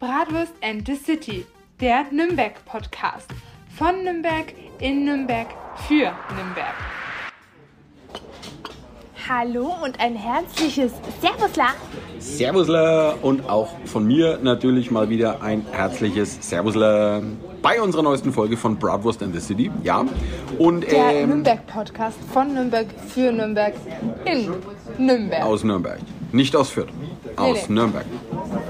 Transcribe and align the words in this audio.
Bratwurst 0.00 0.52
and 0.62 0.86
the 0.86 0.94
City, 0.94 1.44
der 1.80 2.04
Nürnberg-Podcast. 2.12 3.26
Von 3.76 4.04
Nürnberg, 4.04 4.54
in 4.78 5.04
Nürnberg, 5.04 5.48
für 5.88 6.12
Nürnberg. 6.36 6.74
Hallo 9.28 9.74
und 9.84 9.98
ein 9.98 10.14
herzliches 10.14 10.92
Servusla. 11.20 11.70
Servusler 12.20 13.16
und 13.22 13.48
auch 13.50 13.70
von 13.86 14.06
mir 14.06 14.38
natürlich 14.40 14.92
mal 14.92 15.10
wieder 15.10 15.42
ein 15.42 15.66
herzliches 15.72 16.38
Servusler 16.48 17.20
bei 17.60 17.82
unserer 17.82 18.02
neuesten 18.02 18.32
Folge 18.32 18.56
von 18.56 18.76
Bratwurst 18.78 19.20
and 19.22 19.34
the 19.34 19.40
City. 19.40 19.68
Ja. 19.82 20.04
Und 20.58 20.82
Der 20.90 21.10
ähm, 21.22 21.28
Nürnberg-Podcast 21.30 22.18
von 22.32 22.54
Nürnberg, 22.54 22.86
für 23.08 23.32
Nürnberg, 23.32 23.74
in 24.24 24.48
Nürnberg. 25.04 25.42
aus 25.42 25.64
Nürnberg. 25.64 25.98
Nicht 26.30 26.54
aus 26.54 26.70
Fürth. 26.70 26.88
Aus 27.36 27.68
nee. 27.68 27.74
Nürnberg. 27.74 28.04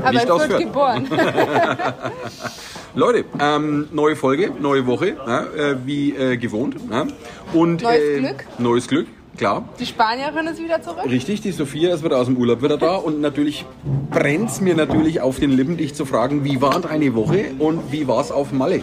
Aber 0.02 0.12
Nicht 0.12 0.30
aus 0.30 0.45
Fürth 0.45 0.58
geboren. 0.58 1.08
Leute, 2.94 3.25
ähm, 3.40 3.89
neue 3.93 4.16
Folge, 4.16 4.50
neue 4.61 4.86
Woche, 4.86 5.08
äh, 5.08 5.76
wie 5.84 6.14
äh, 6.14 6.36
gewohnt. 6.36 6.76
Ja. 6.90 7.07
Und, 7.53 7.82
Neues 7.82 8.03
äh, 8.03 8.18
Glück. 8.18 8.46
Neues 8.58 8.89
Glück, 8.89 9.06
klar. 9.36 9.68
Die 9.79 9.86
Spanierin 9.86 10.46
ist 10.46 10.62
wieder 10.62 10.82
zurück. 10.82 11.04
Richtig, 11.04 11.40
die 11.43 11.53
Sophia 11.53 11.94
ist 11.94 12.03
wieder 12.03 12.18
aus 12.18 12.26
dem 12.26 12.36
Urlaub 12.36 12.62
wieder 12.62 12.76
da 12.76 12.96
und 12.96 13.20
natürlich 13.20 13.64
brennt 14.11 14.50
es 14.50 14.61
mir 14.61 14.75
natürlich 14.75 15.20
auf 15.20 15.39
den 15.39 15.50
Lippen, 15.50 15.76
dich 15.76 15.95
zu 15.95 16.06
fragen, 16.06 16.45
wie 16.45 16.61
war 16.61 16.81
deine 16.81 17.14
Woche 17.14 17.50
und 17.58 17.92
wie 17.92 18.08
war 18.08 18.20
es 18.20 18.32
auf 18.32 18.53
Malle? 18.53 18.82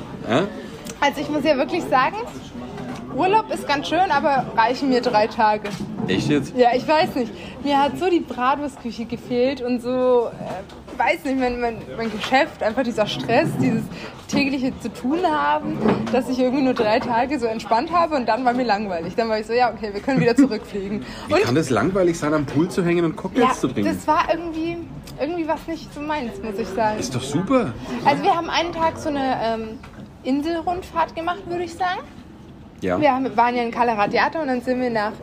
Also 0.99 1.21
ich 1.21 1.29
muss 1.29 1.43
ja 1.43 1.57
wirklich 1.57 1.83
sagen, 1.83 2.17
Urlaub 3.15 3.53
ist 3.53 3.67
ganz 3.67 3.87
schön, 3.87 4.11
aber 4.11 4.45
reichen 4.57 4.89
mir 4.89 5.01
drei 5.01 5.27
Tage. 5.27 5.69
Echt 6.07 6.29
jetzt? 6.29 6.53
Ja, 6.55 6.69
ich 6.75 6.87
weiß 6.87 7.15
nicht. 7.15 7.31
Mir 7.63 7.81
hat 7.81 7.97
so 7.97 8.09
die 8.09 8.19
Bratwurstküche 8.19 9.05
gefehlt 9.05 9.61
und 9.61 9.81
so, 9.81 10.27
äh, 10.27 10.84
weiß 10.97 11.23
nicht, 11.25 11.39
mein, 11.39 11.59
mein, 11.59 11.77
mein 11.97 12.11
Geschäft, 12.11 12.63
einfach 12.63 12.83
dieser 12.83 13.07
Stress, 13.07 13.49
dieses 13.59 13.83
tägliche 14.27 14.77
zu 14.79 14.91
tun 14.91 15.19
haben, 15.25 15.77
dass 16.11 16.29
ich 16.29 16.39
irgendwie 16.39 16.63
nur 16.63 16.73
drei 16.73 16.99
Tage 16.99 17.39
so 17.39 17.45
entspannt 17.45 17.91
habe 17.91 18.15
und 18.15 18.27
dann 18.27 18.43
war 18.45 18.53
mir 18.53 18.63
langweilig. 18.63 19.15
Dann 19.15 19.29
war 19.29 19.39
ich 19.39 19.47
so, 19.47 19.53
ja, 19.53 19.71
okay, 19.71 19.93
wir 19.93 20.01
können 20.01 20.19
wieder 20.19 20.35
zurückfliegen. 20.35 21.05
Wie 21.27 21.33
Und 21.33 21.41
kann 21.41 21.55
das 21.55 21.69
langweilig 21.69 22.17
sein, 22.17 22.33
am 22.33 22.45
Pool 22.45 22.69
zu 22.69 22.83
hängen 22.83 23.05
und 23.05 23.15
Cocktails 23.15 23.47
ja, 23.47 23.53
zu 23.53 23.67
trinken? 23.67 23.93
das 23.93 24.07
war 24.07 24.27
irgendwie, 24.31 24.77
irgendwie 25.19 25.47
was 25.47 25.67
nicht 25.67 25.93
so 25.93 26.01
meins, 26.01 26.33
muss 26.43 26.59
ich 26.59 26.67
sagen. 26.67 26.99
ist 26.99 27.13
doch 27.15 27.23
super. 27.23 27.73
Also 28.03 28.23
wir 28.23 28.35
haben 28.35 28.49
einen 28.49 28.73
Tag 28.73 28.97
so 28.97 29.09
eine 29.09 29.37
ähm, 29.43 29.79
Inselrundfahrt 30.23 31.15
gemacht, 31.15 31.43
würde 31.47 31.63
ich 31.63 31.73
sagen. 31.73 32.01
Ja. 32.81 32.99
Wir 32.99 33.13
haben, 33.13 33.35
waren 33.37 33.55
ja 33.55 33.63
in 33.63 33.71
Cala 33.71 33.93
Radiata 33.93 34.41
und 34.41 34.47
dann 34.47 34.61
sind 34.61 34.81
wir 34.81 34.89
nach 34.89 35.13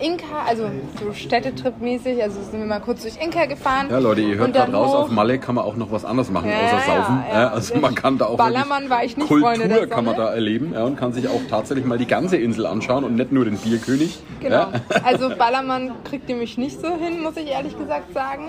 Inka, 0.00 0.42
also 0.46 0.64
so 1.00 1.12
Städtetrip-mäßig, 1.12 2.20
also 2.20 2.40
sind 2.42 2.58
wir 2.58 2.66
mal 2.66 2.80
kurz 2.80 3.02
durch 3.02 3.16
Inka 3.22 3.46
gefahren. 3.46 3.86
Ja, 3.90 3.98
Leute, 3.98 4.22
ihr 4.22 4.36
hört 4.36 4.52
gerade 4.52 4.72
raus, 4.72 4.94
auf 4.94 5.10
Malle 5.10 5.38
kann 5.38 5.54
man 5.54 5.64
auch 5.64 5.76
noch 5.76 5.92
was 5.92 6.04
anderes 6.04 6.30
machen, 6.30 6.50
Ja, 6.50 6.56
außer 6.66 6.84
saufen. 6.84 7.24
ja. 7.30 7.40
Ja, 7.42 7.48
also 7.50 7.76
man 7.76 7.94
kann 7.94 8.18
da 8.18 8.26
auch 8.26 8.36
Ballermann 8.36 8.90
war 8.90 9.04
ich 9.04 9.16
nicht, 9.16 9.28
Kultur 9.28 9.54
Freunde 9.54 9.68
der 9.68 9.86
kann 9.86 10.04
man 10.04 10.16
da 10.16 10.34
erleben 10.34 10.72
ja, 10.74 10.82
und 10.84 10.96
kann 10.96 11.12
sich 11.12 11.28
auch 11.28 11.40
tatsächlich 11.48 11.84
mal 11.86 11.98
die 11.98 12.06
ganze 12.06 12.36
Insel 12.36 12.66
anschauen 12.66 13.04
und 13.04 13.14
nicht 13.14 13.30
nur 13.30 13.44
den 13.44 13.56
Bierkönig. 13.56 14.18
Genau. 14.40 14.66
Also 15.04 15.28
Ballermann 15.36 15.92
kriegt 16.04 16.28
mich 16.28 16.58
nicht 16.58 16.80
so 16.80 16.88
hin, 16.96 17.22
muss 17.22 17.36
ich 17.36 17.46
ehrlich 17.48 17.78
gesagt 17.78 18.12
sagen. 18.14 18.48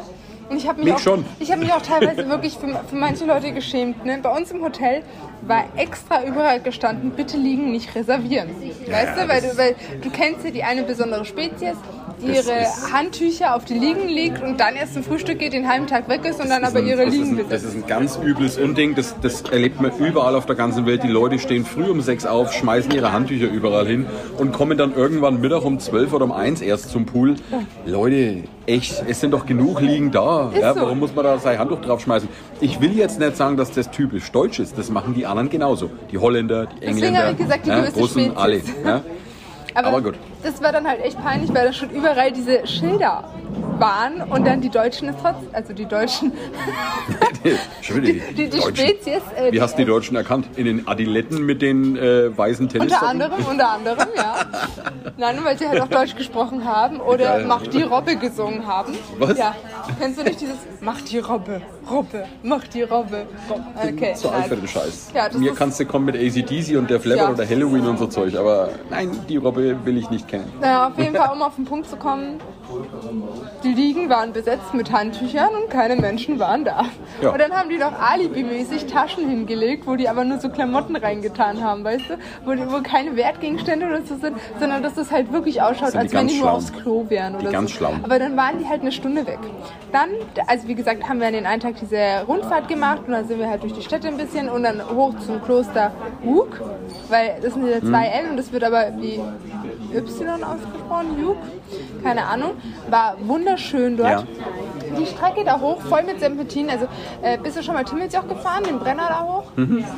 Und 0.49 0.57
ich 0.57 0.67
habe 0.67 0.77
mich, 0.77 0.85
Mich 0.85 0.93
auch, 0.95 0.99
schon. 0.99 1.25
ich 1.39 1.51
hab 1.51 1.59
mich 1.59 1.73
auch 1.73 1.81
teilweise 1.81 2.27
wirklich 2.29 2.57
für, 2.57 2.67
für 2.87 2.95
manche 2.95 3.25
Leute 3.25 3.51
geschämt. 3.51 4.05
Ne? 4.05 4.19
Bei 4.21 4.29
uns 4.35 4.51
im 4.51 4.61
Hotel 4.61 5.03
war 5.41 5.65
extra 5.75 6.23
überall 6.23 6.59
gestanden, 6.59 7.11
bitte 7.11 7.37
liegen, 7.37 7.71
nicht 7.71 7.95
reservieren. 7.95 8.49
weißt 8.59 9.17
ja, 9.17 9.23
du? 9.23 9.29
Weil, 9.29 9.41
du, 9.41 9.57
weil 9.57 9.75
du 10.01 10.09
kennst 10.09 10.45
ja 10.45 10.51
die 10.51 10.63
eine 10.63 10.83
besondere 10.83 11.25
Spezies, 11.25 11.75
ihre 12.21 12.65
Handtücher 12.93 13.55
auf 13.55 13.65
die 13.65 13.73
Liegen 13.75 14.07
legt 14.07 14.41
und 14.41 14.59
dann 14.59 14.75
erst 14.75 14.93
zum 14.93 15.03
Frühstück 15.03 15.39
geht, 15.39 15.53
den 15.53 15.67
halben 15.67 15.87
Tag 15.87 16.07
weg 16.09 16.25
ist 16.25 16.39
und 16.41 16.49
dann 16.49 16.61
Das 16.61 16.69
ist 16.71 16.75
aber 16.75 16.83
ein- 16.85 16.89
ihre 16.89 17.05
Liegen 17.05 17.39
ein, 17.39 17.45
Das 17.49 17.63
ist 17.63 17.75
ein 17.75 17.85
ganz 17.87 18.17
übles 18.23 18.57
Unding. 18.57 18.95
Das, 18.95 19.15
das 19.21 19.41
erlebt 19.41 19.81
man 19.81 19.91
überall 19.99 20.35
auf 20.35 20.45
der 20.45 20.55
ganzen 20.55 20.85
Welt. 20.85 21.03
Die 21.03 21.07
Leute 21.09 21.39
stehen 21.39 21.65
früh 21.65 21.83
um 21.89 22.01
sechs 22.01 22.25
auf, 22.25 22.53
schmeißen 22.53 22.91
ihre 22.91 23.11
Handtücher 23.11 23.47
überall 23.47 23.85
hin 23.87 24.05
und 24.37 24.51
kommen 24.53 24.77
dann 24.77 24.95
irgendwann 24.95 25.41
Mittag 25.41 25.63
um 25.65 25.79
zwölf 25.79 26.13
oder 26.13 26.25
um 26.25 26.31
eins 26.31 26.61
erst 26.61 26.89
zum 26.89 27.05
Pool. 27.05 27.35
Leute, 27.85 28.43
echt, 28.65 29.03
es 29.07 29.19
sind 29.19 29.31
doch 29.31 29.45
genug 29.45 29.81
Liegen 29.81 30.11
da. 30.11 30.51
Ja, 30.59 30.73
so. 30.73 30.81
warum 30.81 30.99
muss 30.99 31.13
man 31.13 31.25
da 31.25 31.37
sein 31.37 31.59
Handtuch 31.59 31.81
draufschmeißen? 31.81 32.29
Ich 32.61 32.79
will 32.81 32.95
jetzt 32.97 33.19
nicht 33.19 33.35
sagen, 33.37 33.57
dass 33.57 33.71
das 33.71 33.91
typisch 33.91 34.31
deutsch 34.31 34.59
ist. 34.59 34.77
Das 34.77 34.89
machen 34.89 35.13
die 35.13 35.25
anderen 35.25 35.49
genauso. 35.49 35.89
Die 36.11 36.17
Holländer, 36.17 36.65
die 36.67 36.75
Deswegen 36.79 36.89
Engländer, 36.97 37.19
habe 37.23 37.31
ich 37.33 37.37
gesagt, 37.37 37.65
die 37.65 37.69
ja, 37.69 37.83
Russen, 37.95 38.37
alle. 38.37 38.61
Ja. 38.85 39.01
Aber 39.75 40.01
gut. 40.01 40.15
Das 40.45 40.61
war 40.61 40.71
dann 40.71 40.87
halt 40.87 41.03
echt 41.03 41.19
peinlich, 41.23 41.51
weil 41.55 41.65
da 41.65 41.73
schon 41.73 41.89
überall 41.89 42.31
diese 42.31 42.67
Schilder 42.67 43.23
waren 43.79 44.21
und 44.21 44.45
dann 44.45 44.61
die 44.61 44.69
Deutschen 44.69 45.09
es 45.09 45.15
trotzdem, 45.21 45.49
also 45.51 45.73
die 45.73 45.85
Deutschen, 45.85 46.31
die, 47.43 48.21
die, 48.35 48.49
die. 48.49 48.61
Spezies, 48.61 49.21
äh, 49.35 49.51
Wie 49.51 49.59
hast 49.59 49.73
du 49.73 49.79
die 49.79 49.85
Deutschen 49.85 50.15
erkannt? 50.15 50.47
In 50.55 50.65
den 50.65 50.87
Adiletten 50.87 51.45
mit 51.45 51.61
den 51.61 51.97
äh, 51.97 52.37
weißen 52.37 52.67
unter 52.67 52.79
Tennissocken? 52.79 53.07
anderem, 53.07 53.45
unter 53.49 53.69
anderem, 53.71 54.07
ja. 54.15 54.35
Nein, 55.17 55.39
weil 55.43 55.57
sie 55.57 55.67
halt 55.67 55.81
auch 55.81 55.87
Deutsch 55.87 56.15
gesprochen 56.15 56.63
haben 56.63 56.99
oder 56.99 57.25
Geil. 57.25 57.45
Mach 57.47 57.63
die 57.63 57.81
Robbe 57.81 58.15
gesungen 58.15 58.65
haben. 58.65 58.93
Was? 59.19 59.37
Ja. 59.37 59.55
Kennst 59.99 60.19
du 60.19 60.23
nicht 60.23 60.41
dieses 60.41 60.57
Mach 60.81 61.01
die 61.01 61.19
Robbe, 61.19 61.61
Robbe, 61.89 62.25
mach 62.43 62.63
die 62.67 62.83
Robbe, 62.83 63.25
Robbe. 63.49 63.63
Okay. 63.93 64.13
So 64.15 64.29
alt 64.29 64.45
für 64.45 64.55
den 64.55 64.67
Scheiß. 64.67 65.11
Ja, 65.13 65.29
Mir 65.35 65.53
kannst 65.53 65.79
du 65.79 65.85
kommen 65.85 66.05
mit 66.05 66.15
ACDC 66.15 66.77
und 66.77 66.89
der 66.89 66.99
Flapper 66.99 67.23
Ja. 67.23 67.31
oder 67.31 67.47
Halloween 67.47 67.87
und 67.87 67.97
so 67.97 68.07
Zeug, 68.07 68.35
aber 68.35 68.69
nein, 68.89 69.09
die 69.27 69.37
Robbe 69.37 69.77
will 69.83 69.97
ich 69.97 70.09
nicht 70.09 70.27
kennen. 70.27 70.34
Naja, 70.61 70.87
auf 70.87 70.97
jeden 70.97 71.15
Fall, 71.15 71.29
um 71.33 71.41
auf 71.41 71.55
den 71.55 71.65
Punkt 71.65 71.89
zu 71.89 71.95
kommen, 71.97 72.39
die 73.63 73.73
Liegen 73.73 74.09
waren 74.09 74.33
besetzt 74.33 74.73
mit 74.73 74.91
Handtüchern 74.91 75.49
und 75.49 75.69
keine 75.69 75.95
Menschen 75.95 76.39
waren 76.39 76.65
da. 76.65 76.85
Ja. 77.21 77.29
Und 77.29 77.39
dann 77.39 77.51
haben 77.53 77.69
die 77.69 77.77
doch 77.77 77.91
alibimäßig 77.99 78.87
Taschen 78.87 79.29
hingelegt, 79.29 79.85
wo 79.87 79.95
die 79.95 80.09
aber 80.09 80.23
nur 80.25 80.39
so 80.39 80.49
Klamotten 80.49 80.95
reingetan 80.95 81.63
haben, 81.63 81.83
weißt 81.83 82.09
du? 82.09 82.17
Wo, 82.43 82.53
die- 82.53 82.69
wo 82.69 82.81
keine 82.81 83.15
Wertgegenstände 83.15 83.85
oder 83.85 84.01
so 84.01 84.15
sind, 84.17 84.35
sondern 84.59 84.81
dass 84.83 84.95
das 84.95 85.11
halt 85.11 85.31
wirklich 85.31 85.61
ausschaut, 85.61 85.93
die 85.93 85.97
als 85.99 86.13
wenn 86.13 86.27
die 86.27 86.39
nur 86.39 86.51
aufs 86.51 86.73
Klo 86.73 87.05
wären 87.09 87.35
oder 87.35 87.51
ganz 87.51 87.71
so. 87.71 87.77
Schlauen. 87.77 87.99
Aber 88.03 88.19
dann 88.19 88.35
waren 88.35 88.57
die 88.59 88.65
halt 88.67 88.81
eine 88.81 88.91
Stunde 88.91 89.25
weg. 89.27 89.39
Dann, 89.91 90.09
also 90.47 90.67
wie 90.67 90.75
gesagt, 90.75 91.07
haben 91.07 91.19
wir 91.19 91.27
an 91.27 91.33
den 91.33 91.45
einen 91.45 91.61
Tag 91.61 91.75
diese 91.79 92.25
Rundfahrt 92.27 92.67
gemacht 92.67 93.01
und 93.07 93.13
dann 93.13 93.27
sind 93.27 93.39
wir 93.39 93.49
halt 93.49 93.63
durch 93.63 93.73
die 93.73 93.81
Städte 93.83 94.07
ein 94.07 94.17
bisschen 94.17 94.49
und 94.49 94.63
dann 94.63 94.81
hoch 94.93 95.13
zum 95.25 95.41
Kloster 95.43 95.91
Hug, 96.25 96.47
weil 97.09 97.37
das 97.41 97.53
sind 97.53 97.67
ja 97.67 97.75
Hm. 97.77 97.87
zwei 97.89 98.07
L 98.07 98.29
und 98.31 98.37
das 98.37 98.51
wird 98.51 98.63
aber 98.63 98.87
wie 98.97 99.19
Y 99.93 99.97
ausgesprochen, 99.97 101.25
Hug, 101.25 101.37
keine 102.03 102.25
Ahnung. 102.25 102.51
War 102.89 103.15
wunderschön 103.19 103.97
dort. 103.97 104.09
Ja. 104.09 104.23
Die 104.99 105.05
Strecke 105.05 105.43
da 105.43 105.59
hoch, 105.59 105.81
voll 105.81 106.03
mit 106.03 106.19
Serpentinen, 106.19 106.69
also 106.69 106.87
äh, 107.21 107.37
bist 107.37 107.57
du 107.57 107.63
schon 107.63 107.73
mal 107.73 107.83
Timmelsjoch 107.83 108.27
gefahren, 108.27 108.63
den 108.63 108.79
Brenner 108.79 109.07
da 109.09 109.23
hoch? 109.23 109.43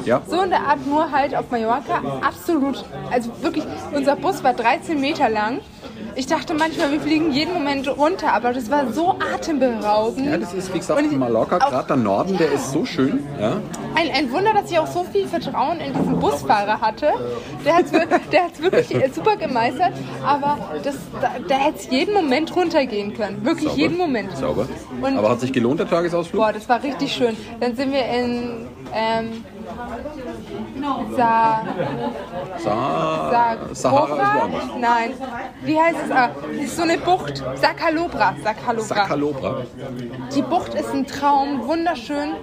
Ja? 0.05 0.21
So 0.25 0.41
in 0.41 0.49
der 0.49 0.61
Art, 0.61 0.85
nur 0.87 1.11
halt 1.11 1.35
auf 1.35 1.51
Mallorca. 1.51 2.01
Absolut. 2.21 2.83
Also 3.11 3.31
wirklich, 3.41 3.65
unser 3.93 4.15
Bus 4.15 4.43
war 4.43 4.53
13 4.53 4.99
Meter 4.99 5.29
lang. 5.29 5.59
Ich 6.19 6.25
dachte 6.25 6.55
manchmal, 6.55 6.91
wir 6.91 6.99
fliegen 6.99 7.31
jeden 7.31 7.53
Moment 7.53 7.87
runter, 7.95 8.33
aber 8.33 8.51
das 8.51 8.71
war 8.71 8.91
so 8.91 9.19
atemberaubend. 9.35 10.25
Ja, 10.25 10.37
das 10.37 10.51
ist 10.51 10.73
wie 10.73 10.79
gesagt 10.79 10.99
ich- 10.99 11.11
Mallorca, 11.11 11.59
gerade 11.59 11.87
der 11.87 11.95
Norden, 11.97 12.35
der 12.39 12.51
ist 12.53 12.71
so 12.71 12.85
schön. 12.85 13.23
Ja? 13.39 13.61
Ein, 13.93 14.09
ein 14.11 14.31
Wunder, 14.31 14.51
dass 14.53 14.71
ich 14.71 14.79
auch 14.79 14.87
so 14.87 15.03
viel 15.03 15.27
Vertrauen 15.27 15.79
in 15.79 15.93
diesen 15.93 16.19
Busfahrer 16.19 16.81
hatte. 16.81 17.11
Der 17.63 17.75
hat 17.75 17.85
es 17.85 18.61
wirklich 18.61 18.87
super 19.13 19.35
gemeistert, 19.35 19.93
aber 20.25 20.57
das, 20.83 20.95
da, 21.21 21.33
da 21.47 21.55
hätte 21.55 21.77
es 21.81 21.89
jeden 21.91 22.15
Moment 22.15 22.55
runtergehen 22.55 23.13
können. 23.13 23.45
Wirklich 23.45 23.69
Sauber. 23.69 23.79
jeden 23.79 23.97
Moment. 23.97 24.35
Sauber. 24.35 24.67
Und- 24.99 25.17
aber 25.19 25.29
hat 25.29 25.39
sich 25.41 25.53
gelohnt, 25.53 25.79
der 25.79 25.87
Tagesausflug? 25.87 26.41
Boah, 26.41 26.51
das 26.51 26.67
war 26.67 26.81
richtig 26.81 27.13
schön. 27.13 27.37
Dann 27.59 27.75
sind 27.75 27.93
wir 27.93 28.05
in 28.07 28.65
ähm, 28.93 29.43
Sa 31.15 31.61
Sa 32.57 33.29
Sa 33.31 33.57
Sahara 33.73 34.13
ist 34.23 34.41
woanders. 34.41 34.63
Nein. 34.79 35.13
Wie 35.63 35.79
heißt 35.79 35.97
es? 36.05 36.11
Ah, 36.11 36.29
das 36.51 36.65
ist 36.65 36.75
so 36.77 36.83
eine 36.83 36.97
Bucht. 36.97 37.43
Sakalobra. 37.55 38.35
Sakalobra. 38.43 38.83
Sakalobra. 38.95 39.61
Die 40.35 40.41
Bucht 40.41 40.73
ist 40.73 40.93
ein 40.93 41.05
Traum, 41.05 41.67
wunderschön. 41.67 42.33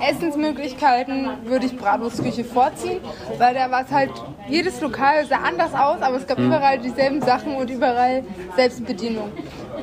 Essensmöglichkeiten 0.00 1.28
würde 1.44 1.66
ich 1.66 1.76
Bratwurstküche 1.76 2.44
vorziehen, 2.44 3.00
weil 3.36 3.54
da 3.54 3.68
war 3.68 3.82
es 3.82 3.90
halt, 3.90 4.12
jedes 4.48 4.80
Lokal 4.80 5.26
sah 5.26 5.38
anders 5.38 5.74
aus, 5.74 6.00
aber 6.00 6.16
es 6.16 6.26
gab 6.26 6.38
Hm. 6.38 6.46
überall 6.46 6.78
dieselben 6.78 7.20
Sachen 7.20 7.56
und 7.56 7.68
überall 7.68 8.22
Selbstbedienung. 8.54 9.32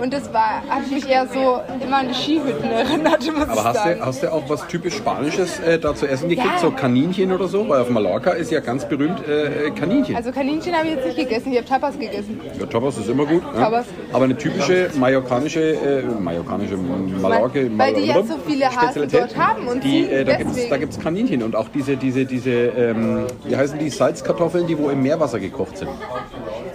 Und 0.02 0.14
das 0.14 0.34
war, 0.34 0.62
hat 0.68 0.90
mich 0.92 1.08
eher 1.10 1.28
so 1.28 1.62
immer 1.84 1.98
an 1.98 2.10
die 2.10 2.14
Skihütten 2.14 2.70
erinnert, 2.70 3.24
muss 3.34 3.48
Aber 3.48 3.64
hast 3.64 3.76
sagen. 3.76 4.00
du, 4.00 4.06
hast 4.06 4.24
du 4.24 4.34
auch 4.34 4.44
was 4.50 4.68
typisch 4.68 4.96
Spanisches 4.96 5.60
äh, 5.60 5.80
da 5.80 5.96
zu 5.96 6.08
essen 6.08 6.30
gekriegt? 6.30 6.50
Ja. 6.56 6.60
So 6.60 6.72
Kaninchen 6.72 7.32
oder 7.32 7.48
so? 7.48 7.68
Weil 7.70 7.82
auf 7.82 7.90
Mallorca 7.90 8.32
ist 8.32 8.52
ja 8.52 8.60
ganz 8.60 8.86
berühmt 8.86 9.22
äh, 9.28 9.72
Kaninchen. 9.72 10.16
Also 10.16 10.32
Kaninchen 10.32 10.76
habe 10.76 10.88
ich 10.88 10.96
jetzt 10.96 11.06
nicht 11.06 11.18
gegessen, 11.18 11.52
ich 11.52 11.58
habe 11.58 11.68
Tapas 11.68 11.98
gegessen. 11.98 12.42
Ja, 12.60 12.66
Tapas 12.66 12.98
ist 12.98 13.10
immer 13.10 13.26
gut. 13.26 13.42
Ja. 13.56 13.64
Tapas. 13.64 13.86
Aber 14.12 14.26
eine 14.26 14.38
typische 14.38 14.90
mallorcanische, 14.96 15.62
äh, 15.62 16.04
mallorcanische 16.04 16.78
Mallorca, 16.78 17.60
Weil 17.78 17.94
die 17.94 18.06
ja 18.08 18.22
so 18.24 18.36
viele 18.46 18.66
Hasen 18.66 19.08
dort 19.10 19.38
haben 19.38 19.68
und 19.68 19.84
die, 19.84 20.06
äh, 20.10 20.26
da 20.26 20.36
gibt 20.36 20.50
es 20.50 20.56
deswegen. 20.56 20.70
da 20.72 20.78
gibt's 20.78 21.00
Kaninchen 21.00 21.44
und 21.44 21.56
auch 21.56 21.70
diese, 21.70 21.96
diese, 21.96 22.26
diese 22.26 22.52
ähm, 22.52 23.28
wie 23.46 23.56
heißen 23.56 23.80
die, 23.80 23.90
Salzkartoffeln, 23.90 24.68
die 24.68 24.78
wo 24.78 24.90
im 24.90 25.02
Meerwasser 25.02 25.40
gekocht 25.40 25.78
sind. 25.78 25.90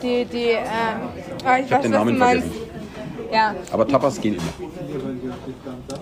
Die, 0.02 0.24
die, 0.24 0.50
ähm, 0.50 0.60
ah, 1.44 1.58
ich, 1.58 1.66
Ich 1.66 1.72
habe 1.72 1.82
den 1.82 1.92
Namen 1.92 2.16
vergessen. 2.16 2.69
Ja, 3.32 3.54
Aber 3.72 3.86
Tapas 3.86 4.20
gehen 4.20 4.34
immer. 4.34 4.68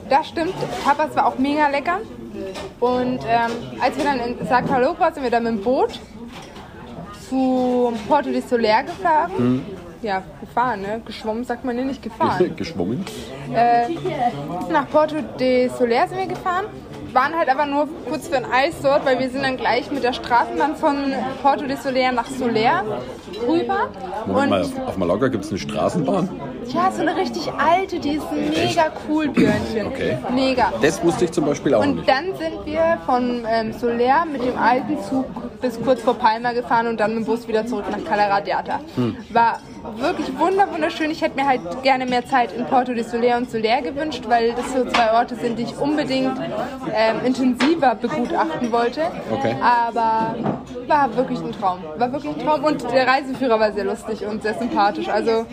das 0.08 0.28
stimmt. 0.28 0.54
Tapas 0.84 1.14
war 1.14 1.26
auch 1.26 1.38
mega 1.38 1.69
lecker. 1.69 1.98
Und 2.80 3.20
ähm, 3.28 3.50
als 3.80 3.96
wir 3.96 4.04
dann 4.04 4.20
in 4.20 4.46
Sa 4.46 4.62
Calobra 4.62 5.12
sind 5.12 5.22
wir 5.25 5.30
dann 5.30 5.42
mit 5.44 5.52
dem 5.54 5.60
Boot 5.62 6.00
zu 7.28 7.92
Porto 8.08 8.30
de 8.30 8.40
Soler 8.40 8.82
gefahren. 8.84 9.32
Mhm. 9.36 9.64
Ja, 10.00 10.22
gefahren, 10.40 10.80
ne? 10.82 11.00
Geschwommen 11.04 11.44
sagt 11.44 11.64
man 11.64 11.76
ja 11.76 11.84
nicht 11.84 12.02
gefahren. 12.02 12.52
Geschwommen. 12.56 13.04
äh, 13.52 13.88
nach 14.70 14.88
Porto 14.88 15.16
de 15.38 15.69
Soler 15.69 16.06
sind 16.08 16.19
wir 16.19 16.26
gefahren. 16.26 16.66
Waren 17.12 17.34
halt 17.37 17.49
aber 17.49 17.64
nur 17.66 17.88
kurz 18.08 18.28
für 18.28 18.37
ein 18.37 18.44
Eis 18.44 18.75
dort, 18.82 19.05
weil 19.06 19.19
wir 19.19 19.31
sind 19.31 19.43
dann 19.43 19.56
gleich 19.56 19.90
mit 19.90 20.02
der 20.05 20.12
Straßenbahn 20.12 20.76
von 20.76 20.96
Porto 21.43 21.64
de 21.66 21.76
Soler 21.76 22.12
nach 22.12 22.26
Soler 22.26 22.84
rüber. 23.49 23.88
Moment 24.26 24.50
mal, 24.50 24.62
Und 24.62 24.81
auf, 24.87 24.96
Mallorca 24.99 25.28
gibt 25.28 25.44
es 25.44 25.50
eine 25.50 25.58
Straßenbahn? 25.58 26.28
ja, 26.66 26.90
so 26.90 27.00
eine 27.02 27.16
richtig 27.16 27.50
alte, 27.56 27.99
die 27.99 28.16
ist 28.16 28.26
mega 28.32 28.93
cool, 29.08 29.28
Björnchen. 29.28 29.87
Okay. 29.87 30.19
Mega. 30.34 30.72
Das 30.82 31.02
wusste 31.02 31.25
ich 31.25 31.32
zum 31.32 31.46
Beispiel 31.46 31.75
auch 31.75 31.82
Und 31.82 31.96
nicht. 31.96 32.08
dann 32.08 32.26
sind 32.37 32.66
wir 32.66 32.99
von 33.06 33.46
ähm, 33.50 33.72
Soler 33.72 34.25
mit 34.31 34.44
dem 34.44 34.58
alten 34.58 35.02
Zug 35.08 35.25
bis 35.60 35.81
kurz 35.82 36.00
vor 36.00 36.14
Palma 36.14 36.52
gefahren 36.52 36.87
und 36.87 36.99
dann 37.00 37.14
mit 37.14 37.25
dem 37.25 37.26
Bus 37.26 37.49
wieder 37.49 37.66
zurück 37.66 37.87
nach 37.90 38.05
Cala 38.05 38.28
Radiata. 38.28 38.81
Hm. 38.96 39.16
War 39.31 39.60
wirklich 39.96 40.26
wunder 40.38 40.70
wunderschön. 40.72 41.10
Ich 41.10 41.22
hätte 41.22 41.37
mir 41.37 41.46
halt 41.46 41.60
gerne 41.82 42.06
mehr 42.06 42.26
Zeit 42.26 42.52
in 42.52 42.64
Porto 42.66 42.94
de 42.94 43.02
Soler 43.02 43.37
und 43.37 43.50
Soler 43.50 43.82
gewünscht, 43.82 44.25
weil 44.28 44.52
das 44.52 44.72
so 44.72 44.84
zwei 44.84 45.12
Orte 45.12 45.37
sind, 45.37 45.58
die 45.58 45.64
ich 45.64 45.76
unbedingt 45.76 46.38
ähm, 46.93 47.16
intensiver 47.25 47.94
begutachten 47.94 48.72
wollte. 48.72 49.02
Okay. 49.31 49.56
Aber 49.60 50.34
war 50.87 51.16
wirklich 51.16 51.40
ein 51.40 51.52
Traum. 51.52 51.81
War 51.96 52.12
wirklich 52.12 52.37
ein 52.37 52.44
Traum 52.44 52.64
und 52.64 52.82
der 52.90 53.06
Reiseführer 53.06 53.58
war 53.60 53.72
sehr 53.72 53.84
lustig 53.84 54.25
und 54.26 54.43
sehr 54.43 54.55
sympathisch. 54.55 55.08
Also 55.08 55.46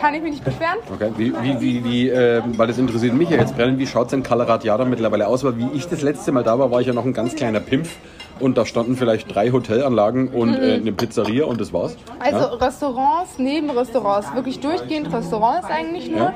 kann 0.00 0.14
ich 0.14 0.22
mich 0.22 0.32
nicht 0.32 0.44
beschweren. 0.44 0.78
Okay, 0.92 1.10
wie, 1.16 1.32
wie, 1.42 1.60
wie, 1.60 1.84
wie 1.84 2.08
äh, 2.10 2.42
weil 2.56 2.66
das 2.66 2.78
interessiert 2.78 3.14
mich 3.14 3.30
ja 3.30 3.38
jetzt 3.38 3.56
brennend, 3.56 3.78
wie 3.78 3.86
schaut 3.86 4.08
es 4.08 4.12
in 4.12 4.22
Calaratiada 4.22 4.84
mittlerweile 4.84 5.28
aus? 5.28 5.44
Weil 5.44 5.56
wie 5.58 5.68
ich 5.72 5.88
das 5.88 6.02
letzte 6.02 6.32
Mal 6.32 6.42
da 6.42 6.58
war, 6.58 6.70
war 6.70 6.80
ich 6.80 6.86
ja 6.86 6.92
noch 6.92 7.04
ein 7.04 7.12
ganz 7.12 7.34
kleiner 7.34 7.60
Pimpf 7.60 7.96
und 8.40 8.58
da 8.58 8.66
standen 8.66 8.96
vielleicht 8.96 9.34
drei 9.34 9.50
Hotelanlagen 9.50 10.28
und 10.28 10.54
äh, 10.54 10.74
eine 10.74 10.92
Pizzeria 10.92 11.44
und 11.44 11.60
das 11.60 11.72
war's. 11.72 11.96
Also 12.18 12.38
ja? 12.38 12.44
Restaurants, 12.46 13.38
neben 13.38 13.70
Restaurants, 13.70 14.34
wirklich 14.34 14.60
durchgehend 14.60 15.12
Restaurants 15.12 15.68
eigentlich 15.68 16.10
nur. 16.10 16.18
Ja. 16.18 16.34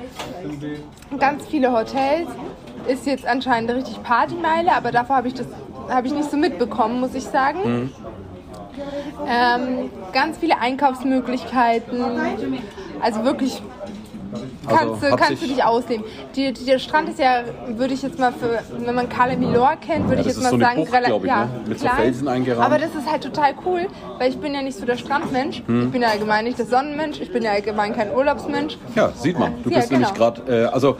Ganz 1.19 1.47
viele 1.47 1.73
Hotels. 1.73 2.29
Ist 2.87 3.07
jetzt 3.07 3.27
anscheinend 3.27 3.71
eine 3.71 3.81
richtig 3.81 4.03
Partymeile, 4.03 4.73
aber 4.73 4.93
davor 4.93 5.17
habe 5.17 5.29
ich 5.29 5.35
das 5.35 5.47
habe 5.89 6.07
ich 6.07 6.13
nicht 6.13 6.31
so 6.31 6.37
mitbekommen, 6.37 7.01
muss 7.01 7.15
ich 7.15 7.25
sagen. 7.25 7.59
Mhm. 7.65 7.93
Ähm, 9.27 9.91
ganz 10.13 10.39
viele 10.39 10.61
Einkaufsmöglichkeiten. 10.61 12.05
Also 13.01 13.25
wirklich 13.25 13.63
kannst, 14.67 15.05
Also 15.05 15.17
kannst 15.17 15.43
du 15.43 15.47
dich 15.47 15.63
ausleben. 15.65 16.05
Die, 16.35 16.53
die, 16.53 16.65
der 16.65 16.79
Strand 16.79 17.09
ist 17.09 17.19
ja, 17.19 17.43
würde 17.69 17.95
ich 17.95 18.03
jetzt 18.03 18.19
mal 18.19 18.33
für, 18.33 18.61
wenn 18.85 18.95
man 18.95 19.09
Cala 19.09 19.37
Milor 19.37 19.77
kennt, 19.81 20.05
würde 20.09 20.17
Ja, 20.17 20.21
ich 20.23 20.27
jetzt 20.29 20.43
mal 20.43 20.51
so 20.51 20.59
sagen, 20.59 20.77
Bucht, 20.85 20.93
rela- 20.93 21.07
glaub 21.07 21.23
ich, 21.25 21.29
ja, 21.31 21.45
ne? 21.45 21.51
Mit 21.67 21.79
so 21.79 21.87
klein. 21.87 21.97
Felsen 21.99 22.29
eingerahmt. 22.29 22.67
Aber 22.67 22.79
das 22.79 22.95
ist 22.95 23.11
halt 23.11 23.23
total 23.23 23.53
cool, 23.65 23.87
weil 24.19 24.31
ich 24.31 24.39
bin 24.39 24.55
ja 24.55 24.63
nicht 24.63 24.77
so 24.79 24.85
der 24.87 24.97
Strandmensch. 24.97 25.63
Hm. 25.67 25.85
Ich 25.87 25.91
bin 25.93 26.03
ja 26.03 26.09
allgemein 26.09 26.45
nicht 26.45 26.59
der 26.59 26.67
Sonnenmensch. 26.67 27.21
Ich 27.21 27.33
bin 27.33 27.43
ja 27.43 27.53
allgemein 27.53 27.95
kein 27.95 28.13
Urlaubsmensch. 28.15 28.77
Ja, 28.95 29.11
sieht 29.15 29.39
man. 29.39 29.55
Du 29.63 29.71
Ja, 29.71 29.77
bist 29.79 29.91
genau. 29.91 30.01
nämlich 30.01 30.15
gerade, 30.17 30.43
äh, 30.65 30.65
also 30.67 30.97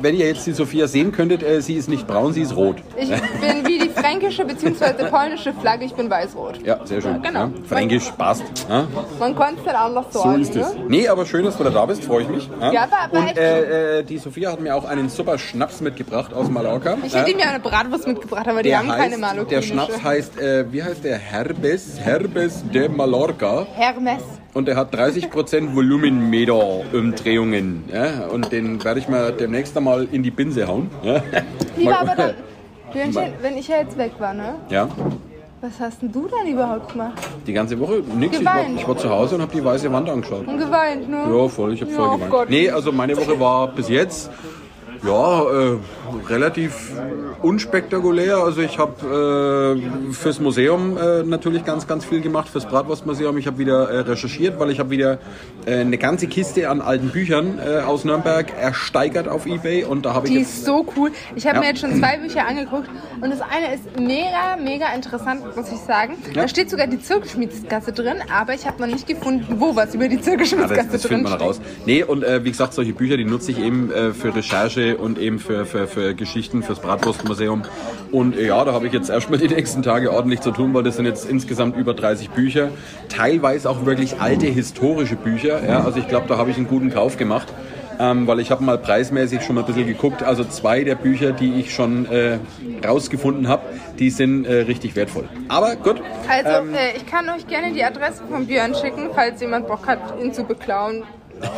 wenn 0.00 0.16
ihr 0.16 0.26
jetzt 0.26 0.46
die 0.46 0.52
Sophia 0.52 0.86
sehen 0.86 1.12
könntet, 1.12 1.42
äh, 1.42 1.62
sie 1.62 1.74
ist 1.74 1.88
nicht 1.88 2.06
braun, 2.06 2.32
sie 2.34 2.42
ist 2.42 2.54
rot. 2.56 2.76
Ich 2.96 3.08
bin 3.08 3.66
wie 3.66 3.78
die 3.78 3.88
fränkische 3.88 4.44
bzw. 4.44 5.04
polnische 5.08 5.52
Flagge, 5.54 5.84
ich 5.86 5.94
bin 5.94 6.10
weiß-rot. 6.10 6.58
Ja, 6.64 6.84
sehr 6.84 7.00
schön. 7.00 7.22
Ja, 7.22 7.28
genau. 7.30 7.40
Ja, 7.44 7.50
Fränkisch 7.66 8.10
passt. 8.10 8.42
Ja? 8.68 8.84
Man 9.18 9.34
konnte 9.34 9.54
es 9.60 9.64
dann 9.64 9.76
auch 9.76 9.92
noch 9.94 10.10
So 10.12 10.18
sagen. 10.20 10.42
ist 10.42 10.54
es. 10.56 10.74
Ne? 10.74 10.80
Nee, 10.88 11.08
aber 11.08 11.24
schön, 11.24 11.44
dass 11.44 11.56
du 11.56 11.64
da 11.64 11.86
bist, 11.86 12.04
freue 12.04 12.22
ich 12.24 12.28
mich. 12.28 12.50
Ja, 12.60 12.86
war- 12.90 13.03
war 13.12 13.20
Und 13.20 13.26
echt 13.28 13.38
äh, 13.38 13.98
äh, 14.00 14.04
die 14.04 14.18
Sophia 14.18 14.52
hat 14.52 14.60
mir 14.60 14.74
auch 14.74 14.84
einen 14.84 15.08
super 15.08 15.38
Schnaps 15.38 15.80
mitgebracht 15.80 16.32
aus 16.32 16.48
Mallorca. 16.50 16.96
Ich 17.04 17.14
hätte 17.14 17.30
ihm 17.30 17.38
ja 17.38 17.50
eine 17.50 17.60
Bratwurst 17.60 18.06
mitgebracht, 18.06 18.46
aber 18.48 18.62
die 18.62 18.70
Der 18.70 18.78
haben 18.78 18.88
keine 18.88 19.12
heißt, 19.12 19.20
Malokinische. 19.20 19.54
der 19.54 19.62
Schnaps 19.86 20.02
heißt, 20.02 20.40
äh, 20.40 20.72
wie 20.72 20.82
heißt 20.82 21.04
der? 21.04 21.18
Herbes, 21.18 22.00
Herbes 22.00 22.64
de 22.72 22.88
Mallorca. 22.88 23.66
Hermes. 23.74 24.22
Und 24.52 24.68
der 24.68 24.76
hat 24.76 24.94
30% 24.94 25.74
Volumenmeter-Umdrehungen. 25.74 27.84
Ja? 27.92 28.26
Und 28.26 28.52
den 28.52 28.82
werde 28.84 29.00
ich 29.00 29.08
mal 29.08 29.32
demnächst 29.32 29.76
einmal 29.76 30.06
in 30.10 30.22
die 30.22 30.30
Binse 30.30 30.66
hauen. 30.66 30.90
Ja? 31.02 31.22
War 31.84 32.00
aber 32.00 32.14
dann, 32.14 32.34
Björnchen, 32.92 33.32
wenn 33.42 33.56
ich 33.56 33.68
ja 33.68 33.78
jetzt 33.78 33.98
weg 33.98 34.12
war, 34.18 34.34
ne? 34.34 34.54
Ja, 34.70 34.88
Was 35.64 35.80
hast 35.80 36.02
denn 36.02 36.12
du 36.12 36.28
dann 36.28 36.46
überhaupt 36.46 36.92
gemacht? 36.92 37.22
die 37.46 37.54
ganze 37.54 37.80
Woche 37.80 38.02
nix. 38.14 38.38
Ich 38.38 38.44
war, 38.44 38.68
ich 38.68 38.86
war 38.86 38.98
zu 38.98 39.08
Hause 39.08 39.36
und 39.36 39.40
habe 39.40 39.50
die 39.54 39.64
weiße 39.64 39.90
Wand 39.90 40.10
angeschaut. 40.10 40.46
Und 40.46 40.58
geweint, 40.58 41.08
ne? 41.08 41.24
Ja, 41.26 41.48
voll, 41.48 41.72
ich 41.72 41.80
habe 41.80 41.90
Ja, 41.90 41.96
voll 41.96 42.08
oh 42.08 42.14
geweint. 42.16 42.30
Gott. 42.30 42.50
Nee, 42.50 42.68
also 42.68 42.92
meine 42.92 43.16
Woche 43.16 43.40
war 43.40 43.68
bis 43.68 43.88
jetzt 43.88 44.30
ja 45.06 45.42
äh, 45.42 45.76
relativ 46.28 46.92
unspektakulär. 47.42 48.38
Also 48.38 48.60
ich 48.62 48.78
habe 48.78 49.76
äh, 50.08 50.12
fürs 50.12 50.40
Museum 50.40 50.96
äh, 50.96 51.22
natürlich 51.22 51.64
ganz, 51.64 51.86
ganz 51.86 52.04
viel 52.04 52.20
gemacht, 52.20 52.48
fürs 52.48 52.66
Bratwurstmuseum. 52.66 53.36
Ich 53.38 53.46
habe 53.46 53.58
wieder 53.58 53.90
äh, 53.90 53.98
recherchiert, 54.00 54.58
weil 54.58 54.70
ich 54.70 54.78
habe 54.78 54.90
wieder 54.90 55.18
äh, 55.66 55.80
eine 55.80 55.98
ganze 55.98 56.26
Kiste 56.26 56.70
an 56.70 56.80
alten 56.80 57.10
Büchern 57.10 57.58
äh, 57.58 57.80
aus 57.80 58.04
Nürnberg 58.04 58.46
ersteigert 58.58 59.28
auf 59.28 59.46
Ebay 59.46 59.84
und 59.84 60.06
da 60.06 60.14
habe 60.14 60.26
ich 60.26 60.32
Die 60.32 60.38
jetzt 60.40 60.54
ist 60.58 60.64
so 60.64 60.86
cool. 60.96 61.10
Ich 61.36 61.46
habe 61.46 61.56
Ja. 61.56 61.60
mir 61.62 61.68
jetzt 61.68 61.80
schon 61.80 61.94
zwei 61.98 62.18
Bücher 62.18 62.46
angeguckt 62.46 62.88
und 63.20 63.30
das 63.30 63.40
eine 63.40 63.74
ist 63.74 63.98
mega, 64.00 64.56
mega 64.62 64.86
interessant, 64.94 65.42
muss 65.56 65.70
ich 65.70 65.78
sagen. 65.80 66.14
Ja. 66.34 66.42
Da 66.42 66.48
steht 66.48 66.70
sogar 66.70 66.86
die 66.86 67.00
Zirkelschmiedsgasse 67.00 67.92
drin, 67.92 68.16
aber 68.34 68.54
ich 68.54 68.66
habe 68.66 68.80
noch 68.80 68.88
nicht 68.88 69.06
gefunden, 69.06 69.56
wo 69.58 69.76
was 69.76 69.94
über 69.94 70.08
die 70.08 70.16
Ja, 70.16 70.22
Zirkelschmiedsgasse 70.22 70.88
das, 70.90 70.92
das 70.92 71.02
drin 71.02 71.24
findet 71.26 71.30
man 71.30 71.38
steht. 71.38 71.48
raus. 71.48 71.60
Nee, 71.86 72.02
und 72.04 72.22
wie 72.42 72.50
gesagt, 72.50 72.72
solche 72.74 72.92
Bücher, 72.94 73.16
die 73.16 73.24
nutze 73.24 73.50
ich 73.50 73.58
eben 73.58 73.90
für 74.14 74.34
Recherche 74.34 74.93
und 74.96 75.18
eben 75.18 75.38
für, 75.38 75.66
für, 75.66 75.86
für 75.86 76.14
Geschichten, 76.14 76.62
fürs 76.62 76.80
Bratwurstmuseum. 76.80 77.62
Und 78.12 78.36
äh, 78.36 78.46
ja, 78.46 78.64
da 78.64 78.72
habe 78.72 78.86
ich 78.86 78.92
jetzt 78.92 79.10
erstmal 79.10 79.38
die 79.38 79.48
nächsten 79.48 79.82
Tage 79.82 80.12
ordentlich 80.12 80.40
zu 80.40 80.50
tun, 80.50 80.74
weil 80.74 80.82
das 80.82 80.96
sind 80.96 81.06
jetzt 81.06 81.28
insgesamt 81.28 81.76
über 81.76 81.94
30 81.94 82.30
Bücher. 82.30 82.70
Teilweise 83.08 83.68
auch 83.68 83.84
wirklich 83.86 84.20
alte 84.20 84.46
historische 84.46 85.16
Bücher. 85.16 85.66
Ja, 85.66 85.84
also 85.84 85.98
ich 85.98 86.08
glaube, 86.08 86.26
da 86.28 86.36
habe 86.36 86.50
ich 86.50 86.56
einen 86.56 86.68
guten 86.68 86.90
Kauf 86.90 87.16
gemacht. 87.16 87.48
Ähm, 87.98 88.26
weil 88.26 88.40
ich 88.40 88.50
habe 88.50 88.64
mal 88.64 88.78
preismäßig 88.78 89.42
schon 89.42 89.54
mal 89.54 89.62
ein 89.62 89.66
bisschen 89.66 89.86
geguckt. 89.86 90.22
Also 90.22 90.44
zwei 90.44 90.84
der 90.84 90.96
Bücher, 90.96 91.32
die 91.32 91.60
ich 91.60 91.72
schon 91.72 92.06
äh, 92.06 92.38
rausgefunden 92.84 93.48
habe, 93.48 93.62
die 93.98 94.10
sind 94.10 94.46
äh, 94.46 94.62
richtig 94.62 94.96
wertvoll. 94.96 95.28
Aber 95.48 95.76
gut. 95.76 96.02
Also, 96.28 96.48
ähm, 96.48 96.74
äh, 96.74 96.96
ich 96.96 97.06
kann 97.06 97.28
euch 97.28 97.46
gerne 97.46 97.72
die 97.72 97.84
Adresse 97.84 98.22
von 98.28 98.46
Björn 98.46 98.74
schicken, 98.74 99.10
falls 99.14 99.40
jemand 99.40 99.68
Bock 99.68 99.86
hat, 99.86 100.20
ihn 100.20 100.32
zu 100.32 100.44
beklauen. 100.44 101.04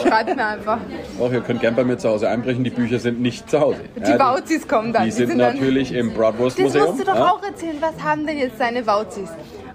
Schreibt 0.02 0.36
mir 0.36 0.46
einfach. 0.46 0.78
auch 1.20 1.32
ihr 1.32 1.40
könnt 1.40 1.60
gern 1.60 1.74
bei 1.74 1.84
mir 1.84 1.98
zu 1.98 2.08
Hause 2.08 2.28
einbrechen. 2.28 2.64
Die 2.64 2.70
Bücher 2.70 2.98
sind 2.98 3.20
nicht 3.20 3.48
zu 3.50 3.60
Hause. 3.60 3.80
Die 3.96 4.10
Ja, 4.10 4.16
Bauzis 4.16 4.66
kommen 4.66 4.92
dann. 4.92 5.04
Die 5.04 5.10
sind, 5.10 5.30
dann- 5.30 5.54
natürlich 5.54 5.92
im 5.92 6.08
Das 6.08 6.16
Bratwurstmuseum. 6.16 6.86
musst 6.88 7.00
du 7.00 7.04
doch 7.04 7.14
ja. 7.16 7.30
auch 7.30 7.42
erzählen. 7.42 7.76
Was 7.80 8.02
haben 8.02 8.26
denn 8.26 8.38
jetzt 8.38 8.60
deine 8.60 8.86
Wauzis? 8.86 9.28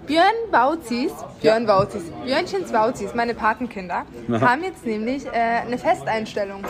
Björn 0.06 0.24
Wauzis, 0.50 1.12
Björn 1.40 1.66
Wauzis, 1.68 2.02
Björnchens 2.24 2.72
Wauzis, 2.72 3.14
meine 3.14 3.34
Patenkinder, 3.34 4.04
Aha. 4.32 4.40
haben 4.40 4.64
jetzt 4.64 4.84
nämlich 4.84 5.24
äh, 5.26 5.30
eine 5.64 5.78
Festeinstellung. 5.78 6.62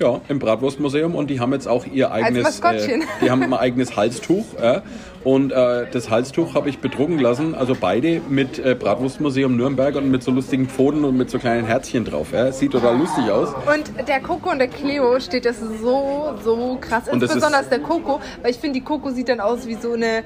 Ja, 0.00 0.20
im 0.28 0.38
Bratwurstmuseum 0.38 1.16
und 1.16 1.28
die 1.28 1.40
haben 1.40 1.52
jetzt 1.52 1.66
auch 1.66 1.84
ihr 1.84 2.12
eigenes, 2.12 2.44
Maskottchen. 2.44 3.02
äh, 3.02 3.04
die 3.22 3.30
haben 3.32 3.42
ein 3.42 3.52
eigenes 3.52 3.96
Halstuch. 3.96 4.44
Ja, 4.62 4.82
und 5.24 5.50
äh, 5.50 5.86
das 5.90 6.08
Halstuch 6.08 6.54
habe 6.54 6.68
ich 6.68 6.78
bedrucken 6.78 7.18
lassen, 7.18 7.54
also 7.56 7.74
beide 7.78 8.20
mit 8.28 8.60
äh, 8.60 8.76
Bratwurstmuseum 8.78 9.56
Nürnberg 9.56 9.96
und 9.96 10.08
mit 10.10 10.22
so 10.22 10.30
lustigen 10.30 10.68
Pfoten 10.68 11.04
und 11.04 11.16
mit 11.16 11.30
so 11.30 11.38
kleinen 11.40 11.66
Herzchen 11.66 12.04
drauf. 12.04 12.28
Sieht 12.50 12.70
total 12.72 12.96
lustig 12.96 13.28
aus. 13.30 13.48
Und 13.48 14.08
der 14.08 14.20
Coco 14.20 14.50
und 14.50 14.60
der 14.60 14.68
Cleo 14.68 15.18
steht 15.18 15.44
das 15.44 15.56
so, 15.58 16.34
so 16.44 16.78
krass. 16.80 17.08
Und 17.08 17.20
das 17.20 17.32
Insbesonders 17.32 17.68
der 17.68 17.80
Coco, 17.80 18.20
weil 18.42 18.52
ich 18.52 18.58
finde, 18.58 18.78
die 18.78 18.84
Coco 18.84 19.10
sieht 19.10 19.28
dann 19.28 19.40
aus 19.40 19.66
wie 19.66 19.74
so 19.74 19.94
eine, 19.94 20.22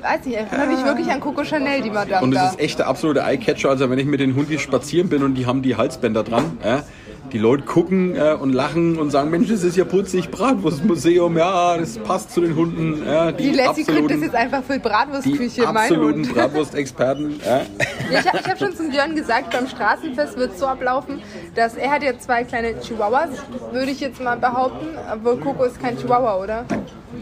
weiß 0.00 0.24
nicht, 0.26 0.36
erinnert 0.36 0.68
mich 0.68 0.84
wirklich 0.84 1.10
an 1.10 1.18
Coco 1.20 1.42
Chanel, 1.44 1.82
die 1.82 1.90
Madame 1.90 2.22
Und 2.22 2.30
da. 2.32 2.44
das 2.44 2.52
ist 2.52 2.60
echt 2.60 2.78
der 2.78 2.86
absolute 2.86 3.24
Eyecatcher. 3.24 3.68
Also 3.68 3.90
wenn 3.90 3.98
ich 3.98 4.06
mit 4.06 4.20
den 4.20 4.36
Hundis 4.36 4.60
spazieren 4.60 5.08
bin 5.08 5.24
und 5.24 5.34
die 5.34 5.46
haben 5.46 5.62
die 5.62 5.76
Halsbänder 5.76 6.22
dran, 6.22 6.58
ja, 6.64 6.84
die 7.32 7.38
Leute 7.38 7.64
gucken 7.64 8.16
äh, 8.16 8.34
und 8.34 8.52
lachen 8.52 8.98
und 8.98 9.10
sagen, 9.10 9.30
Mensch, 9.30 9.48
das 9.48 9.64
ist 9.64 9.76
ja 9.76 9.84
putzig, 9.84 10.30
Bratwurstmuseum, 10.30 11.36
ja, 11.36 11.76
das 11.76 11.98
passt 11.98 12.32
zu 12.32 12.40
den 12.40 12.56
Hunden. 12.56 13.02
Ja, 13.06 13.32
die 13.32 13.52
Lassie 13.52 13.84
kriegt 13.84 14.10
das 14.10 14.20
jetzt 14.20 14.34
einfach 14.34 14.62
für 14.62 14.74
die 14.74 14.78
Bratwurstküche, 14.80 15.62
mein 15.62 15.76
absoluten. 15.76 16.22
Bratwurstexperten. 16.22 17.40
Ja. 17.44 17.62
Ja, 18.10 18.20
ich 18.20 18.26
habe 18.26 18.38
hab 18.38 18.58
schon 18.58 18.74
zum 18.76 18.90
Björn 18.90 19.14
gesagt, 19.14 19.50
beim 19.50 19.66
Straßenfest 19.66 20.36
wird 20.36 20.52
es 20.52 20.60
so 20.60 20.66
ablaufen, 20.66 21.20
dass 21.54 21.74
er 21.74 21.90
hat 21.90 22.02
ja 22.02 22.18
zwei 22.18 22.44
kleine 22.44 22.78
Chihuahuas, 22.80 23.30
würde 23.72 23.90
ich 23.90 24.00
jetzt 24.00 24.22
mal 24.22 24.36
behaupten. 24.36 24.96
Aber 25.08 25.36
Coco 25.36 25.64
ist 25.64 25.80
kein 25.80 25.96
Chihuahua, 25.98 26.42
oder? 26.42 26.64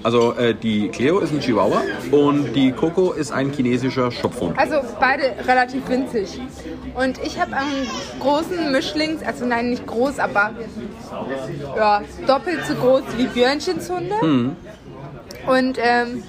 Also 0.03 0.35
äh, 0.35 0.55
die 0.55 0.89
Cleo 0.89 1.21
ist 1.21 1.33
ein 1.33 1.41
Chihuahua 1.41 1.83
und 2.11 2.53
die 2.55 2.73
Coco 2.73 3.13
ist 3.13 3.33
ein 3.33 3.53
chinesischer 3.53 4.11
Schopfhund. 4.11 4.59
Also 4.59 4.77
beide 4.99 5.35
relativ 5.47 5.89
winzig. 5.89 6.41
Und 6.95 7.19
ich 7.25 7.41
habe 7.41 7.57
einen 7.57 7.87
großen 8.21 8.73
Mischlings, 8.73 9.23
also 9.23 9.45
nein, 9.47 9.71
nicht 9.71 9.87
groß, 9.87 10.19
aber 10.19 10.53
ja, 11.77 12.03
doppelt 12.27 12.67
so 12.67 12.75
groß 12.75 13.03
wie 13.17 13.27
Björnchens 13.27 13.91
Hunde. 13.91 14.15
Und 15.47 15.79
ähm, 15.79 16.23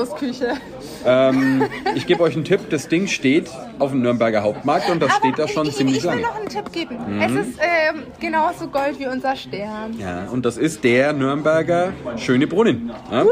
Bratwurstküche. 1.04 1.70
ich 1.96 2.08
gebe 2.08 2.22
euch 2.24 2.36
einen 2.36 2.46
Tipp, 2.46 2.62
das 2.70 2.88
Ding 2.88 3.08
steht 3.08 3.50
auf 3.80 3.92
dem 3.92 4.02
Nürnberger 4.02 4.44
Hauptmarkt 4.44 4.90
und 4.90 5.02
das 5.02 5.14
steht 5.16 5.38
da 5.38 5.46
ich, 5.46 5.52
schon 5.52 5.68
ich, 5.68 5.76
ziemlich 5.76 5.98
ich 5.98 6.04
will 6.04 6.10
lange. 6.10 6.22
Mhm. 6.22 6.28
noch 6.28 6.36
einen 6.40 6.50
Tipp 6.50 6.72
geben. 6.72 6.98
Es 7.22 7.32
ist 7.32 7.60
ähm, 7.60 8.04
genauso 8.20 8.68
Gold 8.68 9.00
wie 9.00 9.08
unser 9.08 9.36
Stern. 9.36 9.96
Ja, 10.00 10.28
und 10.32 10.46
das 10.46 10.58
ist 10.58 10.84
der 10.84 11.14
Nürnberger 11.14 11.94
Schöne 12.18 12.48
Brunnen. 12.48 12.92
Ja? 13.12 13.26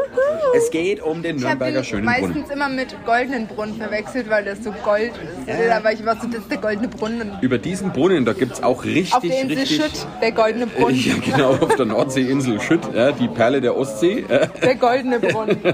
Es 0.56 0.70
geht 0.72 1.02
um 1.02 1.22
den 1.24 1.38
Ich 1.38 1.44
Nürnberger 1.44 1.80
den 1.80 1.84
Schönen 1.84 2.06
Brunnen. 2.06 2.22
meistens 2.34 2.50
immer 2.50 2.70
mit 2.70 2.96
goldenen 3.06 3.48
Brunnen 3.48 3.76
verwechselt, 3.76 4.30
weil 4.30 4.46
das 4.46 4.64
so 4.64 4.72
Gold 4.84 5.12
ist. 5.48 5.60
Da 5.70 5.84
war 5.84 5.92
ich 5.92 6.00
immer 6.00 6.16
so, 6.16 6.28
das 6.28 6.42
ist 6.42 6.52
der 6.52 6.58
goldene 6.60 6.88
Brunnen. 6.88 7.32
Über 7.42 7.58
diesen 7.58 7.92
Brunnen, 7.92 8.26
da 8.26 8.34
gibt 8.34 8.54
es 8.54 8.64
auch 8.64 8.84
richtig, 8.84 9.14
Auf 9.14 9.22
der 9.22 9.42
Insel 9.42 9.58
richtig... 9.58 9.76
Schütt, 9.78 10.08
der 10.22 10.32
goldene 10.32 10.68
Brunnen. 10.68 10.96
Ja, 10.96 11.14
genau, 11.26 11.50
auf 11.56 11.76
der 11.76 11.86
Nordseeinsel 11.86 12.62
Schütt, 12.62 12.82
ja, 12.94 13.12
die 13.12 13.28
Perle 13.28 13.62
der 13.62 13.76
Ostsee. 13.76 14.26
Ja. 14.30 14.46
Der 14.46 14.76
goldene 14.76 15.20
Brunnen. 15.20 15.58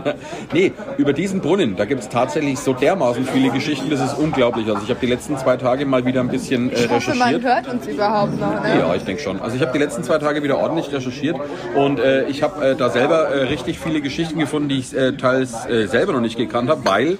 Nee, 0.54 0.74
über 0.98 1.14
diesen 1.14 1.40
Brunnen, 1.42 1.76
da 1.82 1.86
gibt 1.86 2.02
es 2.02 2.10
tatsächlich 2.10 2.60
so 2.60 2.74
dermaßen 2.74 3.26
viele 3.26 3.50
Geschichten, 3.50 3.90
das 3.90 4.02
ist 4.02 4.14
unglaublich. 4.14 4.68
Also 4.68 4.82
ich 4.84 4.90
habe 4.92 5.00
die 5.00 5.08
letzten 5.08 5.36
zwei 5.36 5.58
Tage 5.58 5.84
mal 5.88 6.06
wieder 6.06 6.20
ein 6.20 6.28
bisschen 6.28 6.72
äh, 6.72 6.76
Ich 6.76 6.90
hoffe, 6.92 7.16
man 7.16 7.34
recherchiert. 7.34 7.44
hört 7.44 7.68
uns 7.74 7.88
überhaupt 7.88 8.40
noch. 8.40 8.62
Ne? 8.62 8.78
Ja, 8.78 8.94
ich 8.94 9.02
denke 9.04 9.20
schon. 9.24 9.42
Also 9.42 9.56
ich 9.56 9.64
habe 9.64 9.72
die 9.72 9.80
letzten 9.80 10.04
zwei 10.04 10.20
Tage 10.20 10.44
wieder 10.44 10.60
ordentlich 10.60 10.94
recherchiert 10.94 11.38
und 11.76 12.00
äh, 12.00 12.26
ich 12.28 12.44
habe 12.44 12.64
äh, 12.64 12.76
da 12.76 12.92
selber 12.92 13.30
äh, 13.30 13.46
richtig 13.46 13.80
viele 13.80 14.00
Geschichten 14.02 14.38
gefunden, 14.38 14.70
die 14.70 14.78
ich 14.78 14.96
äh, 14.96 15.14
teils 15.18 15.66
äh, 15.66 15.88
selber 15.88 16.14
noch 16.14 16.22
nicht 16.22 16.38
gekannt 16.38 16.70
habe, 16.70 16.86
weil 16.86 17.18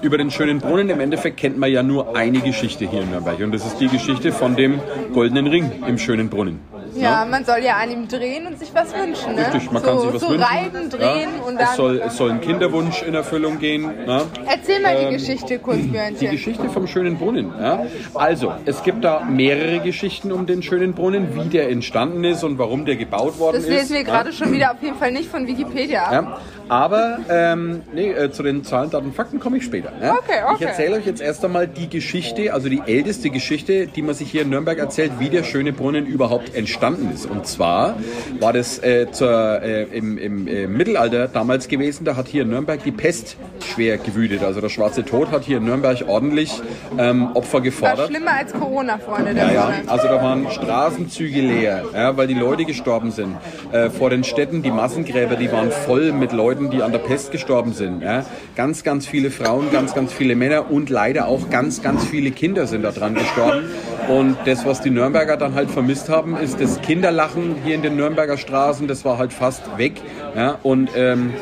über 0.00 0.16
den 0.16 0.30
schönen 0.30 0.60
Brunnen 0.60 0.90
im 0.90 1.00
Endeffekt 1.00 1.36
kennt 1.38 1.58
man 1.58 1.72
ja 1.72 1.82
nur 1.82 2.16
eine 2.16 2.38
Geschichte 2.38 2.88
hier 2.88 3.02
in 3.02 3.10
Nürnberg 3.10 3.40
und 3.40 3.50
das 3.52 3.66
ist 3.66 3.78
die 3.80 3.88
Geschichte 3.88 4.30
von 4.30 4.54
dem 4.54 4.78
goldenen 5.12 5.48
Ring 5.48 5.72
im 5.88 5.98
schönen 5.98 6.28
Brunnen. 6.28 6.60
Ja, 6.94 7.24
man 7.24 7.44
soll 7.44 7.58
ja 7.62 7.76
an 7.76 7.90
ihm 7.90 8.08
drehen 8.08 8.46
und 8.46 8.58
sich 8.58 8.74
was 8.74 8.94
wünschen. 8.94 9.34
Ne? 9.34 9.46
Richtig, 9.46 9.70
man 9.72 9.82
so, 9.82 9.88
kann 9.88 10.00
sich 10.00 10.12
was 10.14 10.20
so 10.22 10.28
wünschen. 10.30 10.42
reiten, 10.44 10.90
drehen 10.90 11.28
ja. 11.38 11.44
und 11.46 11.54
dann. 11.56 11.68
es, 11.70 11.76
soll, 11.76 12.02
es 12.06 12.16
soll 12.16 12.30
ein 12.30 12.40
Kinderwunsch 12.40 13.02
in 13.02 13.14
Erfüllung 13.14 13.58
gehen. 13.58 13.82
Ne? 13.82 14.22
Erzähl 14.46 14.80
mal 14.80 14.96
die 15.06 15.12
Geschichte 15.14 15.58
kurz, 15.58 15.78
Die 15.78 15.88
Björnchen. 15.88 16.30
Geschichte 16.30 16.68
vom 16.68 16.86
schönen 16.86 17.16
Brunnen. 17.18 17.52
Ja? 17.60 17.84
Also, 18.14 18.52
es 18.64 18.82
gibt 18.82 19.04
da 19.04 19.20
mehrere 19.24 19.80
Geschichten 19.80 20.32
um 20.32 20.46
den 20.46 20.62
schönen 20.62 20.94
Brunnen, 20.94 21.34
wie 21.34 21.48
der 21.48 21.70
entstanden 21.70 22.24
ist 22.24 22.44
und 22.44 22.58
warum 22.58 22.84
der 22.84 22.96
gebaut 22.96 23.38
worden 23.38 23.56
Das 23.56 23.64
ist. 23.64 23.70
lesen 23.70 23.90
wir 23.94 24.00
ja? 24.02 24.06
gerade 24.06 24.32
schon 24.32 24.52
wieder 24.52 24.72
auf 24.72 24.82
jeden 24.82 24.96
Fall 24.96 25.10
nicht 25.12 25.28
von 25.30 25.46
Wikipedia. 25.46 26.12
Ja, 26.12 26.38
aber 26.68 27.18
ähm, 27.28 27.82
nee, 27.92 28.10
äh, 28.10 28.30
zu 28.30 28.42
den 28.42 28.64
Zahlen, 28.64 28.90
Daten, 28.90 29.12
Fakten 29.12 29.40
komme 29.40 29.58
ich 29.58 29.64
später. 29.64 29.92
Ja? 30.00 30.14
Okay, 30.14 30.42
okay. 30.44 30.56
Ich 30.58 30.66
erzähle 30.66 30.96
euch 30.96 31.06
jetzt 31.06 31.20
erst 31.20 31.44
einmal 31.44 31.66
die 31.66 31.88
Geschichte, 31.88 32.52
also 32.52 32.68
die 32.68 32.82
älteste 32.86 33.30
Geschichte, 33.30 33.86
die 33.86 34.02
man 34.02 34.14
sich 34.14 34.30
hier 34.30 34.42
in 34.42 34.50
Nürnberg 34.50 34.78
erzählt, 34.78 35.12
wie 35.18 35.28
der 35.28 35.42
schöne 35.44 35.72
Brunnen 35.72 36.06
überhaupt 36.06 36.54
entstanden 36.54 37.10
ist. 37.12 37.26
Und 37.26 37.46
zwar 37.46 37.96
war 38.40 38.52
das 38.52 38.78
äh, 38.82 39.10
zur, 39.10 39.62
äh, 39.62 39.84
im, 39.84 40.18
im 40.18 40.48
äh, 40.48 40.66
Mittelalter 40.66 41.28
damals 41.28 41.68
gewesen, 41.68 42.04
da 42.04 42.16
hat 42.16 42.28
hier 42.28 42.42
in 42.42 42.50
Nürnberg 42.50 42.82
die 42.82 42.92
Pest 42.92 43.36
schwer 43.74 43.98
gewütet. 43.98 44.42
Also 44.42 44.60
der 44.60 44.68
schwarze 44.68 45.04
Tod 45.04 45.30
hat 45.30 45.44
hier 45.44 45.58
in 45.58 45.64
Nürnberg 45.64 46.04
ordentlich 46.06 46.60
ähm, 46.98 47.32
Opfer 47.34 47.54
War 47.54 47.60
gefordert. 47.62 48.08
schlimmer 48.08 48.32
als 48.32 48.52
Corona, 48.52 48.98
Freunde 48.98 49.34
der 49.34 49.46
Ja, 49.46 49.52
ja, 49.52 49.72
also 49.86 50.08
da 50.08 50.22
waren 50.22 50.50
Straßenzüge 50.50 51.40
leer, 51.40 51.84
ja, 51.94 52.16
weil 52.16 52.26
die 52.26 52.34
Leute 52.34 52.64
gestorben 52.64 53.10
sind. 53.10 53.36
Äh, 53.72 53.90
vor 53.90 54.10
den 54.10 54.24
Städten, 54.24 54.62
die 54.62 54.70
Massengräber, 54.70 55.36
die 55.36 55.50
waren 55.50 55.70
voll 55.70 56.12
mit 56.12 56.32
Leuten, 56.32 56.53
die 56.54 56.82
an 56.82 56.92
der 56.92 56.98
Pest 56.98 57.32
gestorben 57.32 57.72
sind. 57.72 58.02
Ja. 58.02 58.24
Ganz, 58.56 58.82
ganz 58.82 59.06
viele 59.06 59.30
Frauen, 59.30 59.70
ganz, 59.72 59.94
ganz 59.94 60.12
viele 60.12 60.36
Männer 60.36 60.70
und 60.70 60.90
leider 60.90 61.28
auch 61.28 61.50
ganz, 61.50 61.82
ganz 61.82 62.04
viele 62.04 62.30
Kinder 62.30 62.66
sind 62.66 62.82
daran 62.82 63.14
gestorben. 63.14 63.64
Und 64.08 64.36
das, 64.44 64.64
was 64.64 64.80
die 64.80 64.90
Nürnberger 64.90 65.36
dann 65.36 65.54
halt 65.54 65.70
vermisst 65.70 66.08
haben, 66.08 66.36
ist 66.36 66.60
das 66.60 66.80
Kinderlachen 66.82 67.56
hier 67.64 67.74
in 67.74 67.82
den 67.82 67.96
Nürnberger 67.96 68.36
Straßen. 68.36 68.86
Das 68.86 69.04
war 69.04 69.18
halt 69.18 69.32
fast 69.32 69.78
weg. 69.78 69.94
Ja. 70.36 70.58
Und 70.62 70.90
ähm, 70.96 71.32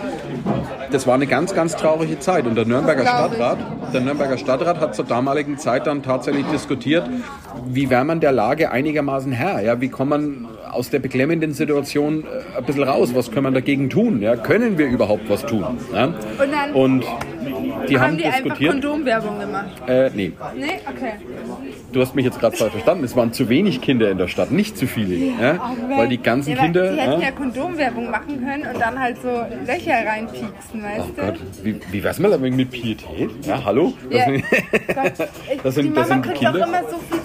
das 0.90 1.06
war 1.06 1.14
eine 1.14 1.26
ganz, 1.26 1.54
ganz 1.54 1.76
traurige 1.76 2.18
Zeit. 2.18 2.46
Und 2.46 2.54
der 2.54 2.66
Nürnberger. 2.66 3.02
Stadtrat, 3.02 3.58
der 3.92 4.00
Nürnberger 4.00 4.38
Stadtrat 4.38 4.80
hat 4.80 4.94
zur 4.94 5.04
damaligen 5.04 5.58
Zeit 5.58 5.86
dann 5.86 6.02
tatsächlich 6.02 6.46
diskutiert, 6.46 7.08
wie 7.66 7.90
wäre 7.90 8.04
man 8.04 8.20
der 8.20 8.32
Lage 8.32 8.70
einigermaßen 8.70 9.32
Herr? 9.32 9.60
Ja, 9.60 9.80
wie 9.80 9.88
kann 9.88 10.08
man 10.08 10.48
aus 10.72 10.90
der 10.90 10.98
beklemmenden 10.98 11.52
Situation 11.52 12.24
äh, 12.24 12.58
ein 12.58 12.64
bisschen 12.64 12.82
raus. 12.84 13.14
Was 13.14 13.30
können 13.30 13.44
wir 13.46 13.50
dagegen 13.52 13.90
tun? 13.90 14.20
Ja? 14.22 14.36
Können 14.36 14.78
wir 14.78 14.86
überhaupt 14.86 15.28
was 15.28 15.44
tun? 15.46 15.64
Ja? 15.94 16.12
Und 16.74 17.04
die 17.88 17.98
haben, 17.98 18.12
haben 18.12 18.16
die 18.18 18.24
einfach 18.24 18.40
diskutiert. 18.42 18.72
Kondomwerbung 18.72 19.38
gemacht. 19.40 19.70
Äh, 19.86 20.10
nee, 20.14 20.32
Nee? 20.56 20.64
Okay. 20.88 21.12
du 21.92 22.00
hast 22.00 22.14
mich 22.14 22.24
jetzt 22.24 22.38
gerade 22.40 22.56
falsch 22.56 22.72
verstanden. 22.72 23.04
Es 23.04 23.16
waren 23.16 23.32
zu 23.32 23.48
wenig 23.48 23.80
Kinder 23.80 24.10
in 24.10 24.18
der 24.18 24.28
Stadt, 24.28 24.50
nicht 24.50 24.78
zu 24.78 24.86
viele. 24.86 25.14
Ja? 25.16 25.60
Oh, 25.90 25.98
Weil 25.98 26.08
die 26.08 26.18
ganzen 26.22 26.54
ja, 26.54 26.62
Kinder. 26.62 26.92
Die 26.92 26.98
hätten 27.00 27.20
ja? 27.20 27.28
ja 27.28 27.30
Kondomwerbung 27.32 28.10
machen 28.10 28.42
können 28.44 28.64
und 28.72 28.80
dann 28.80 28.98
halt 28.98 29.16
so 29.20 29.28
Löcher 29.66 30.06
reinpieksen, 30.06 30.82
weißt 30.82 31.00
Oh 31.08 31.12
du? 31.16 31.22
Gott, 31.26 31.40
wie, 31.62 31.80
wie 31.90 32.02
wär's 32.04 32.18
mal 32.18 32.38
mit 32.38 32.70
Pietät? 32.70 33.30
Ja, 33.42 33.62
hallo? 33.64 33.92
Das 34.10 34.18
Ja. 34.20 34.24
sind- 34.26 34.44
Gott, 34.94 35.28
Das 35.64 35.74
sind- 35.74 35.84
die 35.86 35.92
das 35.94 36.08
Mama 36.08 36.22
sind 36.22 36.22
kriegt 36.34 36.46
auch 36.46 36.52
Kinder. 36.52 36.66
immer 36.66 36.80
so 36.90 36.96
viel. 37.10 37.21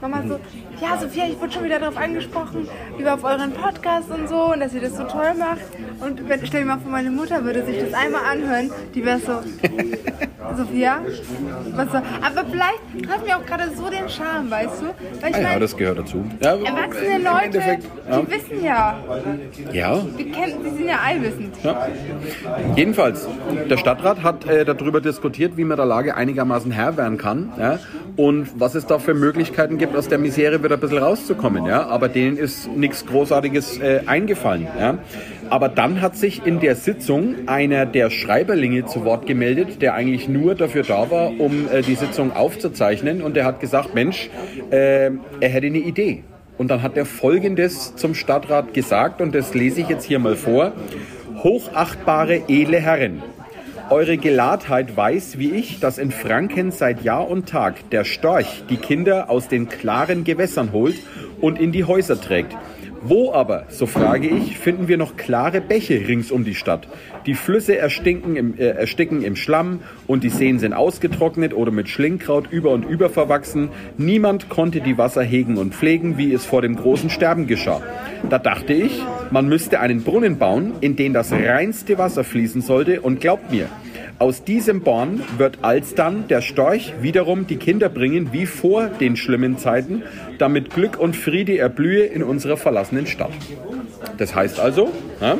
Mama 0.00 0.22
so, 0.26 0.40
ja 0.80 0.96
Sophia, 0.98 1.26
ich 1.26 1.38
wurde 1.38 1.52
schon 1.52 1.64
wieder 1.64 1.78
darauf 1.78 1.96
angesprochen, 1.98 2.66
über 2.98 3.14
auf 3.14 3.24
euren 3.24 3.52
Podcast 3.52 4.10
und 4.10 4.28
so 4.28 4.52
und 4.52 4.60
dass 4.60 4.72
ihr 4.72 4.80
das 4.80 4.96
so 4.96 5.04
toll 5.04 5.34
macht. 5.34 5.60
Und 6.00 6.28
wenn, 6.28 6.46
stell 6.46 6.62
dir 6.62 6.66
mal 6.66 6.78
vor, 6.78 6.90
meine 6.90 7.10
Mutter 7.10 7.44
würde 7.44 7.64
sich 7.64 7.78
das 7.78 7.92
einmal 7.94 8.22
anhören, 8.24 8.70
die 8.94 9.04
wäre 9.04 9.18
so, 9.18 9.32
Sophia, 10.56 11.00
was 11.74 11.92
so. 11.92 11.98
Aber 11.98 12.48
vielleicht 12.50 13.08
hat 13.10 13.24
mir 13.24 13.36
auch 13.36 13.46
gerade 13.46 13.70
so 13.76 13.88
den 13.90 14.08
Charme, 14.08 14.50
weißt 14.50 14.82
du? 14.82 14.86
Weil 15.20 15.30
ich 15.30 15.36
Ah 15.36 15.40
ja, 15.40 15.48
meine, 15.48 15.60
das 15.60 15.76
gehört 15.76 15.98
dazu. 15.98 16.24
Ja, 16.40 16.56
erwachsene 16.56 17.18
Leute, 17.18 17.58
ja. 17.58 18.20
die 18.20 18.30
wissen 18.30 18.64
ja, 18.64 18.98
ja, 19.72 20.02
die, 20.18 20.30
kennen, 20.30 20.64
die 20.64 20.70
sind 20.70 20.88
ja 20.88 20.98
allwissend. 21.04 21.54
Ja. 21.62 21.86
Jedenfalls, 22.76 23.28
der 23.68 23.76
Stadtrat 23.76 24.22
hat 24.22 24.46
äh, 24.46 24.64
darüber 24.64 25.00
diskutiert, 25.00 25.56
wie 25.56 25.64
man 25.64 25.76
der 25.76 25.86
Lage 25.86 26.16
einigermaßen 26.16 26.70
Herr 26.70 26.96
werden 26.96 27.18
kann 27.18 27.52
ja, 27.58 27.78
und 28.16 28.48
was 28.58 28.74
es 28.74 28.86
da 28.86 28.98
für 28.98 29.14
Möglichkeiten 29.14 29.78
gibt, 29.78 29.96
aus 29.96 30.08
der 30.08 30.18
Misere 30.18 30.62
wieder 30.62 30.74
ein 30.74 30.80
bisschen 30.80 30.98
rauszukommen. 30.98 31.66
Ja. 31.66 31.86
Aber 31.86 32.08
denen 32.08 32.36
ist 32.36 32.68
nichts 32.68 33.06
Großartiges 33.06 33.78
äh, 33.78 34.02
eingefallen. 34.06 34.66
Ja. 34.78 34.98
Aber 35.50 35.68
dann 35.68 36.00
hat 36.00 36.16
sich 36.16 36.46
in 36.46 36.60
der 36.60 36.76
Sitzung 36.76 37.48
einer 37.48 37.84
der 37.84 38.10
Schreiberlinge 38.10 38.86
zu 38.86 39.04
Wort 39.04 39.26
gemeldet, 39.26 39.82
der 39.82 39.94
eigentlich 39.94 40.28
nur 40.28 40.54
dafür 40.54 40.84
da 40.84 41.10
war, 41.10 41.38
um 41.40 41.68
äh, 41.68 41.82
die 41.82 41.96
Sitzung 41.96 42.32
aufzuzeichnen. 42.32 43.20
Und 43.20 43.34
der 43.34 43.44
hat 43.44 43.58
gesagt, 43.58 43.94
Mensch, 43.94 44.30
äh, 44.70 45.10
er 45.40 45.48
hätte 45.48 45.66
eine 45.66 45.78
Idee. 45.78 46.22
Und 46.56 46.70
dann 46.70 46.82
hat 46.82 46.96
er 46.96 47.04
Folgendes 47.04 47.96
zum 47.96 48.14
Stadtrat 48.14 48.74
gesagt, 48.74 49.20
und 49.20 49.34
das 49.34 49.52
lese 49.52 49.80
ich 49.80 49.88
jetzt 49.88 50.04
hier 50.04 50.20
mal 50.20 50.36
vor. 50.36 50.72
Hochachtbare, 51.42 52.42
edle 52.48 52.78
Herren, 52.78 53.22
eure 53.88 54.18
Gelahrtheit 54.18 54.96
weiß, 54.96 55.38
wie 55.38 55.50
ich, 55.50 55.80
dass 55.80 55.98
in 55.98 56.12
Franken 56.12 56.70
seit 56.70 57.02
Jahr 57.02 57.28
und 57.28 57.48
Tag 57.48 57.90
der 57.90 58.04
Storch 58.04 58.62
die 58.70 58.76
Kinder 58.76 59.28
aus 59.30 59.48
den 59.48 59.68
klaren 59.68 60.22
Gewässern 60.22 60.70
holt 60.70 60.96
und 61.40 61.58
in 61.58 61.72
die 61.72 61.84
Häuser 61.84 62.20
trägt. 62.20 62.54
Wo 63.02 63.32
aber, 63.32 63.64
so 63.70 63.86
frage 63.86 64.28
ich, 64.28 64.58
finden 64.58 64.86
wir 64.86 64.98
noch 64.98 65.16
klare 65.16 65.62
Bäche 65.62 66.06
rings 66.06 66.30
um 66.30 66.44
die 66.44 66.54
Stadt? 66.54 66.86
Die 67.24 67.32
Flüsse 67.32 67.78
erstinken 67.78 68.36
im, 68.36 68.58
äh, 68.58 68.66
ersticken 68.66 69.22
im 69.22 69.36
Schlamm 69.36 69.80
und 70.06 70.22
die 70.22 70.28
Seen 70.28 70.58
sind 70.58 70.74
ausgetrocknet 70.74 71.54
oder 71.54 71.70
mit 71.70 71.88
Schlingkraut 71.88 72.52
über 72.52 72.72
und 72.72 72.84
über 72.84 73.08
verwachsen. 73.08 73.70
Niemand 73.96 74.50
konnte 74.50 74.82
die 74.82 74.98
Wasser 74.98 75.22
hegen 75.22 75.56
und 75.56 75.74
pflegen, 75.74 76.18
wie 76.18 76.34
es 76.34 76.44
vor 76.44 76.60
dem 76.60 76.76
großen 76.76 77.08
Sterben 77.08 77.46
geschah. 77.46 77.80
Da 78.28 78.38
dachte 78.38 78.74
ich, 78.74 79.02
man 79.30 79.48
müsste 79.48 79.80
einen 79.80 80.02
Brunnen 80.02 80.36
bauen, 80.36 80.74
in 80.82 80.96
den 80.96 81.14
das 81.14 81.32
reinste 81.32 81.96
Wasser 81.96 82.22
fließen 82.22 82.60
sollte 82.60 83.00
und 83.00 83.20
glaubt 83.20 83.50
mir, 83.50 83.70
aus 84.20 84.44
diesem 84.44 84.82
Born 84.82 85.22
wird 85.38 85.58
alsdann 85.62 86.28
der 86.28 86.42
Storch 86.42 86.92
wiederum 87.00 87.46
die 87.46 87.56
Kinder 87.56 87.88
bringen, 87.88 88.32
wie 88.32 88.44
vor 88.44 88.88
den 88.88 89.16
schlimmen 89.16 89.56
Zeiten, 89.56 90.02
damit 90.36 90.68
Glück 90.74 90.98
und 91.00 91.16
Friede 91.16 91.56
erblühe 91.56 92.04
in 92.04 92.22
unserer 92.22 92.58
verlassenen 92.58 93.06
Stadt. 93.06 93.32
Das 94.18 94.34
heißt 94.34 94.60
also, 94.60 94.90
ja, 95.22 95.38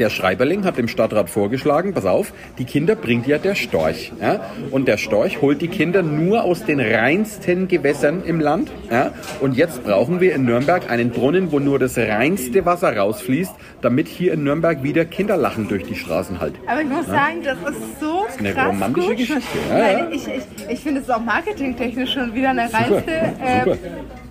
der 0.00 0.10
Schreiberling 0.10 0.64
hat 0.64 0.78
dem 0.78 0.88
Stadtrat 0.88 1.30
vorgeschlagen, 1.30 1.94
pass 1.94 2.06
auf, 2.06 2.32
die 2.58 2.64
Kinder 2.64 2.96
bringt 2.96 3.26
ja 3.26 3.38
der 3.38 3.54
Storch. 3.54 4.12
Ja? 4.20 4.40
Und 4.70 4.88
der 4.88 4.96
Storch 4.96 5.40
holt 5.40 5.60
die 5.62 5.68
Kinder 5.68 6.02
nur 6.02 6.42
aus 6.44 6.64
den 6.64 6.80
reinsten 6.80 7.68
Gewässern 7.68 8.22
im 8.24 8.40
Land. 8.40 8.70
Ja? 8.90 9.12
Und 9.40 9.56
jetzt 9.56 9.84
brauchen 9.84 10.20
wir 10.20 10.34
in 10.34 10.44
Nürnberg 10.44 10.90
einen 10.90 11.10
Brunnen, 11.10 11.52
wo 11.52 11.58
nur 11.58 11.78
das 11.78 11.96
reinste 11.98 12.64
Wasser 12.66 12.96
rausfließt, 12.96 13.52
damit 13.82 14.08
hier 14.08 14.32
in 14.32 14.42
Nürnberg 14.44 14.82
wieder 14.82 15.04
Kinder 15.04 15.36
lachen 15.36 15.68
durch 15.68 15.84
die 15.84 15.94
Straßen 15.94 16.40
halt. 16.40 16.54
Aber 16.66 16.80
ich 16.80 16.88
muss 16.88 17.06
sagen, 17.06 17.42
das 17.44 17.58
ist 17.58 18.00
so 18.00 18.26
eine 18.38 18.52
krass 18.52 18.66
romantische 18.68 19.08
gut. 19.08 19.16
Geschichte, 19.18 19.58
ja, 19.70 19.78
ja. 19.78 20.08
Ich, 20.10 20.26
ich, 20.26 20.42
ich 20.70 20.80
finde 20.80 21.00
es 21.02 21.10
auch 21.10 21.20
marketingtechnisch 21.20 22.12
schon 22.14 22.34
wieder 22.34 22.50
eine 22.50 22.62
reinste, 22.72 23.10
äh, 23.12 23.64
super. 23.64 23.76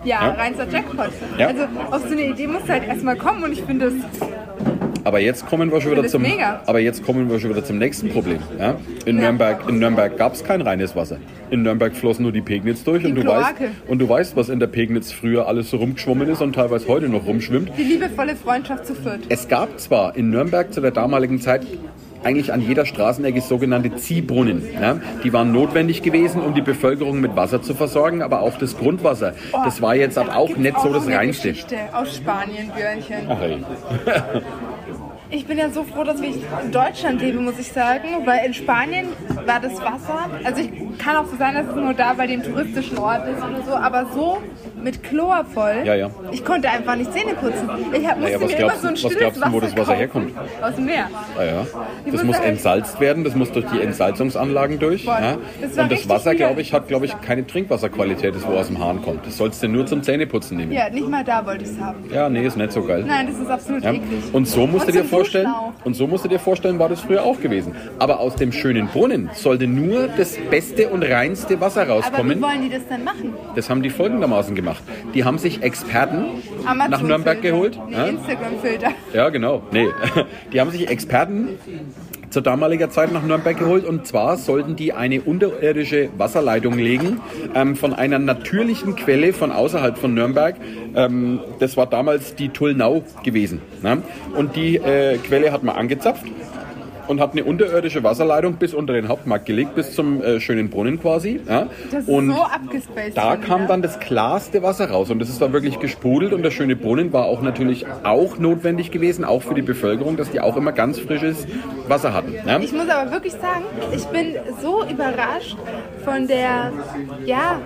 Ja, 0.04 0.22
Ja. 0.22 0.30
reinster 0.32 0.68
Jackpot. 0.72 1.10
Ja. 1.38 1.48
Also 1.48 1.64
auf 1.92 2.02
so 2.08 2.14
eine 2.14 2.24
Idee 2.28 2.48
muss 2.48 2.68
halt 2.68 2.88
erstmal 2.88 3.16
kommen 3.18 3.44
und 3.44 3.52
ich 3.52 3.62
finde 3.64 3.88
es 3.88 3.94
Aber 5.04 5.20
jetzt 5.20 5.46
kommen 5.48 5.72
wir 5.72 5.82
schon 5.82 5.92
wieder 5.92 6.08
zum, 6.08 6.22
mega. 6.22 6.62
aber 6.66 6.80
jetzt 6.80 7.04
kommen 7.06 7.30
wir 7.30 7.40
schon 7.40 7.50
wieder 7.52 7.64
zum 7.64 7.78
nächsten 7.78 8.10
Problem. 8.10 8.40
Ja? 8.60 8.76
In 9.06 9.18
Nürnberg, 9.18 9.68
in 9.68 9.80
Nürnberg 9.80 10.18
gab 10.18 10.34
es 10.34 10.44
kein 10.44 10.62
reines 10.62 10.96
Wasser. 10.96 11.18
In 11.52 11.64
Nürnberg 11.64 11.96
floss 11.96 12.20
nur 12.20 12.32
die 12.32 12.42
Pegnitz 12.42 12.84
durch 12.84 13.04
und 13.06 13.16
Die 13.16 13.22
du 13.24 13.28
weißt, 13.28 13.56
Kloake. 13.58 13.72
und 13.88 14.00
du 14.00 14.08
weißt, 14.10 14.36
was 14.36 14.50
in 14.50 14.60
der 14.60 14.68
Pegnitz 14.68 15.12
früher 15.12 15.48
alles 15.48 15.70
so 15.70 15.78
rumgeschwommen 15.78 16.30
ist 16.30 16.42
und 16.42 16.54
teilweise 16.54 16.88
heute 16.88 17.10
noch 17.10 17.26
rumschwimmt. 17.26 17.72
die 17.78 17.84
liebevolle 17.84 18.36
Freundschaft 18.36 18.86
zu 18.86 18.94
Fürth. 18.96 19.22
Es 19.30 19.48
gab 19.48 19.80
zwar 19.80 20.16
in 20.16 20.30
Nürnberg 20.30 20.72
zu 20.74 20.82
der 20.82 20.92
damaligen 20.92 21.40
Zeit 21.42 21.66
eigentlich 22.22 22.52
an 22.52 22.62
jeder 22.62 22.86
Straßenecke 22.86 23.40
sogenannte 23.40 23.96
Ziehbrunnen. 23.96 24.62
Ja? 24.80 25.00
Die 25.24 25.32
waren 25.32 25.54
notwendig 25.54 26.02
gewesen, 26.04 26.42
um 26.42 26.54
die 26.54 26.62
Bevölkerung 26.62 27.22
mit 27.22 27.38
Wasser 27.38 27.62
zu 27.62 27.74
versorgen, 27.74 28.22
aber 28.22 28.42
auch 28.42 28.58
das 28.58 28.78
Grundwasser. 28.78 29.34
Das 29.64 29.82
war 29.82 29.96
jetzt 29.96 30.18
halt 30.18 30.30
auch 30.30 30.56
nicht 30.58 30.78
so 30.82 30.92
das 30.92 31.08
Reinste. 31.08 31.50
Geschichte 31.52 31.78
aus 31.94 32.18
Spanien, 32.18 32.72
Björnchen. 32.76 33.26
Ach, 33.30 33.42
ey. 33.42 33.58
Ich 35.32 35.46
bin 35.46 35.60
ja 35.60 35.70
so 35.70 35.84
froh, 35.84 36.04
dass 36.04 36.20
ich 36.22 36.38
in 36.64 36.72
Deutschland 36.72 37.22
lebe, 37.22 37.40
muss 37.40 37.60
ich 37.60 37.68
sagen, 37.72 38.08
weil 38.26 38.46
in 38.48 38.54
Spanien 38.54 39.10
war 39.46 39.60
das 39.60 39.74
Wasser, 39.80 40.28
also 40.44 40.62
ich 40.62 40.70
kann 40.98 41.16
auch 41.18 41.26
so 41.28 41.38
sein, 41.38 41.54
dass 41.54 41.68
es 41.68 41.76
nur 41.76 41.94
da 41.94 42.14
bei 42.14 42.26
dem 42.26 42.42
touristischen 42.42 42.98
Ort 42.98 43.28
ist 43.28 43.38
oder 43.44 43.64
so, 43.64 43.72
aber 43.74 44.08
so 44.14 44.40
mit 44.84 45.04
Chlor 45.04 45.46
voll. 45.54 45.84
Ja, 45.86 45.94
ja. 45.94 46.10
Ich 46.32 46.44
konnte 46.44 46.70
einfach 46.70 46.96
nicht 46.96 47.12
Zähne 47.14 47.34
putzen. 47.36 47.70
Ich 47.94 48.08
hab, 48.08 48.18
musste 48.20 48.42
was 48.42 48.50
mir 48.52 48.58
glaubst 48.58 48.58
immer 48.58 48.82
so 48.82 48.88
ein 48.88 48.96
du- 48.96 49.04
was 49.04 49.12
stilles 49.14 49.18
glaubst 49.20 49.44
du, 49.46 49.52
wo 49.54 49.60
das 49.60 49.72
Wasser 49.74 49.84
kaufen. 49.86 49.98
herkommt? 49.98 50.32
Aus 50.62 50.76
dem 50.76 50.86
Meer. 50.86 51.10
Ah 51.38 51.44
ja. 51.44 51.68
Ich 52.06 52.12
Das 52.14 52.24
muss 52.24 52.40
entsalzt 52.40 53.00
werden, 53.00 53.24
das 53.24 53.36
muss 53.36 53.52
durch 53.52 53.66
die 53.74 53.82
Entsalzungsanlagen 53.82 54.80
durch. 54.80 55.04
Ja. 55.06 55.38
das 55.62 55.78
Und 55.78 55.92
das 55.92 56.10
Wasser, 56.10 56.34
glaube 56.34 56.62
ich, 56.62 56.74
hat, 56.74 56.88
glaube 56.88 57.06
ich, 57.06 57.22
keine 57.22 57.46
Trinkwasserqualität, 57.46 58.34
das 58.36 58.48
wo 58.48 58.54
aus 58.54 58.68
dem 58.68 58.80
Hahn 58.84 59.02
kommt. 59.02 59.26
Das 59.28 59.38
sollst 59.38 59.62
du 59.62 59.68
nur 59.68 59.86
zum 59.86 60.02
Zähneputzen 60.02 60.58
nehmen. 60.58 60.72
Ja, 60.72 60.90
nicht 60.90 61.08
mal 61.08 61.24
da 61.24 61.46
wollte 61.46 61.66
ich 61.66 61.72
es 61.72 61.80
haben. 61.80 61.98
Ja, 62.14 62.30
nee, 62.30 62.46
ist 62.46 62.58
nicht 62.58 62.72
so 62.72 62.82
geil. 62.84 63.04
Nein, 63.06 63.28
das 63.28 63.38
ist 63.40 63.50
absolut 63.50 63.84
Ja. 63.84 63.92
eklig. 63.92 64.34
Und 64.34 64.48
so 64.48 64.66
musst 64.66 64.84
du 64.86 64.88
Und 64.88 64.96
dir 64.96 65.02
zum 65.02 65.10
vorstellen, 65.20 65.48
und 65.84 65.94
so 65.96 66.08
musst 66.08 66.26
du 66.26 66.30
dir 66.30 66.40
vorstellen, 66.40 66.80
war 66.80 66.90
das 66.90 67.02
früher 67.02 67.24
auch 67.24 67.40
gewesen. 67.40 67.76
Aber 68.00 68.20
aus 68.20 68.36
dem 68.36 68.52
schönen 68.52 68.88
Brunnen 68.88 69.30
sollte 69.34 69.68
nur 69.68 70.08
das 70.08 70.38
beste 70.50 70.90
und 70.90 71.04
reinste 71.04 71.60
Wasser 71.62 71.82
Aber 71.82 71.90
wie 71.90 71.94
rauskommen. 71.94 72.42
wollen 72.42 72.62
die 72.64 72.70
das 72.70 72.88
denn 72.88 73.04
machen? 73.04 73.34
Das 73.56 73.70
haben 73.70 73.82
die 73.84 73.90
folgendermaßen 73.90 74.56
gemacht. 74.56 74.84
Die 75.14 75.24
haben 75.24 75.38
sich 75.38 75.62
Experten 75.62 76.26
nach. 76.64 77.02
Nürnberg 77.02 77.42
geholt. 77.42 77.80
Nee? 77.90 78.10
Instagram-Filter. 78.10 78.90
Ja, 79.14 79.30
genau. 79.30 79.62
Nee. 79.72 79.88
Die 80.54 80.60
haben 80.60 80.72
sich 80.72 80.88
Experten 80.90 81.50
zur 82.30 82.42
damaliger 82.42 82.90
Zeit 82.90 83.12
nach 83.12 83.24
Nürnberg 83.24 83.58
geholt 83.58 83.86
und 83.86 84.06
zwar 84.06 84.38
sollten 84.38 84.76
die 84.76 84.94
eine 84.94 85.22
unterirdische 85.22 86.10
Wasserleitung 86.18 86.78
legen 86.78 87.22
ähm, 87.56 87.76
von 87.76 87.94
einer 87.94 88.20
natürlichen 88.20 88.96
Quelle 88.96 89.34
von 89.34 89.52
außerhalb 89.52 89.98
von 89.98 90.14
Nürnberg. 90.14 90.56
Ähm, 90.96 91.40
das 91.60 91.78
war 91.78 91.88
damals 91.88 92.36
die 92.36 92.50
Tullnau 92.50 93.04
gewesen. 93.24 93.62
Ne? 93.82 94.04
Und 94.36 94.56
die 94.56 94.78
äh, 94.78 95.18
Quelle 95.18 95.52
hat 95.52 95.64
man 95.64 95.76
angezapft 95.76 96.26
und 97.10 97.20
hat 97.20 97.32
eine 97.32 97.44
unterirdische 97.44 98.04
Wasserleitung 98.04 98.54
bis 98.54 98.74
unter 98.74 98.94
den 98.94 99.08
Hauptmarkt 99.08 99.48
gelegt, 99.48 99.74
bis 99.74 99.94
zum 99.96 100.22
äh, 100.22 100.40
schönen 100.40 100.70
Brunnen 100.70 101.02
quasi. 101.02 101.42
Ja? 101.48 101.68
Das 101.92 102.04
ist 102.04 102.08
und 102.10 102.32
so 102.32 102.44
abgespaced. 102.44 103.18
da 103.18 103.36
kam 103.36 103.68
dann 103.68 103.82
das 103.82 104.00
klarste 104.00 104.62
Wasser 104.62 104.92
raus 104.92 105.10
und 105.10 105.20
das 105.20 105.30
ist 105.30 105.42
da 105.42 105.52
wirklich 105.52 105.80
gesprudelt 105.80 106.34
und 106.34 106.44
der 106.44 106.52
schöne 106.52 106.76
Brunnen 106.76 107.12
war 107.12 107.26
auch 107.26 107.42
natürlich 107.42 107.88
auch 108.04 108.38
notwendig 108.38 108.92
gewesen, 108.92 109.26
auch 109.26 109.42
für 109.42 109.56
die 109.56 109.64
Bevölkerung, 109.64 110.18
dass 110.18 110.30
die 110.30 110.40
auch 110.40 110.56
immer 110.56 110.72
ganz 110.72 111.00
frisches 111.00 111.48
Wasser 111.88 112.14
hatten. 112.14 112.36
Ja? 112.46 112.60
Ich 112.60 112.74
muss 112.74 112.88
aber 112.88 113.12
wirklich 113.12 113.34
sagen, 113.34 113.64
ich 113.92 114.06
bin 114.06 114.36
so 114.62 114.84
überrascht 114.86 115.58
von 116.06 116.28
der, 116.28 116.72
ja, 117.26 117.60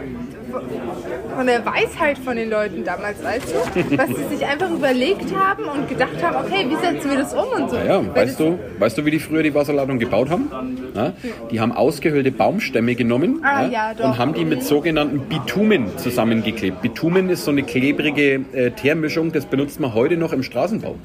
von 1.35 1.47
der 1.47 1.65
Weisheit 1.65 2.17
von 2.17 2.35
den 2.35 2.49
Leuten 2.49 2.83
damals, 2.83 3.23
weißt 3.23 3.53
du? 3.53 3.97
Was 3.97 4.07
sie 4.09 4.35
sich 4.35 4.45
einfach 4.45 4.69
überlegt 4.69 5.33
haben 5.35 5.63
und 5.65 5.89
gedacht 5.89 6.21
haben, 6.21 6.45
okay, 6.45 6.65
wie 6.69 6.75
setzen 6.75 7.09
wir 7.09 7.17
das 7.17 7.33
um 7.33 7.61
und 7.61 7.69
so. 7.69 7.75
Ja, 7.77 8.01
ja, 8.01 8.15
weißt 8.15 8.39
du, 8.39 8.59
weißt 8.79 8.97
du, 8.97 9.05
wie 9.05 9.11
die 9.11 9.19
früher 9.19 9.43
die 9.43 9.53
Wasserleitung 9.53 9.99
gebaut 9.99 10.29
haben? 10.29 10.49
Ja? 10.95 11.13
Die 11.51 11.59
haben 11.59 11.71
ausgehöhlte 11.71 12.31
Baumstämme 12.31 12.95
genommen 12.95 13.41
Ah, 13.43 13.67
ja, 13.67 13.91
und 13.91 14.17
haben 14.17 14.33
die 14.33 14.45
mit 14.45 14.63
sogenannten 14.63 15.19
Bitumen 15.21 15.97
zusammengeklebt. 15.97 16.81
Bitumen 16.81 17.29
ist 17.29 17.45
so 17.45 17.51
eine 17.51 17.63
klebrige 17.63 18.45
äh, 18.53 18.71
Teermischung, 18.71 19.31
das 19.31 19.45
benutzt 19.45 19.79
man 19.79 19.93
heute 19.93 20.17
noch 20.17 20.33
im 20.33 20.43
Straßenbau. 20.43 20.95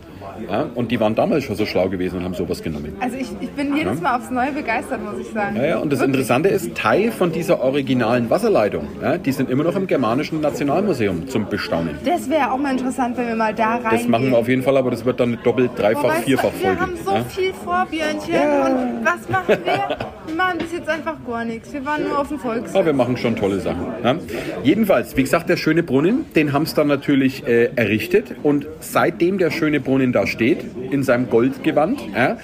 Ja? 0.49 0.67
Und 0.75 0.91
die 0.91 1.01
waren 1.01 1.15
damals 1.15 1.45
schon 1.45 1.57
so 1.57 1.67
schlau 1.67 1.89
gewesen 1.89 2.19
und 2.19 2.25
haben 2.25 2.35
sowas 2.35 2.63
genommen. 2.63 2.97
Also 3.01 3.17
ich, 3.17 3.29
ich 3.41 3.51
bin 3.51 3.77
jedes 3.77 4.01
Mal 4.01 4.17
aufs 4.17 4.31
Neue 4.31 4.53
begeistert, 4.53 5.01
muss 5.03 5.21
ich 5.21 5.33
sagen. 5.33 5.57
Ja, 5.57 5.67
ja, 5.67 5.79
und 5.79 5.93
das 5.93 6.01
Wirklich. 6.01 6.15
Interessante 6.17 6.49
ist, 6.49 6.75
Teil 6.75 7.11
von 7.13 7.33
dieser 7.33 7.61
originalen 7.63 8.31
Wasserleitung, 8.31 8.89
ja, 9.03 9.19
die 9.19 9.33
sind 9.33 9.51
immer 9.51 9.65
noch 9.65 9.77
im 9.77 9.87
Germanischen 9.87 10.41
Nationalmuseum 10.41 11.29
zum 11.29 11.49
Bestaunen. 11.49 11.97
Das 12.05 12.29
wäre 12.31 12.53
auch 12.53 12.59
mal 12.59 12.73
interessant, 12.73 13.17
wenn 13.17 13.29
wir 13.29 13.37
mal 13.37 13.55
da 13.55 13.77
rein. 13.77 13.91
Das 13.91 14.09
machen 14.09 14.31
wir 14.31 14.39
auf 14.39 14.49
jeden 14.49 14.63
Fall, 14.63 14.77
aber 14.77 14.91
das 14.91 15.05
wird 15.05 15.21
dann 15.21 15.39
doppelt, 15.43 15.73
dreifach, 15.77 16.15
vierfach 16.19 16.53
Wir 16.59 16.69
Folge. 16.69 16.81
haben 16.81 16.93
so 17.05 17.11
ja? 17.13 17.25
viel 17.25 17.53
vor, 17.53 17.87
Björnchen. 17.91 18.35
Und 18.35 19.05
was 19.05 19.29
machen 19.29 19.57
wir? 19.65 19.97
Wir 20.27 20.35
machen 20.35 20.59
bis 20.59 20.73
jetzt 20.73 20.89
einfach 20.89 21.17
gar 21.27 21.45
nichts. 21.45 21.73
Wir 21.73 21.85
waren 21.85 22.03
nur 22.05 22.19
auf 22.19 22.29
dem 22.29 22.39
Volksfest. 22.39 22.77
Aber 22.77 22.87
wir 22.87 22.93
machen 22.93 23.17
schon 23.17 23.35
tolle 23.37 23.61
Sachen. 23.61 23.87
Ja? 24.05 24.17
Jedenfalls, 24.63 25.17
wie 25.17 25.23
gesagt, 25.23 25.49
der 25.49 25.57
schöne 25.57 25.83
Brunnen, 25.83 26.27
den 26.35 26.53
haben 26.53 26.67
sie 26.67 26.75
dann 26.75 26.89
natürlich 26.89 27.47
äh, 27.47 27.71
errichtet. 27.77 28.35
Und 28.43 28.67
seitdem 28.81 29.39
der 29.39 29.51
schöne 29.51 29.81
Brunnen 29.81 30.13
da 30.13 30.27
steht, 30.29 30.65
in 30.91 31.03
seinem 31.03 31.29
Goldgewand, 31.29 32.01
ja, 32.15 32.39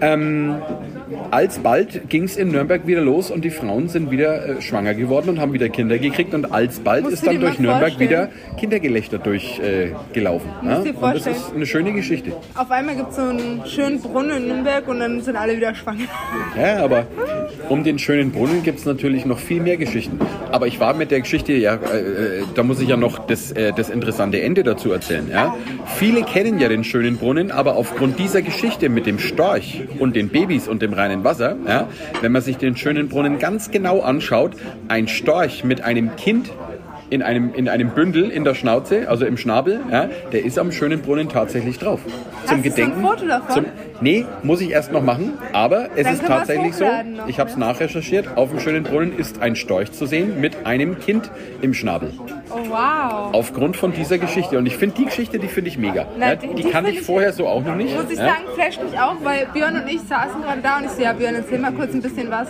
ähm, 0.00 0.56
alsbald 1.30 2.08
ging 2.08 2.24
es 2.24 2.36
in 2.36 2.48
Nürnberg 2.48 2.86
wieder 2.86 3.00
los 3.00 3.30
und 3.30 3.44
die 3.44 3.50
Frauen 3.50 3.88
sind 3.88 4.10
wieder 4.10 4.58
äh, 4.58 4.62
schwanger 4.62 4.94
geworden 4.94 5.30
und 5.30 5.40
haben 5.40 5.52
wieder 5.52 5.68
Kinder 5.68 5.98
gekriegt. 5.98 6.34
Und 6.34 6.52
alsbald 6.52 7.04
Musst 7.04 7.14
ist 7.14 7.26
dann 7.26 7.40
durch 7.40 7.58
Nürnberg 7.58 7.92
vorstellen. 7.92 8.10
wieder 8.10 8.28
Kindergelächter 8.58 9.18
durchgelaufen. 9.18 9.94
Äh, 10.10 10.12
gelaufen, 10.12 10.50
ja? 10.64 10.78
Und 10.78 11.14
das 11.14 11.26
ist 11.26 11.54
eine 11.54 11.66
schöne 11.66 11.92
Geschichte. 11.92 12.32
Auf 12.54 12.70
einmal 12.70 12.96
gibt 12.96 13.10
es 13.10 13.16
so 13.16 13.22
einen 13.22 13.62
schönen 13.66 14.00
Brunnen 14.00 14.36
in 14.38 14.48
Nürnberg 14.48 14.86
und 14.88 15.00
dann 15.00 15.20
sind 15.20 15.36
alle 15.36 15.56
wieder 15.56 15.74
schwanger. 15.74 16.04
Ja, 16.56 16.84
aber 16.84 17.06
um 17.68 17.84
den 17.84 17.98
schönen 17.98 18.32
Brunnen 18.32 18.62
gibt 18.62 18.78
es 18.78 18.84
natürlich 18.84 19.24
noch 19.24 19.38
viel 19.38 19.60
mehr 19.60 19.76
Geschichten. 19.76 20.18
Aber 20.50 20.66
ich 20.66 20.80
war 20.80 20.94
mit 20.94 21.10
der 21.10 21.20
Geschichte, 21.20 21.52
ja, 21.52 21.74
äh, 21.74 22.40
äh, 22.40 22.44
da 22.54 22.62
muss 22.62 22.80
ich 22.80 22.88
ja 22.88 22.96
noch 22.96 23.18
das, 23.26 23.52
äh, 23.52 23.72
das 23.74 23.90
interessante 23.90 24.40
Ende 24.40 24.62
dazu 24.62 24.92
erzählen. 24.92 25.28
Ja? 25.30 25.56
Viele 25.96 26.22
kennen 26.22 26.58
ja 26.58 26.68
den 26.68 26.84
schönen 26.84 27.16
Brunnen, 27.16 27.50
aber 27.50 27.76
aufgrund 27.76 28.18
dieser 28.18 28.42
Geschichte 28.42 28.88
mit 28.88 29.06
dem 29.06 29.18
Storch 29.18 29.82
und 29.98 30.16
den 30.16 30.28
Babys 30.28 30.68
und 30.68 30.82
dem 30.82 30.92
reinen 31.00 31.24
Wasser, 31.24 31.56
ja, 31.66 31.88
wenn 32.20 32.32
man 32.32 32.42
sich 32.42 32.58
den 32.58 32.76
schönen 32.76 33.08
Brunnen 33.08 33.38
ganz 33.38 33.70
genau 33.70 34.00
anschaut, 34.00 34.52
ein 34.88 35.08
Storch 35.08 35.64
mit 35.64 35.82
einem 35.82 36.14
Kind 36.16 36.50
in 37.10 37.22
einem, 37.22 37.52
in 37.54 37.68
einem 37.68 37.90
Bündel 37.90 38.30
in 38.30 38.44
der 38.44 38.54
Schnauze, 38.54 39.08
also 39.08 39.26
im 39.26 39.36
Schnabel, 39.36 39.80
ja, 39.90 40.08
der 40.32 40.44
ist 40.44 40.58
am 40.58 40.72
schönen 40.72 41.02
Brunnen 41.02 41.28
tatsächlich 41.28 41.78
drauf. 41.78 42.00
Hast 42.46 42.64
du 42.64 42.70
so 42.70 42.82
ein 42.82 42.92
Foto 43.02 43.26
davon? 43.26 43.54
Zum, 43.54 43.64
nee, 44.00 44.24
muss 44.42 44.60
ich 44.60 44.70
erst 44.70 44.92
noch 44.92 45.02
machen, 45.02 45.32
aber 45.52 45.88
es 45.96 46.04
Dann 46.04 46.14
ist 46.14 46.24
tatsächlich 46.26 46.74
so, 46.74 46.84
noch, 46.84 47.28
ich 47.28 47.38
habe 47.40 47.50
es 47.50 47.56
ja. 47.56 47.60
nachrecherchiert, 47.60 48.36
auf 48.36 48.50
dem 48.50 48.60
schönen 48.60 48.84
Brunnen 48.84 49.16
ist 49.18 49.42
ein 49.42 49.56
Storch 49.56 49.92
zu 49.92 50.06
sehen 50.06 50.40
mit 50.40 50.64
einem 50.66 50.98
Kind 50.98 51.30
im 51.60 51.74
Schnabel. 51.74 52.12
Oh 52.50 52.56
wow. 52.68 53.30
Aufgrund 53.32 53.76
von 53.76 53.92
dieser 53.92 54.18
Geschichte. 54.18 54.58
Und 54.58 54.66
ich 54.66 54.76
finde 54.76 54.96
die 54.96 55.04
Geschichte, 55.04 55.38
die 55.38 55.48
finde 55.48 55.68
ich 55.70 55.78
mega. 55.78 56.06
Na, 56.18 56.30
ja, 56.30 56.36
die- 56.36 56.48
die, 56.48 56.62
die 56.62 56.70
kannte 56.70 56.90
ich 56.90 57.02
vorher 57.02 57.32
so 57.32 57.46
auch 57.46 57.64
noch 57.64 57.74
nicht. 57.76 57.94
Muss 57.94 58.10
ich 58.10 58.16
sagen, 58.16 58.44
flasht 58.54 58.82
mich 58.82 58.98
auch, 58.98 59.16
weil 59.22 59.46
Björn 59.52 59.76
und 59.76 59.88
ich 59.88 60.00
saßen 60.00 60.42
gerade 60.42 60.60
da 60.62 60.78
und 60.78 60.84
ich 60.86 60.90
so, 60.92 61.02
ja 61.02 61.12
Björn, 61.12 61.34
erzähl 61.34 61.58
mal 61.58 61.72
kurz 61.72 61.92
ein 61.92 62.02
bisschen 62.02 62.30
was, 62.30 62.48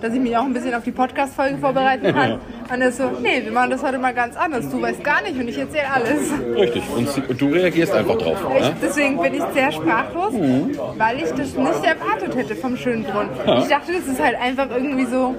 dass 0.00 0.12
ich 0.14 0.20
mich 0.20 0.36
auch 0.36 0.44
ein 0.44 0.52
bisschen 0.52 0.74
auf 0.74 0.84
die 0.84 0.90
Podcast-Folge 0.92 1.58
vorbereiten 1.58 2.12
kann. 2.14 2.38
Und 2.72 2.80
er 2.82 2.92
so, 2.92 3.04
nee, 3.22 3.42
wir 3.44 3.52
machen 3.52 3.70
das 3.70 3.82
heute 3.82 3.98
mal 3.98 4.14
ganz 4.14 4.36
anders. 4.36 4.68
Du 4.70 4.80
weißt 4.80 5.02
gar 5.02 5.22
nicht 5.22 5.38
und 5.38 5.48
ich 5.48 5.58
erzähle 5.58 5.84
alles. 5.92 6.30
Richtig. 6.56 6.82
Und, 6.96 7.40
du 7.40 7.46
reagierst 7.48 7.92
einfach 7.94 8.16
drauf. 8.18 8.38
Ich, 8.58 8.64
Ja? 8.64 8.72
deswegen 8.82 9.20
bin 9.20 9.34
ich 9.34 9.42
sehr 9.54 9.72
sprachlos, 9.72 10.32
Mhm. 10.32 10.78
weil 10.96 11.16
ich 11.18 11.24
das 11.30 11.38
nicht 11.56 11.84
erwartet 11.84 12.36
hätte 12.36 12.54
vom 12.56 12.76
schönen 12.76 13.04
Brunnen. 13.04 13.30
Ich 13.60 13.68
dachte, 13.68 13.92
das 13.92 14.06
ist 14.06 14.20
halt 14.22 14.36
einfach 14.40 14.68
irgendwie 14.70 15.06
so, 15.06 15.34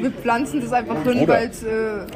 wir 0.00 0.10
pflanzen 0.10 0.60
das 0.60 0.72
einfach 0.72 0.96
hin, 1.04 1.26
weil 1.28 1.48
es 1.48 1.62
äh, 1.62 1.68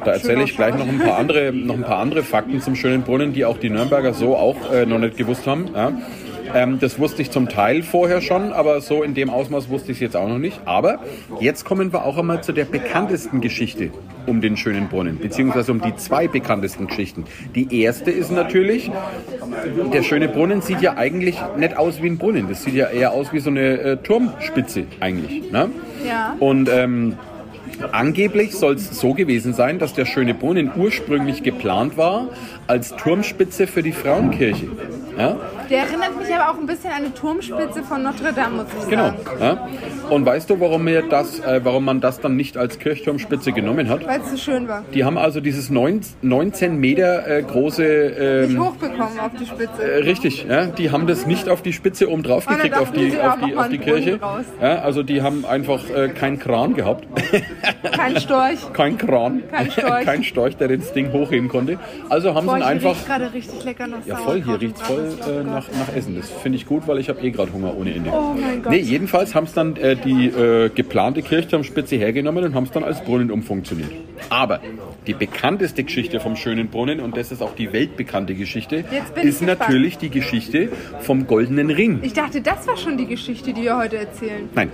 Da 0.03 0.11
erzähle 0.13 0.43
ich 0.43 0.55
gleich 0.55 0.75
noch 0.75 0.87
ein 0.87 0.99
paar 0.99 1.17
andere, 1.17 1.51
noch 1.53 1.75
ein 1.75 1.83
paar 1.83 1.99
andere 1.99 2.23
Fakten 2.23 2.59
zum 2.61 2.75
schönen 2.75 3.03
Brunnen, 3.03 3.33
die 3.33 3.45
auch 3.45 3.57
die 3.57 3.69
Nürnberger 3.69 4.13
so 4.13 4.35
auch 4.35 4.71
äh, 4.71 4.85
noch 4.85 4.99
nicht 4.99 5.17
gewusst 5.17 5.47
haben. 5.47 5.69
Ja. 5.73 5.91
Ähm, 6.53 6.79
das 6.79 6.99
wusste 6.99 7.21
ich 7.21 7.31
zum 7.31 7.49
Teil 7.49 7.83
vorher 7.83 8.21
schon, 8.21 8.53
aber 8.53 8.81
so 8.81 9.03
in 9.03 9.13
dem 9.13 9.29
Ausmaß 9.29 9.69
wusste 9.69 9.91
ich 9.91 9.97
es 9.97 10.01
jetzt 10.01 10.15
auch 10.15 10.27
noch 10.27 10.37
nicht. 10.37 10.61
Aber 10.65 10.99
jetzt 11.39 11.65
kommen 11.65 11.91
wir 11.91 12.05
auch 12.05 12.17
einmal 12.17 12.43
zu 12.43 12.51
der 12.51 12.65
bekanntesten 12.65 13.41
Geschichte 13.41 13.91
um 14.25 14.41
den 14.41 14.55
schönen 14.55 14.87
Brunnen, 14.87 15.19
beziehungsweise 15.19 15.71
um 15.71 15.81
die 15.81 15.95
zwei 15.95 16.27
bekanntesten 16.27 16.87
Geschichten. 16.87 17.25
Die 17.55 17.81
erste 17.81 18.11
ist 18.11 18.31
natürlich, 18.31 18.89
der 19.91 20.03
schöne 20.03 20.29
Brunnen 20.29 20.61
sieht 20.61 20.81
ja 20.81 20.95
eigentlich 20.95 21.37
nicht 21.57 21.77
aus 21.77 22.01
wie 22.01 22.07
ein 22.07 22.17
Brunnen. 22.17 22.47
Das 22.47 22.63
sieht 22.63 22.75
ja 22.75 22.87
eher 22.87 23.11
aus 23.11 23.33
wie 23.33 23.39
so 23.39 23.49
eine 23.49 23.79
äh, 23.79 23.97
Turmspitze 23.97 24.85
eigentlich. 24.99 25.51
Ne? 25.51 25.69
Ja. 26.07 26.35
Und 26.39 26.69
ähm, 26.69 27.17
Angeblich 27.91 28.53
soll 28.53 28.75
es 28.75 28.99
so 28.99 29.13
gewesen 29.13 29.53
sein, 29.53 29.79
dass 29.79 29.93
der 29.93 30.05
schöne 30.05 30.33
Brunnen 30.33 30.71
ursprünglich 30.75 31.43
geplant 31.43 31.97
war 31.97 32.29
als 32.67 32.95
Turmspitze 32.95 33.67
für 33.67 33.83
die 33.83 33.91
Frauenkirche. 33.91 34.67
Ja? 35.17 35.37
Der 35.73 35.85
erinnert 35.85 36.19
mich 36.19 36.31
aber 36.31 36.51
auch 36.51 36.59
ein 36.59 36.67
bisschen 36.67 36.91
an 36.91 37.03
die 37.05 37.19
Turmspitze 37.19 37.81
von 37.81 38.03
Notre 38.03 38.31
Dame, 38.31 38.57
muss 38.57 38.67
ich 38.83 38.89
Genau. 38.91 39.05
sagen. 39.05 39.17
Ja? 39.39 39.67
Und 40.11 40.23
weißt 40.23 40.47
du, 40.51 40.59
warum, 40.59 40.83
mir 40.83 41.01
das, 41.01 41.39
äh, 41.39 41.61
warum 41.63 41.85
man 41.85 41.99
das 41.99 42.19
dann 42.19 42.35
nicht 42.35 42.57
als 42.57 42.77
Kirchturmspitze 42.77 43.53
genommen 43.53 43.89
hat? 43.89 44.05
Weil 44.05 44.21
es 44.21 44.29
so 44.29 44.37
schön 44.37 44.67
war. 44.67 44.83
Die 44.93 45.03
haben 45.03 45.17
also 45.17 45.41
dieses 45.41 45.71
19 45.71 46.17
19 46.21 46.77
Meter 46.77 47.27
äh, 47.27 47.41
große... 47.41 47.81
Nicht 47.83 48.51
Ähm, 48.55 48.63
hochbekommen 48.63 49.19
auf 49.19 49.31
die 49.39 49.47
Spitze. 49.47 49.81
äh, 49.81 50.03
richtig, 50.03 50.45
ja? 50.47 50.67
die 50.67 50.91
haben 50.91 51.07
das 51.07 51.25
nicht 51.25 51.49
auf 51.49 51.63
die 51.63 51.73
Spitze 51.73 52.07
oben 52.07 52.21
drauf 52.21 52.45
dann 52.45 52.57
gekriegt, 52.57 52.77
auf 52.77 52.91
die, 52.91 53.19
auf 53.19 53.37
die, 53.43 53.55
auf 53.55 53.69
die 53.69 53.79
Kirche. 53.79 54.19
Ja, 54.61 54.75
also 54.79 55.01
die 55.01 55.23
haben 55.23 55.43
einfach 55.43 55.89
äh, 55.89 56.09
keinen 56.09 56.37
Kran 56.37 56.75
gehabt. 56.75 57.07
Kein 57.91 58.19
Storch. 58.19 58.73
Kein 58.73 58.97
Kran, 58.97 59.43
Kein 59.49 59.71
Storch. 59.71 60.05
kein 60.05 60.23
Storch, 60.23 60.57
der 60.57 60.67
das 60.69 60.93
Ding 60.93 61.11
hochheben 61.11 61.49
konnte. 61.49 61.79
Also 62.09 62.33
haben 62.33 62.47
sie 62.47 62.63
einfach. 62.63 62.91
riecht 62.91 63.05
gerade 63.07 63.33
richtig 63.33 63.63
lecker 63.63 63.87
nach 63.87 64.05
Ja, 64.05 64.15
voll, 64.15 64.43
hier 64.43 64.59
riecht 64.59 64.75
es 64.77 64.81
voll 64.81 65.09
äh, 65.27 65.43
nach, 65.43 65.62
nach 65.77 65.95
Essen. 65.95 66.15
Das 66.15 66.29
finde 66.29 66.57
ich 66.57 66.65
gut, 66.65 66.87
weil 66.87 66.99
ich 66.99 67.09
habe 67.09 67.21
eh 67.21 67.31
gerade 67.31 67.51
Hunger 67.53 67.75
ohne 67.77 67.93
Ende. 67.93 68.09
Oh 68.11 68.33
mein 68.33 68.61
Gott. 68.61 68.71
Nee, 68.71 68.79
jedenfalls 68.79 69.35
haben 69.35 69.47
sie 69.47 69.55
dann 69.55 69.75
äh, 69.75 69.95
die 69.95 70.27
äh, 70.27 70.69
geplante 70.69 71.21
Kirchturmspitze 71.21 71.95
hergenommen 71.95 72.43
und 72.43 72.55
haben 72.55 72.65
es 72.65 72.71
dann 72.71 72.83
als 72.83 73.03
Brunnen 73.03 73.31
umfunktioniert. 73.31 73.91
Aber 74.29 74.61
die 75.07 75.13
bekannteste 75.13 75.83
Geschichte 75.83 76.19
vom 76.19 76.35
schönen 76.35 76.69
Brunnen, 76.69 76.99
und 76.99 77.17
das 77.17 77.31
ist 77.31 77.41
auch 77.41 77.55
die 77.55 77.73
weltbekannte 77.73 78.35
Geschichte, 78.35 78.85
ist 79.21 79.41
natürlich 79.41 79.97
die 79.97 80.09
Geschichte 80.09 80.69
vom 80.99 81.27
Goldenen 81.27 81.69
Ring. 81.69 81.99
Ich 82.01 82.13
dachte, 82.13 82.41
das 82.41 82.67
war 82.67 82.77
schon 82.77 82.97
die 82.97 83.07
Geschichte, 83.07 83.53
die 83.53 83.63
wir 83.63 83.77
heute 83.77 83.97
erzählen. 83.97 84.49
Nein, 84.55 84.71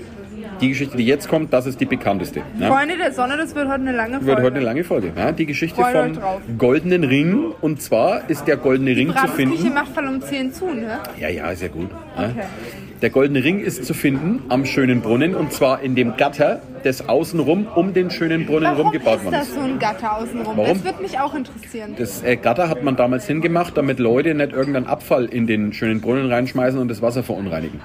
die 0.62 0.70
Geschichte, 0.70 0.98
die 0.98 1.06
jetzt 1.06 1.30
kommt, 1.30 1.54
das 1.54 1.66
ist 1.66 1.80
die 1.80 1.86
bekannteste. 1.86 2.42
Ja? 2.60 2.68
Freunde 2.68 2.98
der 2.98 3.12
Sonne, 3.12 3.38
das 3.38 3.56
wird 3.56 3.68
heute 3.68 3.82
eine 3.82 3.92
lange 3.92 4.16
Folge. 4.18 4.28
Wird 4.28 4.40
heute 4.40 4.56
eine 4.56 4.66
lange 4.66 4.84
Folge. 4.84 5.12
Ja, 5.16 5.32
die 5.32 5.46
Geschichte 5.46 5.82
Freut 5.82 6.16
vom. 6.16 6.58
Goldenen 6.58 7.04
Ring. 7.04 7.54
Und 7.62 7.82
zwar 7.82 8.30
ist 8.30 8.48
der 8.48 8.58
Goldene 8.58 8.96
Ring 8.96 9.14
zu 9.16 9.28
finden. 9.30 9.74
macht 9.74 9.90
Fall 9.94 10.08
um 10.08 10.22
10 10.22 10.54
zu, 10.54 10.68
ne? 10.68 11.00
Ja, 11.20 11.30
ja, 11.30 11.50
ist 11.52 11.62
ja 11.62 11.68
gut. 11.68 11.90
Ja. 12.18 12.30
Okay. 12.30 12.44
Der 13.02 13.10
Goldene 13.12 13.42
Ring 13.42 13.62
ist 13.62 13.86
zu 13.86 13.94
finden 13.94 14.44
am 14.50 14.66
schönen 14.66 15.00
Brunnen 15.00 15.34
und 15.34 15.54
zwar 15.54 15.82
in 15.82 15.96
dem 15.96 16.18
Gatter, 16.18 16.62
das 16.84 17.08
außenrum 17.08 17.66
um 17.74 17.94
den 17.94 18.12
schönen 18.12 18.46
Brunnen 18.46 18.66
Warum 18.66 18.88
rum 18.88 18.92
gebaut 18.92 19.20
ist 19.20 19.24
worden 19.24 19.36
das 19.36 19.48
ist. 19.48 19.56
so 19.56 19.62
ein 19.62 19.80
Gatter 19.80 20.18
außenrum? 20.18 20.58
Warum? 20.58 20.74
Das 20.74 20.84
wird 20.84 21.02
mich 21.02 21.18
auch 21.18 21.34
interessieren. 21.34 21.96
Das 21.98 22.24
äh, 22.24 22.36
Gatter 22.36 22.68
hat 22.68 22.84
man 22.84 22.98
damals 22.98 23.26
hingemacht, 23.26 23.78
damit 23.78 24.00
Leute 24.00 24.34
nicht 24.36 24.52
irgendeinen 24.52 24.88
Abfall 24.88 25.26
in 25.26 25.48
den 25.48 25.72
schönen 25.72 26.02
Brunnen 26.02 26.30
reinschmeißen 26.30 26.78
und 26.78 26.90
das 26.90 27.02
Wasser 27.02 27.24
verunreinigen. 27.24 27.80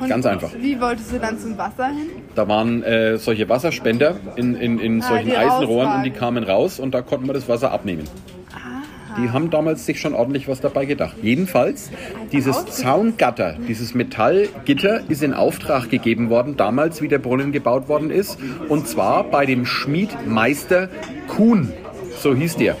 Und 0.00 0.08
ganz 0.08 0.26
einfach. 0.26 0.50
Wie 0.58 0.80
wolltest 0.80 1.12
du 1.12 1.18
dann 1.18 1.38
zum 1.38 1.56
Wasser 1.58 1.86
hin? 1.86 2.08
Da 2.34 2.48
waren 2.48 2.82
äh, 2.82 3.18
solche 3.18 3.48
Wasserspender 3.48 4.16
in, 4.36 4.54
in, 4.54 4.78
in 4.78 5.00
solchen 5.00 5.26
die 5.26 5.36
Eisenrohren 5.36 5.96
und 5.96 6.02
die 6.04 6.10
kamen 6.10 6.44
raus 6.44 6.80
und 6.80 6.94
da 6.94 7.02
konnten 7.02 7.26
wir 7.26 7.34
das 7.34 7.48
Wasser 7.48 7.70
abnehmen. 7.72 8.04
Die 9.18 9.30
haben 9.30 9.50
damals 9.50 9.86
sich 9.86 10.00
schon 10.00 10.14
ordentlich 10.14 10.46
was 10.48 10.60
dabei 10.60 10.84
gedacht. 10.84 11.16
Jedenfalls, 11.20 11.90
dieses. 12.32 12.64
Zaungatter, 12.66 13.56
dieses 13.68 13.94
Metallgitter 13.94 15.02
ist 15.08 15.22
in 15.22 15.34
Auftrag 15.34 15.90
gegeben 15.90 16.30
worden, 16.30 16.56
damals 16.56 17.02
wie 17.02 17.08
der 17.08 17.18
Brunnen 17.18 17.52
gebaut 17.52 17.88
worden 17.88 18.10
ist. 18.10 18.38
Und 18.68 18.86
zwar 18.86 19.24
bei 19.24 19.46
dem 19.46 19.66
Schmiedmeister 19.66 20.88
Kuhn, 21.26 21.72
so 22.18 22.34
hieß 22.34 22.56
der. 22.56 22.76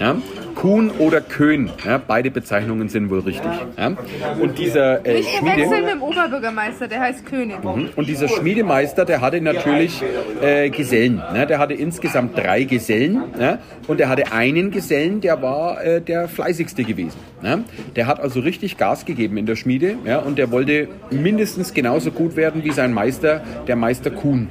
Ja? 0.00 0.16
Kuhn 0.54 0.90
oder 0.98 1.20
Köhn, 1.20 1.70
ja? 1.84 1.98
beide 1.98 2.30
Bezeichnungen 2.30 2.88
sind 2.88 3.10
wohl 3.10 3.20
richtig. 3.20 3.50
Ja? 3.78 3.92
Und 4.40 4.58
dieser 4.58 5.04
äh, 5.06 5.14
Nicht 5.14 5.28
Schmiede... 5.36 5.68
mit 5.68 5.88
dem 5.88 6.02
Oberbürgermeister, 6.02 6.88
der 6.88 7.00
heißt 7.00 7.26
König. 7.26 7.58
Und 7.64 8.08
dieser 8.08 8.28
Schmiedemeister, 8.28 9.04
der 9.04 9.20
hatte 9.20 9.40
natürlich 9.40 10.02
äh, 10.42 10.70
Gesellen. 10.70 11.22
Ne? 11.32 11.46
Der 11.46 11.58
hatte 11.58 11.74
insgesamt 11.74 12.36
drei 12.36 12.64
Gesellen. 12.64 13.22
Ne? 13.38 13.58
Und 13.88 14.00
er 14.00 14.08
hatte 14.08 14.32
einen 14.32 14.70
Gesellen, 14.70 15.20
der 15.20 15.40
war 15.42 15.82
äh, 15.82 16.00
der 16.00 16.28
fleißigste 16.28 16.84
gewesen. 16.84 17.18
Ne? 17.42 17.64
Der 17.96 18.06
hat 18.06 18.20
also 18.20 18.40
richtig 18.40 18.78
Gas 18.78 19.04
gegeben 19.04 19.36
in 19.36 19.46
der 19.46 19.56
Schmiede. 19.56 19.96
Ja? 20.04 20.18
Und 20.18 20.38
der 20.38 20.50
wollte 20.50 20.88
mindestens 21.10 21.74
genauso 21.74 22.10
gut 22.10 22.36
werden 22.36 22.64
wie 22.64 22.72
sein 22.72 22.92
Meister, 22.92 23.42
der 23.66 23.76
Meister 23.76 24.10
Kuhn. 24.10 24.48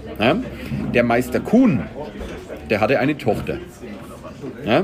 Der 0.93 1.03
Meister 1.03 1.39
Kuhn, 1.39 1.81
der 2.69 2.81
hatte 2.81 2.99
eine 2.99 3.17
Tochter. 3.17 3.57
Ja? 4.69 4.83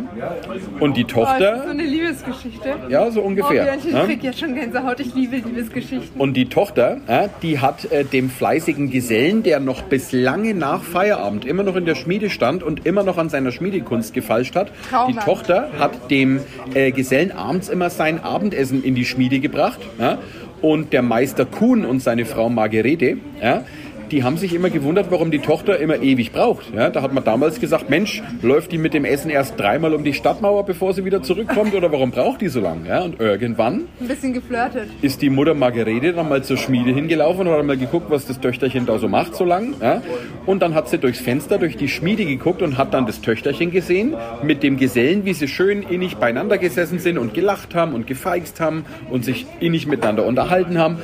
Und 0.79 0.97
die 0.97 1.03
Oh, 1.03 1.07
ist 1.07 1.15
das 1.15 1.37
so 1.37 1.45
Tochter, 1.45 1.69
eine 1.69 1.83
Liebesgeschichte? 1.83 2.69
ja, 2.89 3.11
so 3.11 3.21
Oh, 3.21 3.25
ungefähr. 3.25 3.63
Björnchen, 3.63 3.89
ich 3.89 3.93
ja? 3.95 4.05
krieg 4.05 4.23
jetzt 4.23 4.39
schon 4.39 4.55
Gänsehaut. 4.55 4.99
Ich 4.99 5.13
liebe 5.13 5.35
Liebesgeschichten. 5.37 6.19
Und 6.19 6.33
die 6.33 6.45
Tochter, 6.45 6.97
ja, 7.07 7.29
die 7.43 7.59
hat 7.59 7.91
äh, 7.91 8.03
dem 8.03 8.29
fleißigen 8.31 8.89
Gesellen, 8.89 9.43
der 9.43 9.59
noch 9.59 9.83
bis 9.83 10.11
lange 10.11 10.55
nach 10.55 10.81
Feierabend 10.83 11.45
immer 11.45 11.61
noch 11.63 11.75
in 11.75 11.85
der 11.85 11.95
Schmiede 11.95 12.29
stand 12.31 12.63
und 12.63 12.85
immer 12.87 13.03
noch 13.03 13.17
an 13.19 13.29
seiner 13.29 13.51
Schmiedekunst 13.51 14.13
gefeilscht 14.13 14.55
hat, 14.55 14.69
die 14.69 14.89
Traumhaft. 14.89 15.25
Tochter 15.27 15.69
hat 15.77 16.09
dem 16.09 16.39
äh, 16.73 16.91
Gesellen 16.91 17.31
abends 17.31 17.69
immer 17.69 17.89
sein 17.91 18.23
Abendessen 18.23 18.83
in 18.83 18.95
die 18.95 19.05
Schmiede 19.05 19.39
gebracht. 19.39 19.79
Ja, 19.99 20.17
und 20.61 20.93
der 20.93 21.03
Meister 21.03 21.45
Kuhn 21.45 21.85
und 21.85 22.01
seine 22.01 22.25
Frau 22.25 22.49
Margarete, 22.49 23.17
ja, 23.41 23.63
die 24.11 24.23
haben 24.23 24.37
sich 24.37 24.53
immer 24.53 24.69
gewundert, 24.69 25.07
warum 25.09 25.31
die 25.31 25.39
Tochter 25.39 25.79
immer 25.79 26.01
ewig 26.01 26.31
braucht. 26.31 26.73
Ja, 26.75 26.89
da 26.89 27.01
hat 27.01 27.13
man 27.13 27.23
damals 27.23 27.59
gesagt, 27.59 27.89
Mensch, 27.89 28.21
läuft 28.41 28.71
die 28.71 28.77
mit 28.77 28.93
dem 28.93 29.05
Essen 29.05 29.29
erst 29.29 29.59
dreimal 29.59 29.93
um 29.93 30.03
die 30.03 30.13
Stadtmauer, 30.13 30.65
bevor 30.65 30.93
sie 30.93 31.05
wieder 31.05 31.23
zurückkommt? 31.23 31.73
Oder 31.73 31.91
warum 31.91 32.11
braucht 32.11 32.41
die 32.41 32.47
so 32.47 32.59
lange? 32.59 32.87
Ja, 32.87 33.01
und 33.03 33.19
irgendwann 33.19 33.85
Ein 33.99 34.07
bisschen 34.07 34.33
geflirtet. 34.33 34.89
ist 35.01 35.21
die 35.21 35.29
Mutter 35.29 35.53
Margarete 35.53 36.13
dann 36.13 36.29
mal 36.29 36.43
zur 36.43 36.57
Schmiede 36.57 36.91
hingelaufen 36.91 37.47
und 37.47 37.53
hat 37.53 37.65
mal 37.65 37.77
geguckt, 37.77 38.09
was 38.09 38.25
das 38.25 38.39
Töchterchen 38.39 38.85
da 38.85 38.97
so 38.99 39.07
macht 39.07 39.35
so 39.35 39.45
lang. 39.45 39.73
Ja? 39.81 40.01
Und 40.45 40.61
dann 40.61 40.75
hat 40.75 40.89
sie 40.89 40.97
durchs 40.97 41.19
Fenster, 41.19 41.57
durch 41.57 41.77
die 41.77 41.87
Schmiede 41.87 42.25
geguckt 42.25 42.61
und 42.61 42.77
hat 42.77 42.93
dann 42.93 43.05
das 43.05 43.21
Töchterchen 43.21 43.71
gesehen 43.71 44.13
mit 44.43 44.63
dem 44.63 44.77
Gesellen, 44.77 45.25
wie 45.25 45.33
sie 45.33 45.47
schön 45.47 45.83
innig 45.83 46.17
beieinander 46.17 46.57
gesessen 46.57 46.99
sind 46.99 47.17
und 47.17 47.33
gelacht 47.33 47.75
haben 47.75 47.93
und 47.93 48.07
gefeixt 48.07 48.59
haben 48.59 48.85
und 49.09 49.25
sich 49.25 49.45
innig 49.59 49.87
miteinander 49.87 50.25
unterhalten 50.25 50.77
haben. 50.77 50.97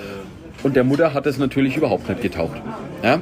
Und 0.64 0.76
der 0.76 0.84
Mutter 0.84 1.14
hat 1.16 1.26
es 1.26 1.40
natürlich 1.40 1.76
überhaupt 1.78 2.08
nicht 2.08 2.22
getaugt. 2.22 2.62
Ja? 3.04 3.20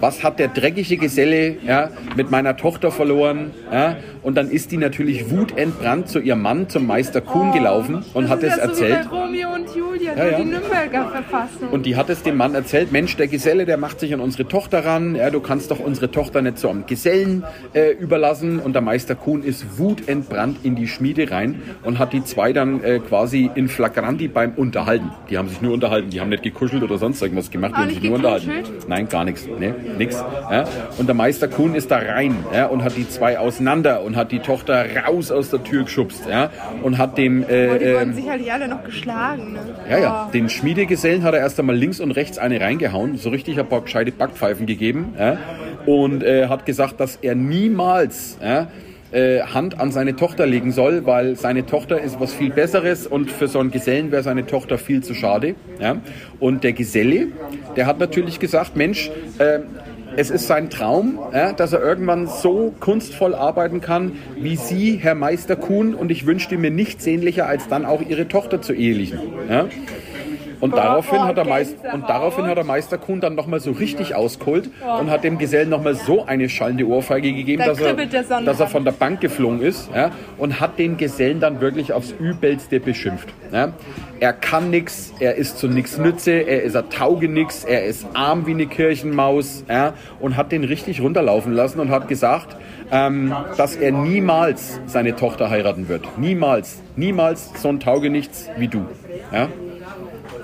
Was 0.00 0.22
hat 0.24 0.38
der 0.38 0.48
dreckige 0.48 0.96
Geselle 0.96 1.56
ja, 1.66 1.90
mit 2.16 2.30
meiner 2.30 2.56
Tochter 2.56 2.90
verloren? 2.90 3.50
Ja? 3.72 3.96
Und 4.22 4.36
dann 4.36 4.50
ist 4.50 4.72
die 4.72 4.76
natürlich 4.76 5.30
wutentbrannt 5.30 6.08
zu 6.08 6.20
ihrem 6.20 6.42
Mann, 6.42 6.68
zum 6.68 6.86
Meister 6.86 7.20
Kuhn, 7.20 7.52
gelaufen 7.52 8.04
und 8.14 8.28
hat 8.28 8.42
es 8.42 8.54
Oh, 8.54 8.56
das 8.66 8.72
ist 8.72 8.80
ja 8.80 8.86
erzählt. 8.88 9.08
So 9.10 9.16
Romeo 9.16 9.54
und 9.54 9.74
Julia, 9.74 10.16
Ja, 10.16 10.26
ja. 10.30 10.38
die 10.38 10.44
Nürnberger 10.44 11.08
Verfassung. 11.10 11.68
Und 11.70 11.86
die 11.86 11.96
hat 11.96 12.10
es 12.10 12.22
dem 12.22 12.36
Mann 12.36 12.54
erzählt, 12.54 12.92
Mensch, 12.92 13.16
der 13.16 13.28
Geselle, 13.28 13.64
der 13.66 13.76
macht 13.76 14.00
sich 14.00 14.12
an 14.12 14.20
unsere 14.20 14.46
Tochter 14.48 14.84
ran, 14.84 15.14
ja, 15.14 15.30
du 15.30 15.40
kannst 15.40 15.70
doch 15.70 15.80
unsere 15.80 16.10
Tochter 16.10 16.42
nicht 16.42 16.58
so 16.58 16.68
am 16.68 16.86
Gesellen 16.86 17.44
äh, 17.74 17.90
überlassen. 17.92 18.58
Und 18.58 18.72
der 18.74 18.82
Meister 18.82 19.14
Kuhn 19.14 19.42
ist 19.42 19.78
wutentbrannt 19.78 20.58
in 20.64 20.76
die 20.76 20.88
Schmiede 20.88 21.30
rein 21.30 21.62
und 21.82 21.98
hat 21.98 22.12
die 22.12 22.24
zwei 22.24 22.52
dann 22.52 22.82
äh, 22.82 22.98
quasi 22.98 23.50
in 23.54 23.68
Flagranti 23.68 24.28
beim 24.28 24.52
Unterhalten. 24.56 25.10
Die 25.28 25.38
haben 25.38 25.48
sich 25.48 25.60
nur 25.60 25.72
unterhalten, 25.74 26.10
die 26.10 26.20
haben 26.20 26.30
nicht 26.30 26.42
gekuschelt 26.42 26.82
oder 26.82 26.98
sonst 26.98 27.22
irgendwas 27.22 27.50
gemacht, 27.50 27.72
die 27.76 27.80
haben 27.82 27.90
sich 27.90 28.02
nur 28.02 28.14
unterhalten. 28.16 28.50
Nein, 28.88 29.08
gar 29.08 29.24
nichts, 29.24 29.46
ne, 29.46 29.74
nix. 29.96 30.16
Ja. 30.50 30.64
Und 30.98 31.06
der 31.06 31.14
Meister 31.14 31.48
Kuhn 31.48 31.74
ist 31.74 31.90
da 31.90 31.98
rein 31.98 32.36
ja, 32.54 32.66
und 32.66 32.84
hat 32.84 32.96
die 32.96 33.08
zwei 33.08 33.38
auseinander 33.38 34.02
und 34.02 34.16
hat 34.16 34.32
die 34.32 34.40
Tochter 34.40 34.84
raus 35.06 35.30
aus 35.30 35.50
der 35.50 35.62
Tür 35.62 35.84
geschubst 35.84 36.24
ja, 36.28 36.50
und 36.82 36.98
hat 36.98 37.18
dem... 37.18 37.42
Äh, 37.48 37.70
Oh, 37.70 37.78
die 37.78 37.92
wurden 37.92 38.14
sicherlich 38.14 38.52
alle 38.52 38.68
noch 38.68 38.84
geschlagen. 38.84 39.52
Ne? 39.52 39.60
ja, 39.88 39.98
ja. 39.98 40.26
Oh. 40.28 40.32
Den 40.32 40.48
Schmiedegesellen 40.48 41.22
hat 41.22 41.34
er 41.34 41.40
erst 41.40 41.58
einmal 41.58 41.76
links 41.76 42.00
und 42.00 42.10
rechts 42.12 42.38
eine 42.38 42.60
reingehauen, 42.60 43.16
so 43.16 43.30
richtig 43.30 43.58
ein 43.58 43.68
paar 43.68 43.82
gescheite 43.82 44.12
Backpfeifen 44.12 44.66
gegeben 44.66 45.14
ja, 45.18 45.38
und 45.86 46.22
äh, 46.22 46.48
hat 46.48 46.66
gesagt, 46.66 47.00
dass 47.00 47.16
er 47.16 47.34
niemals 47.34 48.38
ja, 48.42 48.68
äh, 49.12 49.40
Hand 49.40 49.80
an 49.80 49.92
seine 49.92 50.16
Tochter 50.16 50.46
legen 50.46 50.72
soll, 50.72 51.06
weil 51.06 51.36
seine 51.36 51.66
Tochter 51.66 52.00
ist 52.00 52.20
was 52.20 52.32
viel 52.32 52.50
Besseres 52.50 53.06
und 53.06 53.30
für 53.30 53.48
so 53.48 53.58
einen 53.58 53.70
Gesellen 53.70 54.12
wäre 54.12 54.22
seine 54.22 54.46
Tochter 54.46 54.78
viel 54.78 55.02
zu 55.02 55.14
schade. 55.14 55.54
Ja. 55.80 55.96
Und 56.38 56.64
der 56.64 56.72
Geselle, 56.72 57.28
der 57.76 57.86
hat 57.86 57.98
natürlich 57.98 58.38
gesagt, 58.38 58.76
Mensch, 58.76 59.10
äh, 59.38 59.60
es 60.16 60.30
ist 60.30 60.46
sein 60.46 60.70
Traum, 60.70 61.18
ja, 61.32 61.52
dass 61.52 61.72
er 61.72 61.82
irgendwann 61.82 62.26
so 62.26 62.74
kunstvoll 62.80 63.34
arbeiten 63.34 63.80
kann 63.80 64.12
wie 64.36 64.56
Sie, 64.56 64.96
Herr 64.96 65.14
Meister 65.14 65.56
Kuhn, 65.56 65.94
und 65.94 66.10
ich 66.10 66.26
wünschte 66.26 66.58
mir 66.58 66.70
nichts 66.70 67.04
sehnlicher, 67.04 67.46
als 67.46 67.68
dann 67.68 67.84
auch 67.84 68.02
Ihre 68.02 68.28
Tochter 68.28 68.60
zu 68.60 68.72
ehelichen. 68.72 69.20
Ja. 69.48 69.68
Und 70.60 70.76
daraufhin, 70.76 71.22
hat 71.22 71.36
der 71.36 71.46
Meister, 71.46 71.94
und 71.94 72.08
daraufhin 72.08 72.46
hat 72.46 72.56
der 72.56 72.64
Meister 72.64 72.98
Kuhn 72.98 73.20
dann 73.20 73.34
nochmal 73.34 73.60
so 73.60 73.72
richtig 73.72 74.14
ausgeholt 74.14 74.70
und 75.00 75.10
hat 75.10 75.24
dem 75.24 75.38
Gesellen 75.38 75.70
nochmal 75.70 75.94
so 75.94 76.26
eine 76.26 76.48
schallende 76.48 76.86
Ohrfeige 76.86 77.32
gegeben, 77.32 77.62
Da 77.64 77.70
dass 77.70 77.80
er, 77.80 78.42
dass 78.42 78.60
er 78.60 78.66
von 78.66 78.84
der 78.84 78.92
Bank 78.92 79.20
geflogen 79.20 79.62
ist 79.62 79.90
ja, 79.94 80.10
und 80.38 80.60
hat 80.60 80.78
den 80.78 80.96
Gesellen 80.96 81.40
dann 81.40 81.60
wirklich 81.60 81.92
aufs 81.92 82.12
Übelste 82.12 82.80
beschimpft. 82.80 83.28
Ja. 83.52 83.72
Er 84.20 84.34
kann 84.34 84.68
nix, 84.70 85.14
er 85.18 85.36
ist 85.36 85.58
zu 85.58 85.66
nix 85.66 85.96
Nütze, 85.96 86.32
er 86.32 86.62
ist 86.62 86.76
ein 86.76 86.90
Taugenix, 86.90 87.64
er 87.64 87.84
ist 87.86 88.06
arm 88.12 88.46
wie 88.46 88.50
eine 88.50 88.66
Kirchenmaus 88.66 89.64
ja, 89.66 89.94
und 90.20 90.36
hat 90.36 90.52
den 90.52 90.62
richtig 90.64 91.00
runterlaufen 91.00 91.54
lassen 91.54 91.80
und 91.80 91.88
hat 91.88 92.06
gesagt, 92.06 92.54
ähm, 92.92 93.34
dass 93.56 93.76
er 93.76 93.92
niemals 93.92 94.78
seine 94.84 95.16
Tochter 95.16 95.48
heiraten 95.48 95.88
wird. 95.88 96.18
Niemals, 96.18 96.82
niemals 96.96 97.50
so 97.62 97.68
ein 97.68 97.80
Taugenichts 97.80 98.50
wie 98.58 98.68
du. 98.68 98.84
Ja. 99.32 99.48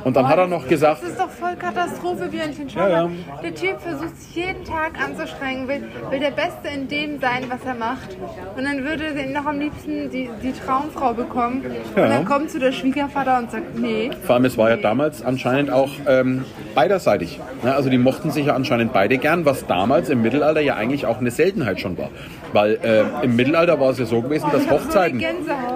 Und 0.07 0.15
dann 0.15 0.29
hat 0.29 0.39
er 0.39 0.47
noch 0.47 0.69
gesagt, 0.69 1.03
Das 1.03 1.11
ist 1.11 1.19
doch 1.19 1.29
voll 1.29 1.57
Katastrophe, 1.57 2.29
Björnchen. 2.29 2.71
Schau 2.71 2.79
Ja, 2.79 2.89
ja. 2.89 3.07
mal, 3.09 3.13
der 3.43 3.53
Typ 3.57 3.81
versucht 3.81 4.17
sich 4.17 4.37
jeden 4.37 4.63
Tag 4.63 4.93
anzustrengen, 5.05 5.67
will, 5.67 5.83
will 6.11 6.21
der 6.21 6.31
Beste 6.31 6.69
in 6.73 6.87
dem 6.87 7.19
sein, 7.19 7.47
was 7.49 7.65
er 7.67 7.75
macht. 7.75 8.17
Und 8.57 8.63
dann 8.63 8.85
würde 8.85 9.03
er 9.05 9.27
noch 9.31 9.47
am 9.47 9.59
liebsten 9.59 10.09
die, 10.09 10.31
die 10.45 10.53
Traumfrau 10.53 11.13
bekommen. 11.13 11.65
Ja. 11.97 12.05
Und 12.05 12.11
dann 12.11 12.25
kommt 12.25 12.53
zu 12.53 12.61
der 12.61 12.71
Schwiegervater 12.71 13.37
und 13.39 13.51
sagt, 13.51 13.77
nee. 13.81 14.11
Vor 14.23 14.37
allem, 14.37 14.45
es 14.45 14.57
war 14.57 14.71
ja 14.71 14.77
damals 14.77 15.25
anscheinend 15.25 15.73
auch 15.73 15.91
ähm, 16.07 16.45
beiderseitig. 16.77 17.41
Also 17.65 17.91
die 17.91 17.99
mochten 17.99 18.31
sich 18.31 18.47
ja 18.47 18.55
anscheinend 18.55 18.93
beide 18.93 19.19
gern, 19.19 19.45
was 19.45 19.67
damals 19.67 20.09
im 20.09 20.23
Mittelalter 20.23 20.61
ja 20.61 20.77
eigentlich 20.77 21.05
auch 21.07 21.19
eine 21.19 21.33
Seltenheit 21.33 21.81
schon 21.81 21.99
war. 21.99 22.11
Weil 22.53 22.79
äh, 22.85 23.25
im 23.25 23.35
Mittelalter 23.35 23.81
war 23.81 23.91
es 23.91 23.99
ja 23.99 24.05
so 24.05 24.23
gewesen, 24.23 24.47
dass 24.53 24.69
hab 24.69 24.79
so 24.79 24.85
Hochzeiten 24.85 25.21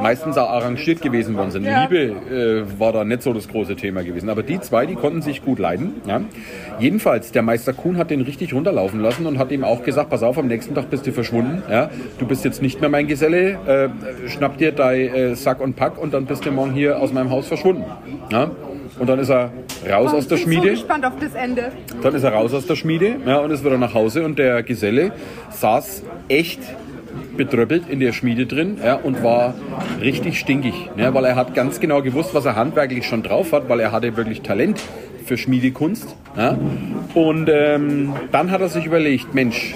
meistens 0.03 0.39
auch 0.39 0.51
arrangiert 0.51 1.03
gewesen 1.03 1.37
worden 1.37 1.51
sind. 1.51 1.65
Ja. 1.65 1.83
Liebe 1.83 1.99
äh, 1.99 2.79
war 2.79 2.93
da 2.93 3.03
nicht 3.03 3.23
so 3.25 3.33
das 3.33 3.49
große 3.49 3.75
Thema 3.75 4.05
gewesen. 4.05 4.20
Aber 4.29 4.43
die 4.43 4.61
zwei, 4.61 4.87
die 4.87 4.95
konnten 4.95 5.23
sich 5.23 5.45
gut 5.45 5.59
leiden. 5.59 5.95
Ja? 6.07 6.21
Jedenfalls, 6.79 7.33
der 7.33 7.43
Meister 7.43 7.73
Kuhn 7.73 7.97
hat 7.97 8.11
den 8.11 8.21
richtig 8.21 8.53
runterlaufen 8.55 9.01
lassen 9.01 9.27
und 9.27 9.39
hat 9.39 9.51
ihm 9.51 9.65
auch 9.65 9.83
gesagt, 9.83 10.11
pass 10.11 10.23
auf, 10.23 10.39
am 10.39 10.49
nächsten 10.49 10.75
Tag 10.75 10.91
bist 10.91 11.07
du 11.07 11.13
verschwunden. 11.13 11.63
Ja? 11.71 11.91
Du 12.19 12.27
bist 12.27 12.45
jetzt 12.45 12.63
nicht 12.63 12.81
mehr 12.81 12.91
mein 12.91 13.07
Geselle. 13.07 13.59
Äh, 13.67 14.29
schnapp 14.29 14.59
dir 14.59 14.73
dein 14.73 15.15
äh, 15.15 15.37
Sack 15.37 15.61
und 15.61 15.77
Pack 15.77 15.99
und 15.99 16.13
dann 16.15 16.27
bist 16.27 16.45
du 16.45 16.51
morgen 16.51 16.73
hier 16.73 17.01
aus 17.01 17.13
meinem 17.13 17.31
Haus 17.31 17.47
verschwunden. 17.47 17.85
Ja? 18.31 18.51
Und 18.99 19.09
dann 19.09 19.19
ist 19.19 19.31
er 19.31 19.51
raus 19.89 20.13
aus 20.13 20.29
der 20.29 20.37
ich 20.37 20.45
bin 20.45 20.53
so 20.53 20.59
Schmiede. 20.59 20.71
gespannt 20.73 21.07
auf 21.07 21.15
das 21.19 21.35
Ende. 21.35 21.73
Dann 22.03 22.15
ist 22.15 22.23
er 22.23 22.33
raus 22.33 22.53
aus 22.53 22.67
der 22.67 22.77
Schmiede 22.77 23.17
ja, 23.27 23.39
und 23.39 23.51
ist 23.51 23.65
wieder 23.65 23.79
nach 23.79 23.95
Hause 23.95 24.25
und 24.25 24.39
der 24.39 24.63
Geselle 24.63 25.13
saß 25.51 26.03
echt 26.29 26.61
betröppelt 27.37 27.89
in 27.89 28.01
der 28.01 28.13
Schmiede 28.13 28.47
drin 28.47 28.79
ja, 28.85 28.95
und 28.95 29.23
war 29.23 29.55
richtig 30.01 30.39
stinkig, 30.39 30.75
ja, 30.97 31.13
weil 31.15 31.25
er 31.25 31.37
hat 31.37 31.55
ganz 31.55 31.81
genau 31.81 32.03
gewusst, 32.03 32.35
was 32.35 32.45
er 32.45 32.57
handwerklich 32.57 33.07
schon 33.07 33.23
drauf 33.23 33.53
hat, 33.53 33.69
weil 33.69 33.81
er 33.81 33.93
hatte 33.93 34.17
wirklich 34.17 34.43
Talent 34.43 34.81
für 35.25 35.37
Schmiedekunst. 35.37 36.17
Ja. 36.37 36.59
Und 37.15 37.49
ähm, 37.49 38.13
dann 38.33 38.51
hat 38.51 38.61
er 38.61 38.69
sich 38.69 38.87
überlegt, 38.87 39.35
Mensch, 39.35 39.75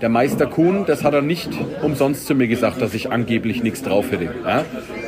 der 0.00 0.08
Meister 0.08 0.46
Kuhn, 0.46 0.84
das 0.86 1.04
hat 1.04 1.12
er 1.12 1.20
nicht 1.20 1.50
umsonst 1.82 2.26
zu 2.26 2.34
mir 2.34 2.48
gesagt, 2.48 2.80
dass 2.80 2.94
ich 2.94 3.12
angeblich 3.12 3.62
nichts 3.62 3.82
drauf 3.82 4.10
hätte. 4.10 4.30
Ja? 4.46 4.64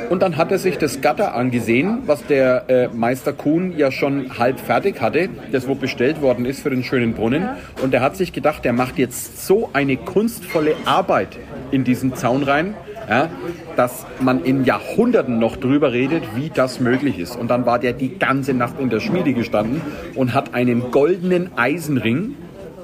Und 0.09 0.21
dann 0.21 0.37
hat 0.37 0.51
er 0.51 0.59
sich 0.59 0.77
das 0.77 1.01
Gatter 1.01 1.33
angesehen, 1.33 2.03
was 2.05 2.23
der 2.27 2.69
äh, 2.69 2.87
Meister 2.89 3.33
Kuhn 3.33 3.73
ja 3.75 3.91
schon 3.91 4.37
halb 4.37 4.59
fertig 4.59 5.01
hatte, 5.01 5.29
das 5.51 5.67
wo 5.67 5.73
bestellt 5.73 6.21
worden 6.21 6.45
ist 6.45 6.61
für 6.61 6.69
den 6.69 6.83
schönen 6.83 7.13
Brunnen. 7.13 7.49
Und 7.81 7.93
er 7.95 8.01
hat 8.01 8.15
sich 8.15 8.33
gedacht, 8.33 8.63
der 8.65 8.73
macht 8.73 8.99
jetzt 8.99 9.47
so 9.47 9.71
eine 9.73 9.97
kunstvolle 9.97 10.75
Arbeit 10.85 11.39
in 11.73 11.83
diesen 11.83 12.15
Zaun 12.15 12.43
rein, 12.43 12.75
ja, 13.09 13.29
dass 13.75 14.05
man 14.21 14.43
in 14.45 14.63
Jahrhunderten 14.63 15.39
noch 15.39 15.57
drüber 15.57 15.91
redet, 15.91 16.23
wie 16.35 16.49
das 16.53 16.79
möglich 16.79 17.19
ist. 17.19 17.35
Und 17.35 17.49
dann 17.49 17.65
war 17.65 17.79
der 17.79 17.93
die 17.93 18.17
ganze 18.17 18.53
Nacht 18.53 18.79
in 18.79 18.89
der 18.89 18.99
Schmiede 18.99 19.33
gestanden 19.33 19.81
und 20.15 20.33
hat 20.33 20.53
einen 20.53 20.91
goldenen 20.91 21.51
Eisenring 21.57 22.35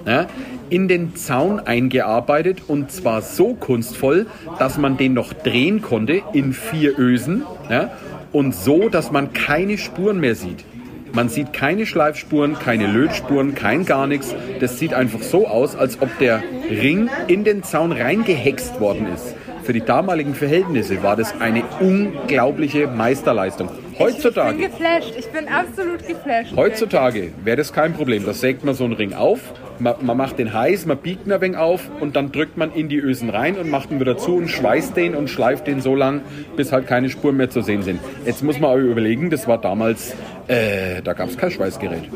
ja, 0.06 0.28
in 0.69 0.88
den 0.88 1.15
Zaun 1.15 1.60
eingearbeitet 1.60 2.63
und 2.67 2.91
zwar 2.91 3.21
so 3.21 3.54
kunstvoll, 3.54 4.25
dass 4.58 4.78
man 4.78 4.97
den 4.97 5.13
noch 5.13 5.34
drehen 5.34 5.82
konnte 5.82 6.21
in 6.34 6.54
vier 6.54 6.97
Ösen 6.97 7.43
ja, 7.69 7.91
und 8.32 8.54
so, 8.56 8.89
dass 8.89 9.12
man 9.12 9.34
keine 9.34 9.78
Spuren 9.78 10.19
mehr 10.19 10.36
sieht. 10.36 10.65
Man 11.13 11.30
sieht 11.30 11.54
keine 11.54 11.86
Schleifspuren, 11.86 12.58
keine 12.60 12.88
Lötspuren, 12.88 13.56
kein 13.56 13.86
gar 13.86 14.08
nichts. 14.08 14.36
Das 14.60 14.80
sieht 14.80 14.93
einfach 14.93 15.22
so 15.22 15.48
aus, 15.48 15.76
als 15.76 16.02
ob 16.02 16.17
der 16.19 16.43
Ring 16.69 17.10
in 17.28 17.43
den 17.43 17.63
Zaun 17.63 17.91
reingehext 17.91 18.80
worden 18.80 19.08
ist. 19.13 19.36
Für 19.63 19.74
die 19.74 19.82
damaligen 19.82 20.34
Verhältnisse 20.34 21.04
war 21.04 21.15
das 21.15 21.39
eine 21.39 21.63
unglaubliche 21.80 22.88
Meisterleistung. 22.88 23.69
Ich 23.93 24.00
Heutzutage 24.00 24.58
bin 24.58 24.72
geflasht. 24.72 25.13
Ich 25.17 25.28
bin 25.28 25.48
absolut 25.48 26.08
geflasht. 26.08 26.56
Heutzutage 26.56 27.34
wäre 27.43 27.58
das 27.58 27.74
kein 27.74 27.93
Problem. 27.93 28.26
Da 28.26 28.34
sägt 28.34 28.63
man 28.63 28.74
so 28.74 28.86
einen 28.86 28.93
Ring 28.93 29.13
auf, 29.13 29.39
man, 29.80 29.95
man 30.02 30.17
macht 30.17 30.39
den 30.39 30.54
heiß, 30.54 30.86
man 30.86 30.98
biegt 30.98 31.28
ihn 31.28 31.34
ein 31.34 31.41
wenig 31.41 31.58
auf 31.58 31.89
und 32.00 32.15
dann 32.15 32.32
drückt 32.32 32.58
man 32.58 32.74
in 32.74 32.89
die 32.89 32.98
Ösen 32.98 33.30
rein 33.30 33.58
und 33.58 33.69
macht 33.69 33.91
ihn 33.91 34.00
wieder 34.00 34.17
zu 34.17 34.36
und 34.36 34.50
schweißt 34.50 34.95
den 34.95 35.15
und 35.15 35.30
schleift 35.30 35.67
den 35.67 35.82
so 35.82 35.95
lang, 35.95 36.22
bis 36.56 36.72
halt 36.72 36.88
keine 36.88 37.10
Spuren 37.10 37.38
mehr 37.38 37.50
zu 37.50 37.62
sehen 37.62 37.84
sind. 37.84 38.00
Jetzt 38.26 38.43
muss 38.43 38.60
man 38.60 38.72
aber 38.72 38.80
überlegen, 38.80 39.30
das 39.30 39.48
war 39.48 39.58
damals 39.60 40.15
Äh, 40.49 41.03
da 41.03 41.13
gab 41.13 41.29
es 41.29 41.38
kein 41.38 41.51
Schweißgerät. 41.51 42.09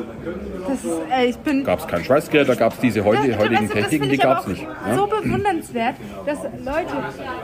Das 0.67 0.83
ist, 0.83 0.97
ey, 1.15 1.25
ich 1.27 1.37
bin. 1.37 1.63
Gab 1.63 1.79
es 1.79 1.87
kein 1.87 2.03
Schweißgerät, 2.03 2.49
da 2.49 2.55
gab 2.55 2.73
es 2.73 2.79
diese 2.79 3.05
heute, 3.05 3.27
Das- 3.27 3.37
heutigen 3.37 3.67
du, 3.67 3.73
das 3.75 3.83
Techniken, 3.83 4.09
die 4.09 4.17
gab 4.17 4.39
es 4.39 4.47
nicht. 4.47 4.63
Ja? 4.63 4.95
So 4.95 5.05
bewundernswert, 5.05 5.95
dass 6.25 6.39
Leute, 6.41 6.95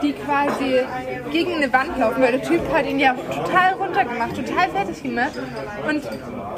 die 0.02 0.12
quasi 0.14 0.80
gegen 1.30 1.54
eine 1.54 1.72
Wand 1.72 1.96
laufen, 1.96 2.20
weil 2.20 2.32
der 2.32 2.42
Typ 2.42 2.60
hat 2.74 2.86
ihn 2.90 2.98
ja 2.98 3.14
total 3.14 3.74
runtergemacht, 3.74 4.34
total 4.34 4.68
fertig 4.70 5.00
gemacht. 5.00 5.30
Und 5.88 6.02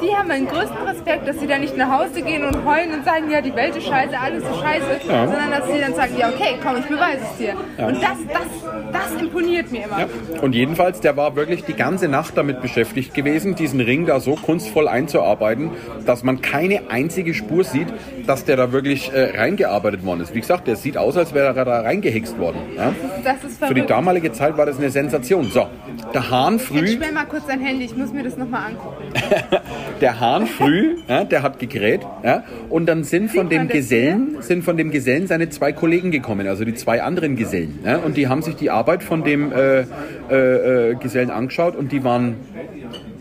die 0.01 0.15
haben 0.15 0.27
meinen 0.27 0.47
größten 0.47 0.77
Respekt, 0.87 1.27
dass 1.27 1.39
sie 1.39 1.45
dann 1.45 1.61
nicht 1.61 1.77
nach 1.77 1.91
Hause 1.99 2.23
gehen 2.23 2.43
und 2.43 2.65
heulen 2.65 2.91
und 2.91 3.05
sagen, 3.05 3.29
ja, 3.29 3.39
die 3.39 3.55
Welt 3.55 3.75
ist 3.75 3.85
scheiße, 3.85 4.17
alles 4.19 4.41
ist 4.43 4.59
scheiße, 4.59 5.07
Ja. 5.09 5.27
sondern 5.27 5.51
dass 5.51 5.67
sie 5.71 5.79
dann 5.79 5.93
sagen, 5.93 6.13
ja, 6.17 6.29
okay, 6.29 6.55
komm, 6.63 6.77
ich 6.79 6.85
beweise 6.85 7.21
es 7.31 7.37
dir. 7.37 7.53
Und 7.85 8.01
das, 8.01 8.17
das, 8.33 8.71
das 9.11 9.21
imponiert 9.21 9.71
mir 9.71 9.85
immer. 9.85 9.99
Ja. 9.99 10.07
Und 10.41 10.55
jedenfalls, 10.55 11.01
der 11.01 11.15
war 11.17 11.35
wirklich 11.35 11.63
die 11.65 11.75
ganze 11.75 12.07
Nacht 12.07 12.35
damit 12.35 12.61
beschäftigt 12.61 13.13
gewesen, 13.13 13.53
diesen 13.53 13.79
Ring 13.79 14.07
da 14.07 14.19
so 14.23 14.35
kunstvoll 14.35 14.87
einzuarbeiten, 14.87 15.71
dass 16.05 16.23
man 16.23 16.41
keine 16.41 16.89
einzige 16.89 17.33
Spur 17.33 17.63
sieht, 17.63 17.87
dass 18.25 18.45
der 18.45 18.57
da 18.57 18.71
wirklich 18.71 19.11
äh, 19.13 19.37
reingearbeitet 19.37 20.05
worden 20.05 20.21
ist. 20.21 20.33
Wie 20.33 20.39
gesagt, 20.39 20.67
der 20.67 20.75
sieht 20.75 20.97
aus, 20.97 21.17
als 21.17 21.33
wäre 21.33 21.55
er 21.55 21.65
da 21.65 21.81
reingehext 21.81 22.37
worden. 22.39 22.57
Ja? 22.75 22.93
Das 23.23 23.43
ist 23.43 23.63
Für 23.63 23.73
die 23.73 23.85
damalige 23.85 24.31
Zeit 24.31 24.57
war 24.57 24.65
das 24.65 24.77
eine 24.77 24.89
Sensation. 24.89 25.45
So, 25.45 25.67
der 26.13 26.29
Hahn 26.29 26.59
früh, 26.59 26.87
stell 26.87 27.11
mal 27.11 27.25
kurz 27.25 27.45
dein 27.47 27.59
Handy, 27.59 27.85
ich 27.85 27.95
muss 27.95 28.13
mir 28.13 28.23
das 28.23 28.37
nochmal 28.37 28.71
angucken. 28.71 29.03
der 30.01 30.19
Hahn 30.19 30.47
früh, 30.47 30.97
ja, 31.07 31.23
der 31.23 31.43
hat 31.43 31.59
gekräht, 31.59 32.01
ja, 32.23 32.43
und 32.69 32.85
dann 32.85 33.03
sind 33.03 33.31
von 33.31 33.49
dem 33.49 33.67
Gesellen, 33.67 34.37
sind 34.39 34.63
von 34.63 34.77
dem 34.77 34.91
Gesellen 34.91 35.27
seine 35.27 35.49
zwei 35.49 35.71
Kollegen 35.71 36.11
gekommen, 36.11 36.47
also 36.47 36.65
die 36.65 36.73
zwei 36.73 37.01
anderen 37.03 37.35
Gesellen, 37.35 37.79
und 38.05 38.17
die 38.17 38.27
haben 38.27 38.41
sich 38.41 38.55
die 38.55 38.69
Arbeit 38.69 39.03
von 39.03 39.23
dem 39.23 39.51
äh, 39.51 39.85
äh, 40.29 40.91
äh, 40.91 40.95
Gesellen 40.95 41.29
angeschaut 41.29 41.75
und 41.75 41.91
die 41.91 42.03
waren 42.03 42.35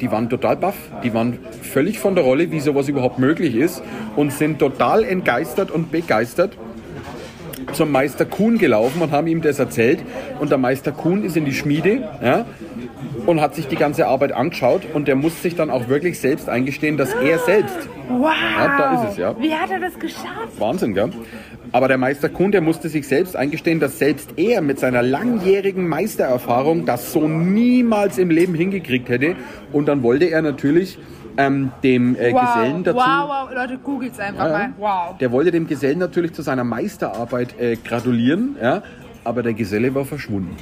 die 0.02 0.10
waren 0.10 0.28
total 0.28 0.56
baff, 0.56 0.74
die 1.04 1.14
waren 1.14 1.38
völlig 1.62 2.00
von 2.00 2.16
der 2.16 2.24
Rolle, 2.24 2.50
wie 2.50 2.58
sowas 2.58 2.88
überhaupt 2.88 3.20
möglich 3.20 3.54
ist 3.54 3.82
und 4.16 4.32
sind 4.32 4.58
total 4.58 5.04
entgeistert 5.04 5.70
und 5.70 5.92
begeistert 5.92 6.58
zum 7.72 7.92
Meister 7.92 8.24
Kuhn 8.24 8.58
gelaufen 8.58 9.00
und 9.00 9.12
haben 9.12 9.28
ihm 9.28 9.40
das 9.40 9.60
erzählt. 9.60 10.00
Und 10.40 10.50
der 10.50 10.58
Meister 10.58 10.90
Kuhn 10.90 11.22
ist 11.24 11.36
in 11.36 11.44
die 11.44 11.54
Schmiede 11.54 12.08
ja, 12.20 12.44
und 13.26 13.40
hat 13.40 13.54
sich 13.54 13.68
die 13.68 13.76
ganze 13.76 14.08
Arbeit 14.08 14.32
angeschaut 14.32 14.82
und 14.92 15.06
der 15.06 15.14
muss 15.14 15.40
sich 15.40 15.54
dann 15.54 15.70
auch 15.70 15.88
wirklich 15.88 16.18
selbst 16.18 16.48
eingestehen, 16.48 16.96
dass 16.96 17.14
er 17.14 17.38
selbst, 17.38 17.88
Wow! 18.08 18.32
Ja, 18.58 18.76
da 18.76 19.02
ist 19.02 19.12
es, 19.12 19.16
ja. 19.18 19.40
Wie 19.40 19.54
hat 19.54 19.70
er 19.70 19.80
das 19.80 19.98
geschafft? 19.98 20.58
Wahnsinn, 20.58 20.94
gell? 20.94 21.10
Aber 21.72 21.88
der 21.88 21.96
Meister 21.96 22.28
Kuhn, 22.28 22.52
der 22.52 22.60
musste 22.60 22.90
sich 22.90 23.08
selbst 23.08 23.34
eingestehen, 23.34 23.80
dass 23.80 23.98
selbst 23.98 24.34
er 24.36 24.60
mit 24.60 24.78
seiner 24.78 25.02
langjährigen 25.02 25.88
Meistererfahrung 25.88 26.84
das 26.84 27.12
so 27.12 27.26
niemals 27.26 28.18
im 28.18 28.28
Leben 28.28 28.54
hingekriegt 28.54 29.08
hätte. 29.08 29.36
Und 29.72 29.86
dann 29.86 30.02
wollte 30.02 30.26
er 30.26 30.42
natürlich 30.42 30.98
ähm, 31.38 31.72
dem 31.82 32.14
äh, 32.14 32.32
Wow, 32.32 32.40
Gesellen 32.42 32.84
dazu... 32.84 32.98
wow, 32.98 33.28
wow, 33.28 33.54
Leute, 33.54 33.78
googelt's 33.78 34.18
einfach 34.18 34.44
Ja, 34.44 34.52
mal. 34.52 34.72
Wow. 34.76 35.18
Der 35.18 35.32
wollte 35.32 35.50
dem 35.50 35.66
Gesellen 35.66 35.98
natürlich 35.98 36.34
zu 36.34 36.42
seiner 36.42 36.64
Meisterarbeit 36.64 37.58
äh, 37.58 37.76
gratulieren, 37.76 38.56
ja, 38.60 38.82
aber 39.24 39.42
der 39.42 39.54
Geselle 39.54 39.94
war 39.94 40.04
verschwunden. 40.04 40.56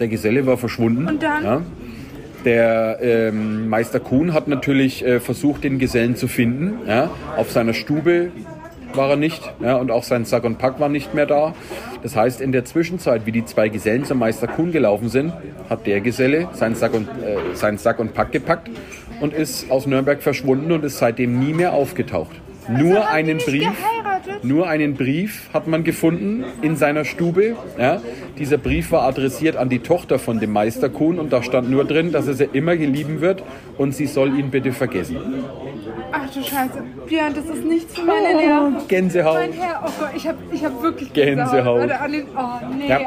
Der 0.00 0.08
Geselle 0.08 0.44
war 0.44 0.56
verschwunden. 0.56 1.06
Und 1.06 1.22
dann? 1.22 1.44
Ja. 1.44 1.62
Der 2.44 2.98
ähm, 3.00 3.68
Meister 3.68 3.98
Kuhn 3.98 4.32
hat 4.32 4.46
natürlich 4.46 5.04
äh, 5.04 5.20
versucht, 5.20 5.64
den 5.64 5.78
Gesellen 5.78 6.16
zu 6.16 6.28
finden. 6.28 6.86
Ja. 6.86 7.10
Auf 7.36 7.50
seiner 7.50 7.74
Stube 7.74 8.30
war 8.96 9.10
er 9.10 9.16
nicht 9.16 9.42
ja, 9.60 9.76
und 9.76 9.90
auch 9.90 10.02
sein 10.02 10.24
Sack 10.24 10.44
und 10.44 10.58
Pack 10.58 10.80
war 10.80 10.88
nicht 10.88 11.14
mehr 11.14 11.26
da. 11.26 11.54
Das 12.02 12.16
heißt, 12.16 12.40
in 12.40 12.52
der 12.52 12.64
Zwischenzeit, 12.64 13.26
wie 13.26 13.32
die 13.32 13.44
zwei 13.44 13.68
Gesellen 13.68 14.04
zum 14.04 14.18
Meister 14.18 14.46
Kuhn 14.46 14.72
gelaufen 14.72 15.08
sind, 15.08 15.32
hat 15.68 15.86
der 15.86 16.00
Geselle 16.00 16.48
seinen 16.52 16.74
Sack 16.74 16.94
und, 16.94 17.08
äh, 17.08 17.54
seinen 17.54 17.78
Sack 17.78 17.98
und 17.98 18.14
Pack 18.14 18.32
gepackt 18.32 18.70
und 19.20 19.32
ist 19.32 19.70
aus 19.70 19.86
Nürnberg 19.86 20.22
verschwunden 20.22 20.72
und 20.72 20.84
ist 20.84 20.98
seitdem 20.98 21.38
nie 21.38 21.52
mehr 21.52 21.72
aufgetaucht. 21.72 22.40
Nur 22.68 22.78
haben 22.78 23.24
die 23.24 23.32
einen 23.32 23.38
Brief, 23.38 23.62
geheiratet? 23.62 24.44
nur 24.44 24.68
einen 24.68 24.94
Brief 24.94 25.48
hat 25.54 25.68
man 25.68 25.84
gefunden 25.84 26.44
in 26.62 26.76
seiner 26.76 27.04
Stube. 27.04 27.56
Ja. 27.78 28.00
Dieser 28.38 28.58
Brief 28.58 28.90
war 28.90 29.02
adressiert 29.02 29.56
an 29.56 29.68
die 29.68 29.78
Tochter 29.78 30.18
von 30.18 30.40
dem 30.40 30.52
Meister 30.52 30.88
Kuhn 30.88 31.18
und 31.18 31.32
da 31.32 31.42
stand 31.42 31.70
nur 31.70 31.84
drin, 31.84 32.12
dass 32.12 32.26
er 32.26 32.34
sie 32.34 32.48
immer 32.52 32.76
gelieben 32.76 33.20
wird 33.20 33.42
und 33.78 33.94
sie 33.94 34.06
soll 34.06 34.36
ihn 34.38 34.50
bitte 34.50 34.72
vergessen. 34.72 35.16
Ach 36.18 36.32
du 36.32 36.42
Scheiße. 36.42 36.82
Björn, 37.06 37.34
das 37.34 37.44
ist 37.44 37.64
nichts 37.64 37.98
für 37.98 38.04
meine 38.04 38.34
Nerven. 38.34 38.76
Gänsehaut. 38.88 39.34
Mein 39.34 39.52
Herr, 39.52 39.82
oh 39.84 39.90
Gott, 40.00 40.10
ich 40.16 40.26
hab, 40.26 40.36
ich 40.52 40.64
hab 40.64 40.82
wirklich 40.82 41.12
Gänsehaut. 41.12 41.82
Den, 41.82 42.24
oh, 42.36 42.74
nee. 42.76 42.88
Ja. 42.88 43.00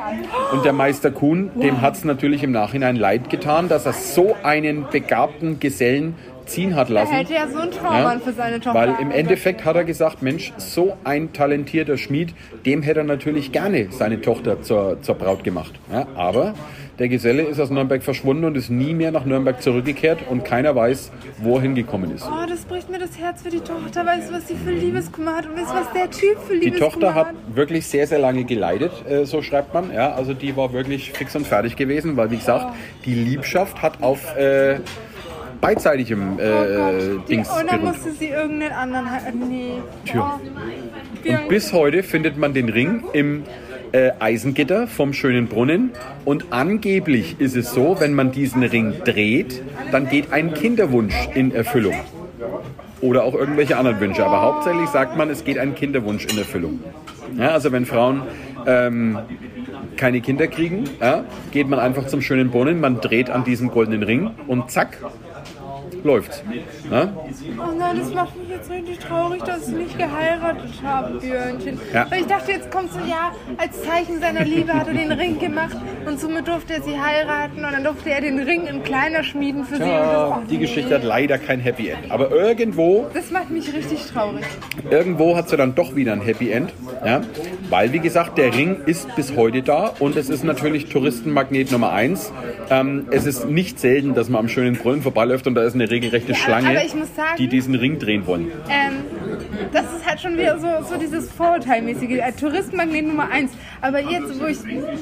Und 0.52 0.64
der 0.64 0.74
Meister 0.74 1.10
Kuhn, 1.12 1.50
dem 1.56 1.82
hat 1.82 1.96
es 1.96 2.06
natürlich 2.06 2.44
im 2.44 2.52
Nachhinein 2.52 2.96
leid 2.96 3.30
getan, 3.30 3.68
dass 3.68 3.86
er 3.86 3.94
so 3.94 4.36
einen 4.44 4.86
begabten 4.92 5.60
Gesellen 5.60 6.16
ziehen 6.46 6.76
hat 6.76 6.90
Er 6.90 6.96
lassen. 6.96 7.14
hätte 7.14 7.34
ja 7.34 7.48
so 7.48 7.60
einen 7.60 7.72
Traummann 7.72 8.22
für 8.22 8.34
seine 8.34 8.60
Tochter. 8.60 8.80
Weil 8.80 8.96
im 9.00 9.12
Endeffekt 9.12 9.66
hat 9.66 9.76
er 9.76 9.84
gesagt, 9.84 10.22
Mensch, 10.22 10.52
so 10.58 10.98
ein 11.04 11.34
talentierter 11.34 11.98
Schmied, 11.98 12.34
dem 12.66 12.82
hätte 12.82 13.00
er 13.02 13.06
natürlich 13.06 13.52
gerne 13.52 13.88
seine 13.92 14.22
Tochter 14.22 14.62
zur, 14.62 15.02
zur 15.02 15.16
Braut 15.16 15.44
gemacht. 15.44 15.74
Ja, 15.92 16.08
aber 16.16 16.54
der 17.00 17.08
Geselle 17.10 17.44
ist 17.44 17.60
aus 17.60 17.70
Nürnberg 17.70 18.04
verschwunden 18.04 18.44
und 18.46 18.58
ist 18.58 18.70
nie 18.70 18.94
mehr 18.94 19.12
nach 19.12 19.26
Nürnberg 19.26 19.62
zurückgekehrt 19.62 20.20
und 20.30 20.44
keiner 20.44 20.76
weiß, 20.76 21.12
wo 21.38 21.56
er 21.56 21.62
hingekommen 21.62 22.14
ist. 22.14 22.28
Oh, 22.28 22.46
das 22.48 22.66
bricht 22.66 22.90
mir 22.90 23.00
das 23.00 23.18
Herz 23.18 23.42
für 23.42 23.50
die 23.50 23.62
Tochter. 23.62 24.06
Weißt 24.06 24.30
du, 24.30 24.34
was 24.36 24.48
sie 24.48 24.56
für 24.56 24.72
Liebeskummer 24.72 25.38
hat? 25.38 25.46
Und 25.48 25.56
weißt 25.56 25.72
du, 25.72 25.76
was 25.76 25.94
der 25.94 26.12
Typ 26.12 26.38
für 26.46 26.54
Die 26.56 26.66
Liebeskummer 26.66 26.92
Tochter 26.92 27.16
hat 27.16 27.28
hat? 27.28 27.36
wirklich 27.54 27.88
sehr, 27.88 28.06
sehr 28.06 28.20
lange 28.20 28.44
geleidet, 28.44 28.92
äh, 29.10 29.26
so 29.26 29.42
schreibt 29.42 29.74
man. 29.74 29.94
Ja, 29.94 30.14
also 30.14 30.34
die 30.34 30.56
war 30.58 30.74
wirklich 30.74 31.12
fix 31.14 31.36
und 31.36 31.48
fertig 31.48 31.76
gewesen, 31.78 32.18
weil 32.18 32.32
wie 32.32 32.38
gesagt, 32.38 32.76
die 33.06 33.14
Liebschaft 33.16 33.82
hat 33.82 34.04
auf 34.04 34.36
äh, 34.36 34.80
beidseitigem 35.62 36.38
Oh 36.38 36.42
äh, 36.42 36.76
Gott. 36.76 37.24
Die, 37.28 37.36
Dings 37.36 37.50
und 37.50 37.72
dann 37.72 37.82
beruht. 37.82 37.96
musste 37.96 38.12
sie 38.12 38.28
irgendeinen 38.28 38.74
anderen 38.74 39.10
heiraten. 39.12 39.50
Nee. 39.50 39.72
Tja. 40.06 40.40
Oh. 40.40 41.30
Und 41.32 41.48
bis 41.50 41.74
heute 41.74 42.04
findet 42.04 42.38
man 42.38 42.54
den 42.54 42.70
Ring 42.70 43.04
im 43.14 43.44
äh, 43.92 44.12
Eisengitter 44.20 44.88
vom 44.88 45.14
schönen 45.14 45.48
Brunnen. 45.48 45.92
Und 46.26 46.48
angeblich 46.52 47.40
ist 47.40 47.56
es 47.56 47.72
so, 47.72 47.98
wenn 48.00 48.14
man 48.14 48.32
diesen 48.32 48.64
Ring 48.64 48.94
dreht, 49.04 49.62
dann 49.92 50.08
geht 50.08 50.32
ein 50.32 50.54
Kinderwunsch 50.54 51.16
in 51.34 51.54
Erfüllung. 51.54 51.96
Oder 53.02 53.24
auch 53.24 53.34
irgendwelche 53.34 53.78
anderen 53.78 54.00
Wünsche. 54.00 54.26
Aber 54.26 54.42
hauptsächlich 54.42 54.90
sagt 54.90 55.18
man, 55.18 55.30
es 55.30 55.44
geht 55.44 55.58
ein 55.58 55.76
Kinderwunsch 55.76 56.26
in 56.26 56.38
Erfüllung. 56.38 56.80
Ja, 57.38 57.50
also 57.50 57.72
wenn 57.72 57.86
Frauen 57.86 58.24
ähm, 58.66 59.20
keine 59.98 60.22
Kinder 60.22 60.48
kriegen, 60.48 60.84
ja, 61.00 61.26
geht 61.52 61.70
man 61.70 61.80
einfach 61.80 62.08
zum 62.08 62.22
schönen 62.22 62.50
Brunnen, 62.50 62.80
man 62.80 63.02
dreht 63.02 63.30
an 63.30 63.44
diesem 63.44 63.70
goldenen 63.70 64.04
Ring 64.04 64.32
und 64.48 64.72
zack, 64.72 64.98
läuft's. 66.04 66.44
Ja? 66.92 67.14
Oh 67.58 67.72
nein, 67.78 67.98
das 68.00 68.14
macht 68.14 68.36
mich 68.38 68.50
jetzt 68.50 68.70
richtig 68.70 69.00
traurig, 69.00 69.44
dass 69.44 69.68
ich 69.68 69.76
nicht 69.76 69.98
geheiratet 69.98 70.72
habe, 70.84 71.20
Björnchen. 71.20 71.80
Ja. 71.94 72.10
Weil 72.10 72.22
ich 72.22 72.28
dachte, 72.28 72.52
jetzt 72.52 72.72
kommt 72.72 72.92
so, 72.92 73.00
ja, 73.00 73.32
als 73.58 73.82
Zeichen 73.84 74.20
seiner 74.20 74.44
Liebe 74.44 74.74
hat 74.74 74.88
er 74.88 74.94
den 74.94 75.12
Ring 75.12 75.40
gemacht 75.40 75.76
und 76.06 76.20
somit 76.20 76.48
durfte 76.48 76.74
er 76.74 76.82
sie 76.82 77.00
heiraten 77.00 77.64
und 77.64 77.72
dann 77.72 77.84
durfte 77.84 78.10
er 78.12 78.22
den 78.22 78.40
Ring 78.40 78.66
in 78.68 78.84
kleiner 78.84 79.24
schmieden 79.24 79.66
für 79.66 79.78
sie. 79.78 79.84
Und 79.84 79.90
Ja, 79.90 80.40
das, 80.40 80.50
die 80.50 80.58
Geschichte 80.58 80.96
hat 80.96 81.04
leider 81.04 81.38
kein 81.38 81.60
Happy 81.60 81.90
End. 81.90 82.10
Aber 82.12 82.32
irgendwo 82.32 83.08
das 83.14 83.32
macht 83.32 83.50
mich 83.50 83.74
richtig 83.74 84.06
traurig. 84.08 84.46
irgendwo 84.90 85.36
hat 85.36 85.50
sie 85.50 85.58
dann 85.58 85.76
doch 85.76 85.96
wieder 85.96 86.14
ein 86.14 86.22
Happy 86.22 86.52
End. 86.52 86.74
Ja? 87.06 87.22
Weil, 87.70 87.94
wie 87.94 88.00
gesagt, 88.00 88.38
der 88.38 88.54
Ring 88.54 88.78
ist 88.86 89.16
bis 89.16 89.36
heute 89.36 89.62
da 89.62 89.94
und 90.00 90.16
es 90.16 90.30
ist 90.30 90.44
natürlich 90.44 90.88
Touristenmagnet 90.88 91.72
Nummer 91.72 91.92
eins. 91.92 92.32
Ähm, 92.70 93.08
es 93.12 93.26
ist 93.26 93.50
nicht 93.50 93.80
selten, 93.80 94.14
dass 94.14 94.30
man 94.30 94.40
am 94.42 94.50
schönen 94.50 94.76
Brunnen 94.76 95.02
vorbeiläuft 95.02 95.48
und 95.48 95.56
da 95.56 95.64
ist 95.64 95.76
eine 95.76 95.89
regelrechte 95.90 96.32
Ja, 96.34 96.38
Schlange, 96.38 96.74
sagen- 96.90 97.38
die 97.38 97.48
diesen 97.48 97.76
Ring 97.76 98.00
drehen 98.00 98.26
wollen. 98.28 98.52
Ähm, 98.70 98.94
das 99.72 99.86
ist 99.94 100.08
halt 100.08 100.20
schon 100.22 100.38
wieder 100.38 100.58
so, 100.60 100.68
so 100.88 100.98
dieses 100.98 101.32
Vorurteilmäßige. 101.32 102.12
Äh, 102.20 102.32
Touristenmagnet 102.32 103.06
Nummer 103.08 103.30
eins. 103.30 103.52
Aber 103.82 104.00
jetzt, 104.00 104.40
wo 104.42 104.46
ich, 104.46 104.58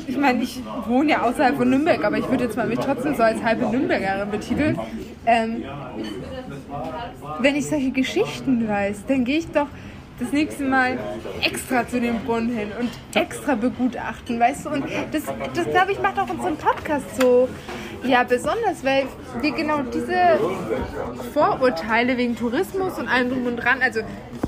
ich 0.08 0.18
meine, 0.18 0.44
ich 0.44 0.62
wohne 0.88 1.12
ja 1.12 1.22
außerhalb 1.24 1.56
von 1.58 1.70
Nürnberg, 1.70 2.04
aber 2.04 2.18
ich 2.18 2.30
würde 2.30 2.46
jetzt 2.46 2.58
mal 2.58 2.68
mich 2.68 2.80
trotzdem 2.80 3.16
so 3.16 3.24
als 3.24 3.42
halbe 3.44 3.66
Nürnbergerin 3.68 4.30
betiteln. 4.32 4.80
Ähm, 5.26 5.64
wenn 7.40 7.56
ich 7.56 7.68
solche 7.68 7.92
Geschichten 7.92 8.68
weiß, 8.68 9.04
dann 9.08 9.26
gehe 9.26 9.40
ich 9.40 9.48
doch 9.52 9.68
das 10.20 10.32
nächste 10.32 10.64
Mal 10.64 10.98
extra 11.42 11.88
zu 11.88 12.00
dem 12.02 12.20
Brunnen 12.22 12.50
hin 12.50 12.72
und 12.80 12.90
extra 13.16 13.56
begutachten, 13.56 14.40
weißt 14.40 14.66
du? 14.66 14.70
Und 14.70 14.86
das, 15.12 15.24
das 15.54 15.66
glaube 15.66 15.92
ich, 15.92 16.02
macht 16.02 16.18
auch 16.20 16.30
unseren 16.30 16.58
Podcast 16.58 17.22
so 17.22 17.48
ja 18.04 18.24
besonders, 18.24 18.84
weil 18.84 19.06
wir 19.42 19.52
genau 19.52 19.82
diese 19.82 20.40
Vorurteile 21.34 22.18
wegen 22.18 22.36
Tourismus 22.36 22.98
und 22.98 23.08
allem 23.08 23.30
drum 23.30 23.46
und 23.46 23.58
dran, 23.58 23.82
also 23.82 24.02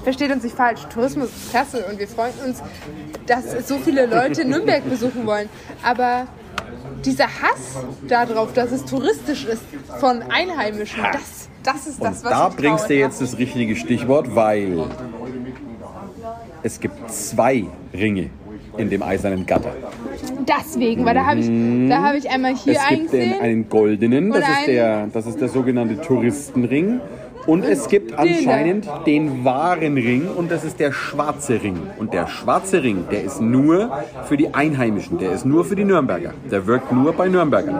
versteht 0.04 0.32
uns 0.32 0.44
nicht 0.44 0.56
falsch, 0.56 0.82
Tourismus 0.94 1.30
ist 1.30 1.52
klasse 1.52 1.86
und 1.90 2.00
wir 2.00 2.08
freuen 2.08 2.34
uns, 2.46 2.62
dass 3.26 3.68
so 3.68 3.78
viele 3.78 4.06
Leute 4.06 4.46
Nürnberg 4.46 4.88
besuchen 4.90 5.26
wollen, 5.26 5.50
aber 5.84 6.28
dieser 7.06 7.26
Hass 7.26 7.78
darauf, 8.08 8.54
dass 8.54 8.72
es 8.72 8.86
touristisch 8.86 9.46
ist 9.46 9.64
von 10.00 10.22
Einheimischen, 10.30 11.04
das, 11.12 11.50
das 11.64 11.88
ist 11.88 12.04
das, 12.04 12.20
Und 12.20 12.26
was 12.26 12.32
da 12.32 12.50
bringst 12.50 12.90
du 12.90 12.94
jetzt 12.94 13.22
das 13.22 13.38
richtige 13.38 13.76
Stichwort, 13.76 14.36
weil 14.36 14.86
es 16.64 16.80
gibt 16.80 17.12
zwei 17.12 17.66
Ringe 17.94 18.30
in 18.78 18.90
dem 18.90 19.04
eisernen 19.04 19.46
Gatter. 19.46 19.74
deswegen, 20.48 21.06
weil 21.06 21.16
da 21.16 21.26
habe 21.26 21.40
ich, 21.40 21.90
da 21.90 22.02
habe 22.04 22.18
ich 22.18 22.30
einmal 22.30 22.56
hier 22.56 22.74
es 22.74 22.80
einen 22.80 23.00
gibt 23.02 23.14
den, 23.14 23.42
einen 23.42 23.70
goldenen, 23.70 24.32
das 24.32 24.48
ist, 24.48 24.68
der, 24.68 25.08
das 25.08 25.26
ist 25.28 25.42
der 25.42 25.50
sogenannte 25.50 26.00
Touristenring. 26.02 27.02
Und 27.48 27.64
es 27.64 27.88
gibt 27.88 28.14
anscheinend 28.14 28.88
den 29.08 29.44
wahren 29.44 29.96
Ring 29.96 30.28
und 30.28 30.52
das 30.52 30.64
ist 30.64 30.80
der 30.80 30.92
schwarze 30.92 31.64
Ring. 31.64 31.78
Und 31.98 32.14
der 32.14 32.28
schwarze 32.28 32.84
Ring, 32.84 33.06
der 33.10 33.24
ist 33.24 33.42
nur 33.42 34.04
für 34.26 34.38
die 34.38 34.54
Einheimischen, 34.54 35.18
der 35.18 35.32
ist 35.32 35.46
nur 35.46 35.66
für 35.66 35.76
die 35.76 35.86
Nürnberger. 35.86 36.34
Der 36.52 36.68
wirkt 36.68 36.92
nur 36.92 37.12
bei 37.14 37.28
Nürnbergern. 37.28 37.80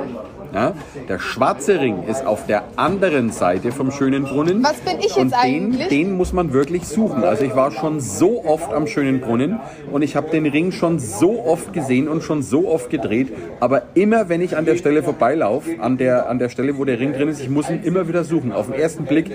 Ja? 0.54 0.74
Der 1.08 1.20
schwarze 1.20 1.80
Ring 1.80 2.04
ist 2.04 2.26
auf 2.26 2.46
der 2.46 2.64
anderen 2.76 3.32
Seite 3.32 3.72
vom 3.72 3.92
schönen 3.92 4.24
Brunnen. 4.24 4.64
Was 4.64 4.78
bin 4.78 5.00
ich 5.00 5.16
jetzt 5.16 5.18
und 5.18 5.32
den, 5.32 5.40
eigentlich? 5.40 5.88
Den 5.88 6.18
muss 6.18 6.34
man 6.34 6.54
wirklich 6.54 6.88
suchen. 6.88 7.24
Also 7.24 7.44
ich 7.46 7.56
war 7.56 7.72
schon 7.72 8.00
so 8.00 8.44
oft 8.46 8.74
am 8.74 8.88
schönen 8.88 9.22
Brunnen 9.22 9.60
und 9.92 10.02
ich 10.02 10.16
habe 10.16 10.30
den 10.30 10.46
Ring 10.46 10.72
schon 10.72 11.00
so 11.00 11.44
oft 11.46 11.74
gesehen 11.74 12.08
und 12.08 12.24
schon 12.24 12.42
so 12.42 12.68
oft 12.68 12.90
gedreht. 12.90 13.32
Aber 13.60 13.84
immer, 13.94 14.30
wenn 14.30 14.42
ich 14.42 14.58
an 14.58 14.66
der 14.66 14.76
Stelle 14.76 15.04
vorbeilaufe, 15.04 15.80
an 15.80 15.98
der, 15.98 16.30
an 16.30 16.40
der 16.40 16.50
Stelle, 16.50 16.78
wo 16.78 16.86
der 16.86 17.00
Ring 17.00 17.14
drin 17.14 17.30
ist, 17.30 17.42
ich 17.42 17.50
muss 17.50 17.70
ihn 17.70 17.84
immer 17.84 18.08
wieder 18.08 18.24
suchen. 18.24 18.52
Auf 18.52 18.68
den 18.68 18.76
ersten 18.76 19.06
Blick, 19.06 19.32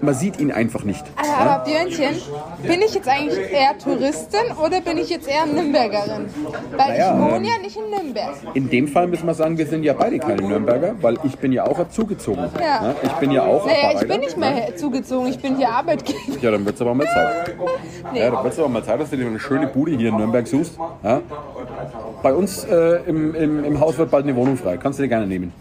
man 0.00 0.14
sieht 0.14 0.38
ihn 0.40 0.52
einfach 0.52 0.84
nicht. 0.84 1.04
Aber, 1.16 1.50
aber 1.50 1.64
Björnchen, 1.64 2.16
bin 2.62 2.82
ich 2.82 2.94
jetzt 2.94 3.08
eigentlich 3.08 3.50
eher 3.50 3.76
Touristin 3.78 4.52
oder 4.62 4.80
bin 4.80 4.98
ich 4.98 5.10
jetzt 5.10 5.28
eher 5.28 5.46
Nürnbergerin? 5.46 6.26
Weil 6.76 6.88
Naja, 6.88 7.14
ich 7.14 7.20
wohne 7.20 7.36
ähm, 7.36 7.44
ja 7.44 7.58
nicht 7.62 7.76
in 7.76 7.90
Nürnberg. 7.90 8.34
In 8.54 8.70
dem 8.70 8.88
Fall 8.88 9.06
müssen 9.06 9.26
wir 9.26 9.34
sagen, 9.34 9.56
wir 9.58 9.66
sind 9.66 9.82
ja 9.82 9.92
beide 9.94 10.18
keine 10.18 10.33
Nürnberger, 10.42 10.94
weil 11.00 11.16
ich 11.24 11.36
bin 11.38 11.52
ja 11.52 11.64
auch 11.64 11.88
zugezogen. 11.88 12.44
Ja. 12.60 12.94
Ich 13.02 13.12
bin 13.12 13.30
ja 13.30 13.42
auch 13.44 13.66
Naja, 13.66 14.00
ich 14.00 14.08
bin 14.08 14.20
nicht 14.20 14.36
mehr 14.36 14.76
zugezogen, 14.76 15.28
ich 15.28 15.38
bin 15.38 15.56
hier 15.56 15.70
Arbeitgeber. 15.70 16.18
Ja, 16.40 16.50
dann 16.50 16.64
wird 16.64 16.74
es 16.76 16.80
aber 16.80 16.94
mal 16.94 17.06
Zeit. 17.06 17.54
Nee. 18.12 18.20
Ja, 18.20 18.30
dann 18.30 18.44
wird 18.44 18.52
es 18.52 18.58
aber 18.58 18.68
mal 18.68 18.84
Zeit, 18.84 19.00
dass 19.00 19.10
du 19.10 19.16
dir 19.16 19.26
eine 19.26 19.40
schöne 19.40 19.66
Bude 19.66 19.92
hier 19.92 20.10
in 20.10 20.16
Nürnberg 20.16 20.46
suchst. 20.46 20.78
Ja? 21.02 21.20
Bei 22.22 22.34
uns 22.34 22.64
äh, 22.64 23.00
im, 23.06 23.34
im, 23.34 23.64
im 23.64 23.80
Haus 23.80 23.96
wird 23.98 24.10
bald 24.10 24.24
eine 24.24 24.36
Wohnung 24.36 24.56
frei. 24.56 24.76
Kannst 24.76 24.98
du 24.98 25.02
dir 25.02 25.08
gerne 25.08 25.26
nehmen. 25.26 25.52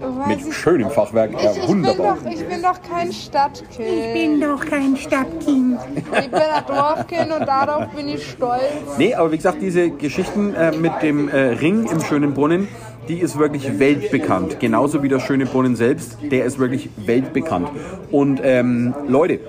Weiß 0.00 0.44
Mit 0.44 0.54
schönem 0.54 0.90
Fachwerk. 0.90 1.32
Ja, 1.32 1.50
Ich, 1.52 1.56
ich, 1.58 1.66
bin 1.66 1.68
wunderbar. 1.68 2.18
doch, 2.22 2.30
ich 2.30 2.44
bin 2.46 2.62
doch 2.62 2.80
kein 2.82 3.12
Stadtkind. 3.12 3.88
Ich 3.88 4.12
bin 4.12 4.40
doch 4.40 4.64
kein 4.64 4.96
Stadtkind. 4.96 5.78
Ich 5.96 6.04
bin 6.30 6.40
ein 6.40 6.64
Dorfkind 6.66 7.32
und 7.32 7.46
darauf 7.46 7.86
bin 7.88 8.08
ich 8.08 8.28
stolz. 8.30 8.62
Nee, 8.98 9.14
aber 9.14 9.32
wie 9.32 9.36
gesagt, 9.36 9.58
diese 9.60 9.90
Geschichten 9.90 10.54
äh, 10.54 10.72
mit 10.72 10.92
dem 11.02 11.28
äh, 11.28 11.38
Ring 11.54 11.86
im 11.90 12.00
schönen 12.02 12.34
Brunnen, 12.34 12.68
die 13.08 13.18
ist 13.18 13.38
wirklich 13.38 13.78
weltbekannt. 13.78 14.60
Genauso 14.60 15.02
wie 15.02 15.08
der 15.08 15.20
schöne 15.20 15.46
Brunnen 15.46 15.76
selbst, 15.76 16.18
der 16.22 16.44
ist 16.44 16.58
wirklich 16.58 16.90
weltbekannt. 16.96 17.68
Und 18.10 18.40
ähm, 18.42 18.94
Leute, 19.08 19.40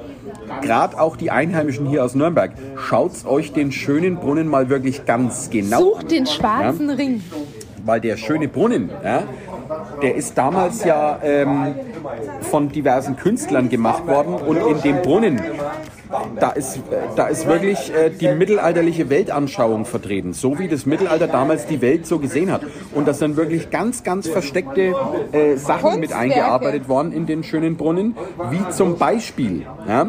gerade 0.62 1.00
auch 1.00 1.18
die 1.18 1.32
Einheimischen 1.32 1.88
hier 1.88 2.04
aus 2.04 2.16
Nürnberg, 2.16 2.52
schaut 2.78 3.26
euch 3.26 3.54
den 3.54 3.72
schönen 3.72 4.18
Brunnen 4.18 4.48
mal 4.48 4.70
wirklich 4.70 5.06
ganz 5.06 5.50
genau 5.50 5.80
Such 5.80 6.00
an. 6.02 6.08
den 6.08 6.26
schwarzen 6.26 6.90
Ring. 6.90 7.22
weil 7.86 8.02
der 8.02 8.18
schöne 8.18 8.48
Brunnen, 8.48 8.90
ja, 9.04 9.24
der 10.02 10.16
ist 10.16 10.38
damals 10.38 10.84
ja 10.84 11.20
ähm, 11.24 11.74
von 12.42 12.70
diversen 12.70 13.16
Künstlern 13.18 13.70
gemacht 13.70 14.06
worden 14.08 14.36
und 14.36 14.58
in 14.58 14.82
dem 14.82 15.02
Brunnen, 15.02 15.42
da 16.40 16.52
ist, 16.52 16.80
da 17.16 17.28
ist 17.28 17.48
wirklich 17.48 17.94
äh, 17.94 18.10
die 18.10 18.30
mittelalterliche 18.30 19.10
Weltanschauung 19.10 19.86
vertreten, 19.86 20.34
so 20.34 20.60
wie 20.60 20.68
das 20.68 20.86
Mittelalter 20.86 21.28
damals 21.28 21.66
die 21.66 21.82
Welt 21.82 22.06
so 22.06 22.20
gesehen 22.20 22.52
hat. 22.52 22.62
Und 22.94 23.08
das 23.08 23.20
sind 23.20 23.38
wirklich 23.38 23.70
ganz, 23.70 24.04
ganz 24.04 24.28
versteckte 24.28 24.94
äh, 25.32 25.56
Sachen 25.56 26.00
mit 26.00 26.14
eingearbeitet 26.14 26.88
worden 26.88 27.12
in 27.12 27.26
den 27.26 27.44
schönen 27.44 27.78
Brunnen, 27.78 28.16
wie 28.50 28.70
zum 28.70 28.98
Beispiel, 28.98 29.66
ja, 29.88 30.08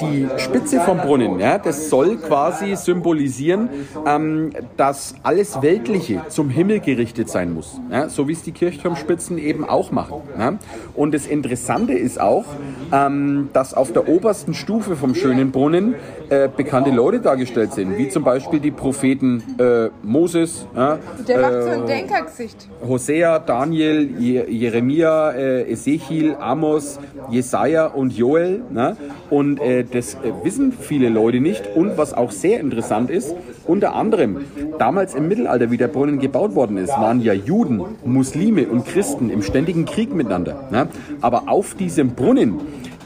die 0.00 0.26
Spitze 0.38 0.80
vom 0.80 0.98
Brunnen, 0.98 1.38
ja, 1.40 1.58
das 1.58 1.88
soll 1.90 2.16
quasi 2.16 2.76
symbolisieren, 2.76 3.68
ähm, 4.06 4.50
dass 4.76 5.14
alles 5.22 5.62
Weltliche 5.62 6.22
zum 6.28 6.50
Himmel 6.50 6.80
gerichtet 6.80 7.28
sein 7.28 7.54
muss. 7.54 7.80
Ja, 7.90 8.08
so 8.08 8.28
wie 8.28 8.32
es 8.32 8.42
die 8.42 8.52
Kirchturmspitzen 8.52 9.38
eben 9.38 9.68
auch 9.68 9.90
machen. 9.90 10.22
Ja. 10.38 10.54
Und 10.94 11.14
das 11.14 11.26
Interessante 11.26 11.94
ist 11.94 12.20
auch, 12.20 12.44
ähm, 12.92 13.48
dass 13.52 13.74
auf 13.74 13.92
der 13.92 14.08
obersten 14.08 14.54
Stufe 14.54 14.96
vom 14.96 15.14
schönen 15.14 15.50
Brunnen 15.50 15.94
äh, 16.28 16.48
bekannte 16.54 16.90
Leute 16.90 17.20
dargestellt 17.20 17.72
sind, 17.72 17.98
wie 17.98 18.08
zum 18.08 18.24
Beispiel 18.24 18.60
die 18.60 18.70
Propheten 18.70 19.42
äh, 19.58 19.90
Moses, 20.02 20.66
ja, 20.74 20.98
Der 21.26 21.40
macht 21.40 21.62
so 21.62 21.68
äh, 21.68 21.72
ein 21.72 21.86
Denkergesicht. 21.86 22.68
Hosea, 22.86 23.38
Daniel, 23.38 24.10
Je 24.18 24.44
Jeremia, 24.48 25.32
äh, 25.32 25.72
Ezechiel, 25.72 26.36
Amos, 26.38 26.98
Jesaja 27.30 27.86
und 27.86 28.12
Joel. 28.12 28.62
Ne? 28.70 28.96
Und 29.30 29.60
äh, 29.60 29.84
das 29.84 30.14
äh, 30.14 30.32
wissen 30.42 30.72
viele 30.72 31.08
Leute 31.08 31.40
nicht. 31.40 31.62
Und 31.74 31.96
was 31.96 32.12
auch 32.12 32.32
sehr 32.32 32.60
interessant 32.60 33.10
ist, 33.10 33.34
unter 33.66 33.94
anderem, 33.94 34.38
damals 34.78 35.14
im 35.14 35.28
Mittelalter, 35.28 35.70
wie 35.70 35.76
der 35.76 35.88
Brunnen 35.88 36.18
gebaut 36.18 36.54
worden 36.54 36.76
ist, 36.76 36.90
waren 36.90 37.20
ja 37.20 37.32
Juden, 37.32 37.82
Muslime 38.04 38.66
und 38.66 38.86
Christen 38.86 39.30
im 39.30 39.42
ständigen 39.42 39.84
Krieg 39.84 40.12
miteinander. 40.12 40.68
Ne? 40.72 40.88
Aber 41.20 41.44
auf 41.48 41.74
diesem 41.74 42.10
Brunnen, 42.10 42.60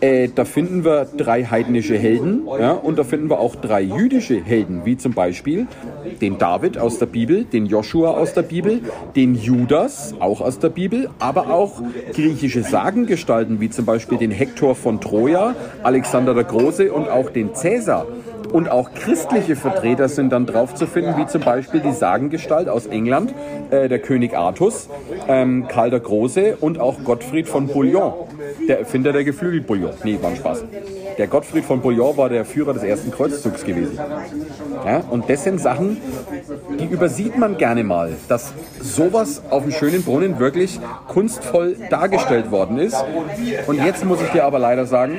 äh, 0.04 0.28
da 0.34 0.44
finden 0.44 0.84
wir 0.84 1.06
drei 1.16 1.44
heidnische 1.44 1.96
Helden 1.96 2.46
ja, 2.58 2.72
und 2.72 2.98
da 2.98 3.04
finden 3.04 3.30
wir 3.30 3.38
auch 3.40 3.56
drei 3.56 3.80
jüdische 3.80 4.42
Helden, 4.42 4.82
wie 4.84 4.96
zum 4.98 5.14
Beispiel 5.14 5.66
den 6.20 6.36
David 6.36 6.76
aus 6.76 6.98
der 6.98 7.06
Bibel, 7.06 7.44
den 7.44 7.64
Joshua 7.66 8.10
aus 8.10 8.34
der 8.34 8.42
Bibel, 8.42 8.82
den 9.16 9.34
Judas 9.34 10.14
auch 10.20 10.40
aus 10.40 10.58
der 10.58 10.68
Bibel, 10.68 11.08
aber 11.18 11.50
auch 11.50 11.80
griechische 12.12 12.62
Sagengestalten, 12.62 13.60
wie 13.60 13.70
zum 13.70 13.86
Beispiel 13.86 14.18
den 14.18 14.30
Hektor 14.30 14.74
von 14.74 15.00
Troja, 15.00 15.54
Alexander 15.82 16.34
der 16.34 16.44
Große 16.44 16.92
und 16.92 17.08
auch 17.08 17.30
den 17.30 17.54
Cäsar. 17.54 18.06
Und 18.54 18.70
auch 18.70 18.92
christliche 18.94 19.56
Vertreter 19.56 20.08
sind 20.08 20.30
dann 20.30 20.46
drauf 20.46 20.76
zu 20.76 20.86
finden, 20.86 21.16
wie 21.16 21.26
zum 21.26 21.40
Beispiel 21.40 21.80
die 21.80 21.90
Sagengestalt 21.90 22.68
aus 22.68 22.86
England, 22.86 23.34
äh, 23.72 23.88
der 23.88 23.98
König 23.98 24.36
Artus, 24.36 24.88
ähm, 25.26 25.66
Karl 25.66 25.90
der 25.90 25.98
Große 25.98 26.58
und 26.60 26.78
auch 26.78 27.02
Gottfried 27.02 27.48
von 27.48 27.66
Bouillon, 27.66 28.12
der 28.68 28.78
Erfinder 28.78 29.12
der 29.12 29.24
Geflügelbouillon. 29.24 29.90
Nee, 30.04 30.18
war 30.22 30.30
ein 30.30 30.36
Spaß. 30.36 30.62
Der 31.18 31.26
Gottfried 31.26 31.64
von 31.64 31.80
Bouillon 31.80 32.16
war 32.16 32.28
der 32.28 32.44
Führer 32.44 32.74
des 32.74 32.84
ersten 32.84 33.10
Kreuzzugs 33.10 33.64
gewesen. 33.64 33.98
Ja, 34.84 35.02
und 35.10 35.28
das 35.28 35.42
sind 35.42 35.60
Sachen, 35.60 35.96
die 36.78 36.86
übersieht 36.86 37.36
man 37.36 37.56
gerne 37.56 37.82
mal, 37.82 38.12
dass 38.28 38.52
sowas 38.80 39.42
auf 39.50 39.62
dem 39.62 39.72
schönen 39.72 40.02
Brunnen 40.02 40.38
wirklich 40.38 40.78
kunstvoll 41.08 41.76
dargestellt 41.90 42.50
worden 42.50 42.78
ist. 42.78 42.96
Und 43.66 43.84
jetzt 43.84 44.04
muss 44.04 44.20
ich 44.22 44.28
dir 44.28 44.44
aber 44.44 44.58
leider 44.58 44.86
sagen, 44.86 45.18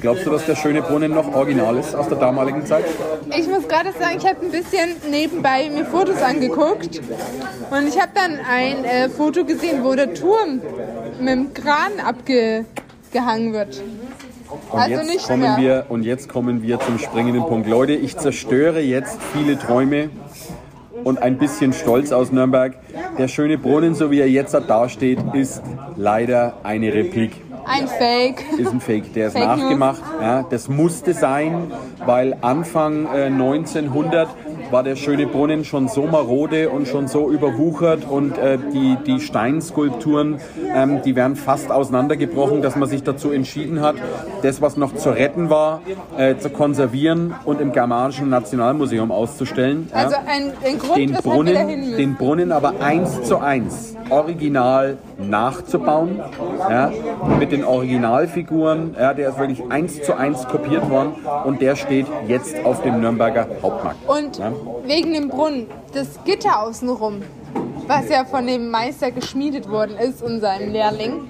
glaubst 0.00 0.26
du, 0.26 0.30
dass 0.30 0.46
der 0.46 0.56
schöne 0.56 0.82
Brunnen 0.82 1.12
noch 1.12 1.34
original 1.34 1.76
ist 1.76 1.94
aus 1.94 2.07
der 2.08 2.18
damaligen 2.18 2.64
Zeit? 2.66 2.84
Ich 3.36 3.46
muss 3.48 3.66
gerade 3.68 3.92
sagen, 3.92 4.16
ich 4.18 4.26
habe 4.26 4.40
ein 4.44 4.50
bisschen 4.50 4.90
nebenbei 5.10 5.70
mir 5.70 5.84
Fotos 5.84 6.20
angeguckt 6.22 7.00
und 7.70 7.88
ich 7.88 8.00
habe 8.00 8.10
dann 8.14 8.38
ein 8.48 8.84
äh, 8.84 9.08
Foto 9.08 9.44
gesehen, 9.44 9.84
wo 9.84 9.94
der 9.94 10.14
Turm 10.14 10.60
mit 11.20 11.28
dem 11.28 11.54
Kran 11.54 11.92
abgehangen 12.04 13.52
wird. 13.52 13.82
Und 14.70 14.80
Also 14.80 14.94
jetzt 15.12 15.26
kommen 15.28 15.42
mehr. 15.42 15.56
wir 15.58 15.86
und 15.88 16.02
jetzt 16.04 16.28
kommen 16.28 16.62
wir 16.62 16.80
zum 16.80 16.98
springenden 16.98 17.44
Punkt. 17.44 17.68
Leute, 17.68 17.92
ich 17.92 18.16
zerstöre 18.16 18.80
jetzt 18.80 19.18
viele 19.34 19.58
Träume 19.58 20.08
und 21.04 21.22
ein 21.22 21.38
bisschen 21.38 21.72
Stolz 21.72 22.12
aus 22.12 22.32
Nürnberg. 22.32 22.74
Der 23.18 23.28
schöne 23.28 23.58
Brunnen, 23.58 23.94
so 23.94 24.10
wie 24.10 24.20
er 24.20 24.28
jetzt 24.28 24.54
da 24.54 24.88
steht, 24.88 25.18
ist 25.34 25.62
leider 25.96 26.54
eine 26.62 26.92
Replik. 26.94 27.32
Ein 27.68 27.88
Fake. 27.88 28.44
Ist 28.58 28.72
ein 28.72 28.80
Fake, 28.80 29.12
der 29.14 29.28
ist 29.28 29.32
Fake 29.34 29.46
nachgemacht. 29.46 30.02
Ja, 30.20 30.44
das 30.48 30.68
musste 30.68 31.14
sein, 31.14 31.70
weil 32.04 32.36
Anfang 32.40 33.06
äh, 33.06 33.26
1900 33.26 34.28
war 34.70 34.82
der 34.82 34.96
schöne 34.96 35.26
Brunnen 35.26 35.64
schon 35.64 35.88
so 35.88 36.02
marode 36.02 36.70
und 36.70 36.88
schon 36.88 37.08
so 37.08 37.30
überwuchert 37.30 38.04
und 38.08 38.36
äh, 38.36 38.58
die, 38.72 38.96
die 39.06 39.20
Steinskulpturen, 39.20 40.40
ähm, 40.74 41.00
die 41.02 41.16
wären 41.16 41.36
fast 41.36 41.70
auseinandergebrochen, 41.70 42.62
dass 42.62 42.76
man 42.76 42.88
sich 42.88 43.02
dazu 43.02 43.30
entschieden 43.30 43.80
hat, 43.80 43.96
das, 44.42 44.60
was 44.60 44.76
noch 44.76 44.94
zu 44.94 45.10
retten 45.10 45.50
war, 45.50 45.80
äh, 46.16 46.36
zu 46.36 46.50
konservieren 46.50 47.34
und 47.44 47.60
im 47.60 47.72
Germanischen 47.72 48.28
Nationalmuseum 48.28 49.10
auszustellen. 49.10 49.88
Ja 49.90 49.96
Also 49.96 50.16
ein, 50.16 50.52
ein 50.64 50.78
Grund, 50.78 50.96
den 50.96 51.12
Brunnen, 51.12 51.96
den 51.96 52.14
Brunnen 52.16 52.52
aber 52.52 52.80
eins 52.80 53.22
zu 53.22 53.38
eins 53.38 53.94
original 54.10 54.98
nachzubauen, 55.18 56.20
ja, 56.70 56.90
mit 57.38 57.52
den 57.52 57.64
Originalfiguren. 57.64 58.94
Ja, 58.98 59.14
der 59.14 59.30
ist 59.30 59.38
wirklich 59.38 59.62
eins 59.70 60.02
zu 60.02 60.14
eins 60.16 60.46
kopiert 60.46 60.88
worden 60.88 61.12
und 61.44 61.60
der 61.60 61.76
steht 61.76 62.06
jetzt 62.26 62.64
auf 62.64 62.82
dem 62.82 63.00
Nürnberger 63.00 63.46
Hauptmarkt. 63.62 64.08
Und 64.08 64.38
Ja. 64.38 64.52
wegen 64.84 65.12
dem 65.14 65.28
Brunnen, 65.28 65.66
das 65.92 66.22
Gitter 66.24 66.62
außenrum, 66.62 67.22
was 67.86 68.08
ja 68.08 68.24
von 68.24 68.46
dem 68.46 68.70
Meister 68.70 69.10
geschmiedet 69.10 69.68
worden 69.68 69.96
ist 69.98 70.22
und 70.22 70.40
seinem 70.40 70.72
Lehrling, 70.72 71.28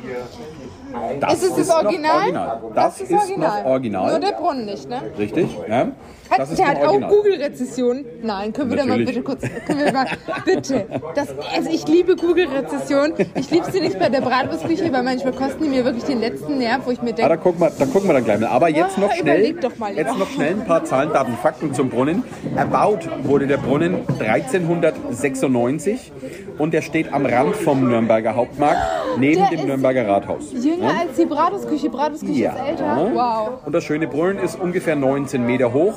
Das 1.21 1.35
ist 1.35 1.51
es 1.51 1.57
das 1.57 1.69
noch 1.69 1.85
Original? 1.85 2.61
Das, 2.75 3.01
ist, 3.01 3.11
noch 3.11 3.65
original. 3.65 4.11
Nur 4.11 4.21
der 4.21 4.33
Brunnen 4.33 4.65
nicht, 4.65 4.89
ne? 4.89 5.03
Richtig, 5.19 5.49
ja. 5.69 5.89
Hat, 6.31 6.39
Das 6.41 6.51
ist 6.51 6.59
der 6.59 6.69
hat 6.69 6.85
auch. 6.85 7.01
Google-Rezession. 7.09 8.05
Nein, 8.23 8.53
können 8.53 8.71
wir 8.71 8.77
da 8.77 8.85
mal 8.87 8.99
bitte 8.99 9.23
kurz, 9.23 9.43
können 9.67 9.85
wir 9.85 9.93
mal, 9.93 10.07
bitte. 10.45 10.87
Das, 11.15 11.29
also 11.57 11.71
ich 11.71 11.87
liebe 11.89 12.17
Google-Rezession. 12.17 13.15
Ich 13.35 13.51
liebe 13.51 13.71
sie 13.71 13.81
nicht 13.81 13.99
bei 13.99 14.09
der 14.09 14.21
Bratwurstküche, 14.21 14.93
weil 14.93 15.03
manchmal 15.03 15.33
kosten 15.33 15.65
die 15.65 15.69
mir 15.71 15.85
wirklich 15.85 16.05
den 16.05 16.21
letzten 16.21 16.59
Nerv, 16.59 16.83
wo 16.87 16.91
ich 16.91 17.01
mir 17.03 17.11
Ah, 17.11 17.13
denke, 17.13 17.29
da 17.31 17.37
gucken 17.37 17.61
wir, 17.61 17.71
da 17.79 17.85
gucken 17.87 18.09
wir 18.09 18.15
dann 18.15 18.25
gleich 18.25 18.41
mal. 18.41 18.49
Aber 18.49 18.69
jetzt 18.69 18.99
Ah, 18.99 19.01
noch 19.01 19.13
schnell, 19.13 19.55
mal 19.79 19.95
jetzt 19.97 20.19
noch 20.19 20.29
schnell 20.31 20.51
ein 20.55 20.65
paar 20.67 20.85
Zahlen, 20.85 21.13
Daten, 21.13 21.33
Fakten 21.43 21.73
zum 21.75 21.89
Brunnen. 21.89 22.23
Erbaut 22.57 23.09
wurde 23.25 23.47
der 23.47 23.57
Brunnen 23.59 24.05
1396 24.19 26.13
und 26.59 26.75
der 26.75 26.83
steht 26.83 27.13
am 27.13 27.25
Rand 27.27 27.57
vom 27.57 27.89
Nürnberger 27.89 28.35
Hauptmarkt 28.35 28.79
neben 29.19 29.41
Der 29.41 29.51
dem 29.59 29.67
Nürnberger 29.67 30.07
Rathaus. 30.07 30.53
jünger 30.53 30.89
als 31.01 31.17
die 31.19 31.25
Bratwurstküche. 31.27 31.89
Bratwurstküche 31.91 32.41
Ja. 32.43 32.53
ist 32.53 32.69
älter. 32.69 33.11
Wow. 33.15 33.51
Und 33.67 33.75
der 33.75 33.81
schöne 33.81 34.07
Brunnen 34.07 34.39
ist 34.39 34.59
ungefähr 34.61 34.97
19 34.97 35.45
Meter 35.47 35.73
hoch 35.73 35.95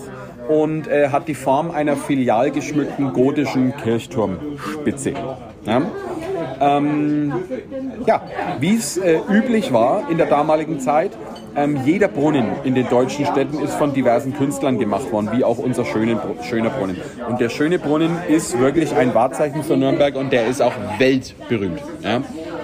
und 0.47 0.87
äh, 0.87 1.09
hat 1.09 1.27
die 1.27 1.35
Form 1.35 1.71
einer 1.71 1.95
filial 1.95 2.51
geschmückten 2.51 3.13
gotischen 3.13 3.75
Kirchturmspitze. 3.77 5.13
Ja, 5.65 5.81
ähm, 6.59 7.33
ja 8.05 8.21
wie 8.59 8.75
es 8.75 8.97
äh, 8.97 9.19
üblich 9.29 9.71
war 9.71 10.09
in 10.09 10.17
der 10.17 10.27
damaligen 10.27 10.79
Zeit, 10.79 11.11
ähm, 11.55 11.79
jeder 11.85 12.07
Brunnen 12.07 12.45
in 12.63 12.75
den 12.75 12.87
deutschen 12.87 13.25
Städten 13.25 13.59
ist 13.59 13.73
von 13.73 13.93
diversen 13.93 14.33
Künstlern 14.33 14.79
gemacht 14.79 15.11
worden, 15.11 15.29
wie 15.33 15.43
auch 15.43 15.57
unser 15.57 15.85
schönen, 15.85 16.19
schöner 16.43 16.69
Brunnen. 16.69 16.97
Und 17.27 17.41
der 17.41 17.49
schöne 17.49 17.77
Brunnen 17.77 18.17
ist 18.29 18.57
wirklich 18.57 18.95
ein 18.95 19.13
Wahrzeichen 19.13 19.63
für 19.63 19.75
Nürnberg 19.75 20.15
und 20.15 20.31
der 20.31 20.47
ist 20.47 20.61
auch 20.61 20.73
weltberühmt. 20.97 21.81
Ja? 22.03 22.21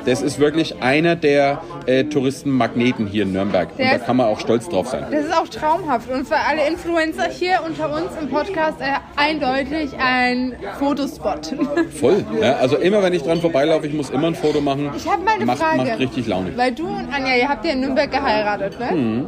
Das 0.07 0.21
ist 0.21 0.39
wirklich 0.39 0.81
einer 0.81 1.15
der 1.15 1.61
äh, 1.85 2.05
Touristenmagneten 2.05 3.07
hier 3.07 3.23
in 3.23 3.33
Nürnberg. 3.33 3.69
Und 3.71 3.77
Der 3.79 3.89
da 3.89 3.95
ist- 3.97 4.05
kann 4.05 4.17
man 4.17 4.27
auch 4.27 4.39
stolz 4.39 4.67
drauf 4.69 4.87
sein. 4.87 5.05
Das 5.11 5.25
ist 5.25 5.33
auch 5.37 5.47
traumhaft. 5.47 6.09
Und 6.09 6.27
für 6.27 6.37
alle 6.37 6.65
Influencer 6.67 7.25
hier 7.29 7.59
unter 7.65 7.93
uns 7.93 8.11
im 8.19 8.29
Podcast 8.29 8.79
äh, 8.79 8.85
eindeutig 9.17 9.91
ein 9.99 10.55
Fotospot. 10.79 11.53
Voll. 11.99 12.23
Ja? 12.41 12.55
Also 12.55 12.77
immer 12.77 13.03
wenn 13.03 13.13
ich 13.13 13.23
dran 13.23 13.41
vorbeilaufe, 13.41 13.85
ich 13.87 13.93
muss 13.93 14.09
immer 14.09 14.27
ein 14.27 14.35
Foto 14.35 14.61
machen. 14.61 14.91
Ich 14.95 15.07
habe 15.11 15.23
mal 15.23 15.35
eine 15.35 15.45
macht, 15.45 15.59
Frage. 15.59 15.77
Macht 15.83 15.99
richtig 15.99 16.25
Laune. 16.27 16.55
Weil 16.55 16.71
du 16.71 16.87
und 16.87 17.13
Anja, 17.13 17.35
ihr 17.35 17.49
habt 17.49 17.65
ja 17.65 17.73
in 17.73 17.81
Nürnberg 17.81 18.09
geheiratet, 18.09 18.79
ne? 18.79 18.91
Mhm. 18.95 19.25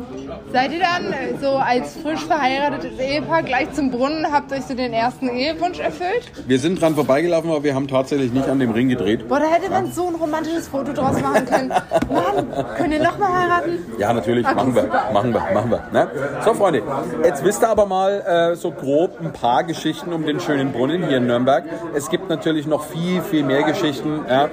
Seid 0.52 0.72
ihr 0.72 0.80
dann 0.80 1.14
äh, 1.14 1.38
so 1.40 1.52
als 1.52 1.98
frisch 1.98 2.26
verheiratetes 2.26 2.98
Ehepaar 3.00 3.44
gleich 3.44 3.72
zum 3.74 3.92
Brunnen, 3.92 4.32
habt 4.32 4.52
euch 4.52 4.64
so 4.64 4.74
den 4.74 4.94
ersten 4.94 5.30
Ehewunsch 5.30 5.80
erfüllt? 5.80 6.32
Wir 6.48 6.60
sind 6.60 6.82
dran 6.82 6.96
vorbeigelaufen, 6.96 7.52
aber 7.52 7.64
wir 7.64 7.76
haben 7.76 7.88
tatsächlich 7.88 8.34
nicht 8.34 8.50
an 8.50 8.60
dem 8.60 8.72
Ring 8.72 8.90
gedreht. 8.90 9.28
Boah, 9.28 9.40
da 9.40 9.46
hätte 9.46 9.70
man 9.70 9.92
so 9.92 10.08
ein 10.08 10.16
romantisches 10.16 10.68
Foto 10.68 10.92
draus 10.92 11.22
machen 11.22 11.46
können. 11.46 11.70
Mann, 11.70 12.66
könnt 12.78 12.94
ihr 12.94 13.04
nochmal 13.04 13.32
heiraten? 13.32 13.80
Ja, 14.00 14.12
natürlich, 14.12 14.46
Okay, 14.46 14.56
machen 14.56 14.76
wir, 14.76 14.84
machen 15.14 15.34
wir, 15.34 15.42
machen 15.54 15.72
wir. 15.72 15.84
Ne? 15.92 16.08
So, 16.44 16.54
Freunde, 16.56 16.82
jetzt 17.24 17.44
wisst 17.44 17.62
ihr 17.62 17.70
aber 17.70 17.86
mal 17.86 18.22
äh, 18.22 18.56
so 18.56 18.72
grob 18.72 19.20
ein 19.22 19.32
paar 19.32 19.64
Geschichten 19.64 20.14
um 20.14 20.26
den 20.26 20.40
schönen 20.40 20.72
Brunnen 20.72 21.08
hier 21.08 21.18
in 21.18 21.28
Nürnberg. 21.28 21.66
Es 21.94 22.10
gibt 22.10 22.30
natürlich 22.30 22.66
noch 22.66 22.84
viel, 22.86 23.22
viel 23.22 23.44
mehr 23.44 23.64
Geschichten. 23.64 24.26
Ja? 24.28 24.50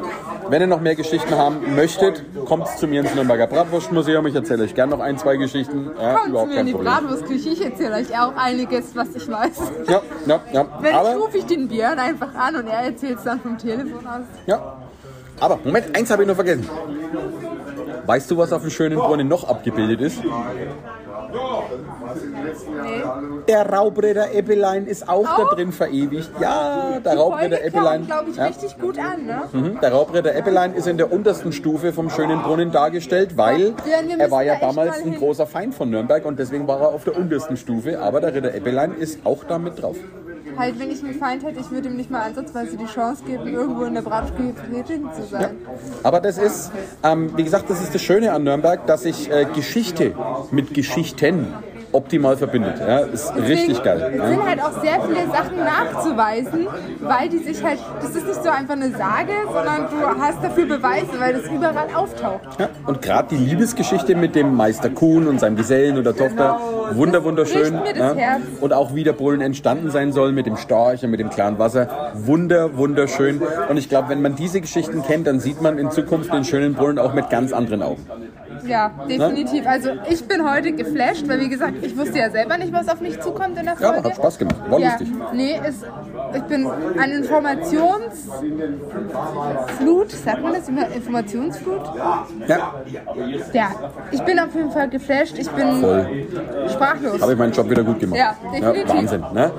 Wenn 0.48 0.60
ihr 0.60 0.66
noch 0.66 0.80
mehr 0.80 0.94
Geschichten 0.94 1.34
haben 1.36 1.74
möchtet, 1.74 2.22
kommt 2.44 2.68
zu 2.68 2.86
mir 2.86 3.00
ins 3.00 3.14
Nürnberger 3.14 3.46
Bratwurstmuseum. 3.46 4.26
Ich 4.26 4.34
erzähle 4.34 4.64
euch 4.64 4.74
gerne 4.74 4.94
noch 4.94 5.00
ein, 5.00 5.18
zwei 5.18 5.36
Geschichten. 5.36 5.85
Ja, 5.98 6.12
Kommt 6.14 6.24
zu 6.24 6.30
überhaupt 6.30 6.50
mir 6.50 6.60
in 6.60 6.66
die 6.66 6.72
Problem. 6.72 6.92
Bratwurstküche, 6.92 7.48
ich 7.50 7.64
erzähle 7.64 7.94
euch 7.96 8.18
auch 8.18 8.34
einiges, 8.36 8.94
was 8.96 9.14
ich 9.14 9.28
weiß. 9.30 9.60
Ja, 9.88 10.02
ja, 10.26 10.40
ja. 10.52 10.66
Wenn 10.80 10.90
ich 10.90 10.96
Aber, 10.96 11.14
rufe 11.16 11.38
ich 11.38 11.46
den 11.46 11.68
Björn 11.68 11.98
einfach 11.98 12.34
an 12.34 12.56
und 12.56 12.66
er 12.66 12.80
erzählt 12.84 13.18
es 13.18 13.24
dann 13.24 13.40
vom 13.40 13.56
Telefon 13.58 14.06
aus. 14.06 14.24
ja. 14.46 14.76
aber 15.40 15.58
Moment, 15.64 15.96
eins 15.96 16.10
habe 16.10 16.22
ich 16.22 16.28
noch 16.28 16.34
vergessen. 16.34 16.68
Weißt 18.06 18.30
du, 18.30 18.36
was 18.38 18.52
auf 18.52 18.62
dem 18.62 18.70
schönen 18.70 18.98
Brunnen 18.98 19.26
noch 19.28 19.48
abgebildet 19.48 20.00
ist? 20.00 20.18
Der 23.48 23.70
Raubritter 23.70 24.32
Eppelein 24.32 24.86
ist 24.86 25.08
auch 25.08 25.24
da 25.24 25.42
Auch? 25.44 25.54
drin 25.54 25.72
verewigt. 25.72 26.30
Ja, 26.40 26.98
der 27.04 27.12
Die 27.12 27.18
Raubritter 27.18 27.56
Folge 27.56 27.62
Eppelein. 27.62 28.06
glaube 28.06 28.30
ich, 28.30 28.36
ja. 28.36 28.46
richtig 28.46 28.78
gut 28.78 28.98
an, 28.98 29.26
ne? 29.26 29.42
Mhm. 29.52 29.80
Der 29.80 29.92
Raubritter 29.92 30.34
Eppelein 30.34 30.74
ist 30.74 30.86
in 30.86 30.96
der 30.96 31.12
untersten 31.12 31.52
Stufe 31.52 31.92
vom 31.92 32.10
schönen 32.10 32.42
Brunnen 32.42 32.72
dargestellt, 32.72 33.36
weil 33.36 33.74
wir 33.84 34.18
er 34.18 34.30
war 34.30 34.42
ja 34.42 34.54
da 34.54 34.68
damals 34.68 35.04
mal 35.04 35.06
ein 35.12 35.16
großer 35.16 35.46
Feind 35.46 35.74
von 35.74 35.90
Nürnberg 35.90 36.24
und 36.24 36.38
deswegen 36.38 36.66
war 36.66 36.80
er 36.80 36.88
auf 36.88 37.04
der 37.04 37.16
untersten 37.16 37.56
Stufe. 37.56 38.00
Aber 38.00 38.20
der 38.20 38.34
Ritter 38.34 38.54
Eppelein 38.54 38.94
ist 38.94 39.24
auch 39.24 39.44
da 39.44 39.58
mit 39.58 39.80
drauf. 39.80 39.96
Halt, 40.56 40.78
wenn 40.78 40.90
ich 40.90 41.02
einen 41.02 41.14
Feind 41.14 41.44
hätte, 41.44 41.60
ich 41.60 41.70
würde 41.70 41.88
ihm 41.88 41.96
nicht 41.96 42.10
mal 42.10 42.22
ansatzweise 42.22 42.76
die 42.76 42.86
Chance 42.86 43.24
geben, 43.24 43.46
irgendwo 43.46 43.84
in 43.84 43.94
der 43.94 44.02
Bratwurstküche 44.02 44.54
vertreten 44.54 45.08
zu 45.14 45.22
sein. 45.24 45.56
Aber 46.02 46.20
das 46.20 46.38
ist, 46.38 46.72
ähm, 47.02 47.36
wie 47.36 47.44
gesagt, 47.44 47.68
das 47.68 47.82
ist 47.82 47.94
das 47.94 48.02
Schöne 48.02 48.32
an 48.32 48.44
Nürnberg, 48.44 48.86
dass 48.86 49.02
sich 49.02 49.30
äh, 49.30 49.46
Geschichte 49.54 50.14
mit 50.50 50.74
Geschichten 50.74 51.52
optimal 51.96 52.36
verbindet. 52.36 52.78
Ja, 52.78 52.98
ist 53.00 53.34
richtig 53.36 53.82
geil. 53.82 54.10
Es 54.12 54.18
Ja. 54.18 54.28
sind 54.28 54.44
halt 54.46 54.60
auch 54.62 54.82
sehr 54.82 55.00
viele 55.02 55.26
Sachen 55.32 55.56
nachzuweisen, 55.64 56.66
weil 57.00 57.28
die 57.28 57.38
sich 57.38 57.62
halt, 57.64 57.78
das 58.00 58.10
ist 58.14 58.26
nicht 58.26 58.42
so 58.42 58.50
einfach 58.50 58.74
eine 58.74 58.90
Sage, 58.90 59.32
sondern 59.46 59.88
du 59.90 60.20
hast 60.20 60.42
dafür 60.42 60.66
Beweise, 60.66 61.08
weil 61.18 61.32
das 61.34 61.50
überall 61.50 61.88
auftaucht. 61.94 62.40
Ja, 62.58 62.68
und 62.86 63.02
gerade 63.02 63.28
die 63.34 63.36
Liebesgeschichte 63.36 64.14
mit 64.14 64.34
dem 64.34 64.54
Meister 64.54 64.90
Kuhn 64.90 65.26
und 65.26 65.40
seinem 65.40 65.56
Gesellen 65.56 65.98
oder 65.98 66.14
Tochter, 66.14 66.60
wunder, 66.92 67.24
wunderschön. 67.24 67.80
Herz. 67.84 68.42
Und 68.60 68.72
auch 68.72 68.94
wie 68.94 69.04
der 69.04 69.12
Brunnen 69.12 69.40
entstanden 69.40 69.90
sein 69.90 70.12
soll 70.12 70.32
mit 70.32 70.46
dem 70.46 70.56
Storch 70.56 71.02
und 71.04 71.10
mit 71.10 71.20
dem 71.20 71.30
klaren 71.30 71.58
Wasser. 71.58 72.12
Wunder, 72.14 72.76
wunderschön. 72.76 73.40
Und 73.68 73.76
ich 73.76 73.88
glaube, 73.88 74.08
wenn 74.10 74.22
man 74.22 74.36
diese 74.36 74.60
Geschichten 74.60 75.02
kennt, 75.02 75.26
dann 75.26 75.40
sieht 75.40 75.62
man 75.62 75.78
in 75.78 75.90
Zukunft 75.90 76.32
den 76.32 76.44
schönen 76.44 76.74
Brunnen 76.74 76.98
auch 76.98 77.14
mit 77.14 77.30
ganz 77.30 77.52
anderen 77.52 77.82
Augen. 77.82 78.04
Ja, 78.66 78.90
definitiv. 79.08 79.66
Also 79.66 79.90
ich 80.08 80.26
bin 80.26 80.48
heute 80.48 80.72
geflasht, 80.72 81.26
weil 81.28 81.40
wie 81.40 81.48
gesagt, 81.48 81.74
ich 81.82 81.96
wusste 81.96 82.18
ja 82.18 82.30
selber 82.30 82.56
nicht, 82.58 82.72
was 82.72 82.88
auf 82.88 83.00
mich 83.00 83.20
zukommt 83.20 83.58
in 83.58 83.64
der 83.64 83.74
Ja, 83.74 83.76
Folge. 83.76 83.98
aber 83.98 84.08
hat 84.10 84.16
Spaß 84.16 84.38
gemacht. 84.38 84.56
War 84.68 84.78
ja, 84.78 84.88
lustig. 84.90 85.08
nee, 85.32 85.60
es, 85.64 85.82
ich 86.34 86.42
bin 86.44 86.66
an 86.66 87.10
Informationsflut, 87.10 90.10
sagt 90.10 90.42
man 90.42 90.52
das 90.54 90.68
immer? 90.68 90.88
Informationsflut? 90.94 91.82
Ja, 92.46 92.74
Ja, 93.52 93.70
ich 94.10 94.22
bin 94.22 94.38
auf 94.38 94.54
jeden 94.54 94.70
Fall 94.70 94.88
geflasht, 94.88 95.38
ich 95.38 95.48
bin 95.50 95.80
voll. 95.80 96.06
sprachlos. 96.70 97.20
Habe 97.22 97.32
ich 97.32 97.38
meinen 97.38 97.52
Job 97.52 97.68
wieder 97.70 97.84
gut 97.84 98.00
gemacht. 98.00 98.18
Ja, 98.18 98.36
definitiv. 98.52 98.88
Wahnsinn. 98.94 99.24
Ne? 99.34 99.50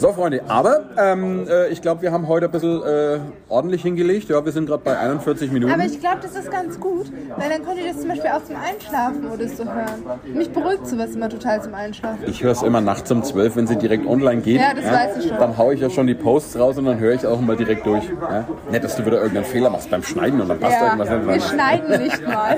So, 0.00 0.14
Freunde, 0.14 0.40
aber 0.48 0.80
ähm, 0.96 1.46
äh, 1.46 1.68
ich 1.68 1.82
glaube, 1.82 2.00
wir 2.00 2.10
haben 2.10 2.26
heute 2.26 2.46
ein 2.46 2.50
bisschen 2.52 2.82
äh, 2.82 3.18
ordentlich 3.50 3.82
hingelegt. 3.82 4.30
Ja, 4.30 4.42
wir 4.42 4.50
sind 4.50 4.64
gerade 4.64 4.82
bei 4.82 4.96
41 4.98 5.52
Minuten. 5.52 5.70
Aber 5.70 5.84
ich 5.84 6.00
glaube, 6.00 6.20
das 6.22 6.34
ist 6.34 6.50
ganz 6.50 6.80
gut, 6.80 7.12
weil 7.36 7.50
dann 7.50 7.62
könnt 7.62 7.78
ihr 7.78 7.86
das 7.92 8.00
zum 8.00 8.08
Beispiel 8.08 8.30
auch 8.30 8.42
zum 8.42 8.56
Einschlafen 8.56 9.26
oder 9.30 9.46
so 9.46 9.62
hören. 9.66 10.02
Mich 10.32 10.50
beruhigt 10.50 10.86
sowas 10.86 11.10
immer 11.14 11.28
total 11.28 11.62
zum 11.62 11.74
Einschlafen. 11.74 12.20
Ich 12.26 12.42
höre 12.42 12.52
es 12.52 12.62
immer 12.62 12.80
nachts 12.80 13.10
um 13.10 13.22
12, 13.22 13.56
wenn 13.56 13.66
sie 13.66 13.76
direkt 13.76 14.06
online 14.06 14.40
geht. 14.40 14.58
Ja, 14.62 14.72
das 14.72 14.86
weiß 14.90 15.16
ich 15.18 15.28
schon. 15.28 15.38
Dann 15.38 15.58
haue 15.58 15.74
ich 15.74 15.80
ja 15.80 15.90
schon 15.90 16.06
die 16.06 16.14
Posts 16.14 16.58
raus 16.58 16.78
und 16.78 16.86
dann 16.86 16.98
höre 16.98 17.12
ich 17.12 17.26
auch 17.26 17.38
mal 17.42 17.56
direkt 17.56 17.84
durch. 17.84 18.04
Ja? 18.08 18.46
Nicht, 18.70 18.82
dass 18.82 18.96
du 18.96 19.04
wieder 19.04 19.18
irgendeinen 19.18 19.44
Fehler 19.44 19.68
machst 19.68 19.90
beim 19.90 20.02
Schneiden 20.02 20.40
und 20.40 20.48
dann 20.48 20.58
passt 20.60 20.76
Ja, 20.80 20.86
irgendwas 20.96 21.10
nicht. 21.10 21.26
wir 21.26 21.40
schneiden 21.42 22.02
nicht 22.02 22.26
mal. 22.26 22.56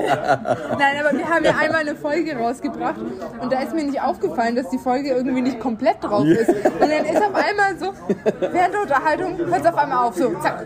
Nein, 0.79 0.95
aber 1.05 1.17
wir 1.17 1.27
haben 1.29 1.43
ja 1.43 1.55
einmal 1.59 1.81
eine 1.81 1.95
Folge 1.95 2.37
rausgebracht 2.37 3.01
und 3.41 3.51
da 3.51 3.59
ist 3.59 3.75
mir 3.75 3.83
nicht 3.83 4.01
aufgefallen, 4.01 4.55
dass 4.55 4.69
die 4.69 4.77
Folge 4.77 5.09
irgendwie 5.09 5.41
nicht 5.41 5.59
komplett 5.59 5.97
drauf 6.01 6.23
ist. 6.25 6.47
Und 6.47 6.79
dann 6.79 7.03
ist 7.05 7.32
auf 7.33 7.43
einmal 7.43 7.77
so, 7.77 7.93
während 8.39 8.73
der 8.73 8.81
Unterhaltung 8.81 9.37
hört 9.37 9.61
es 9.61 9.65
auf 9.65 9.77
einmal 9.77 10.07
auf, 10.07 10.15
so 10.15 10.33
zack. 10.39 10.65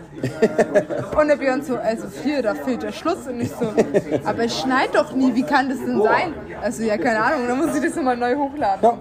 Und 1.18 1.28
der 1.28 1.36
Björn 1.36 1.62
so, 1.62 1.76
also 1.76 2.04
hier, 2.22 2.42
da 2.42 2.54
fehlt 2.54 2.82
der 2.82 2.92
Schluss 2.92 3.26
und 3.26 3.40
ich 3.40 3.50
so, 3.50 3.72
aber 4.24 4.44
ich 4.44 4.54
schneide 4.58 4.92
doch 4.92 5.12
nie, 5.12 5.34
wie 5.34 5.42
kann 5.42 5.68
das 5.68 5.78
denn 5.78 6.00
sein? 6.02 6.34
Also 6.62 6.82
ja, 6.82 6.96
keine 6.98 7.22
Ahnung, 7.22 7.48
dann 7.48 7.58
muss 7.58 7.74
ich 7.76 7.82
das 7.82 7.96
nochmal 7.96 8.16
neu 8.16 8.34
hochladen. 8.36 8.82
Ja. 8.82 8.98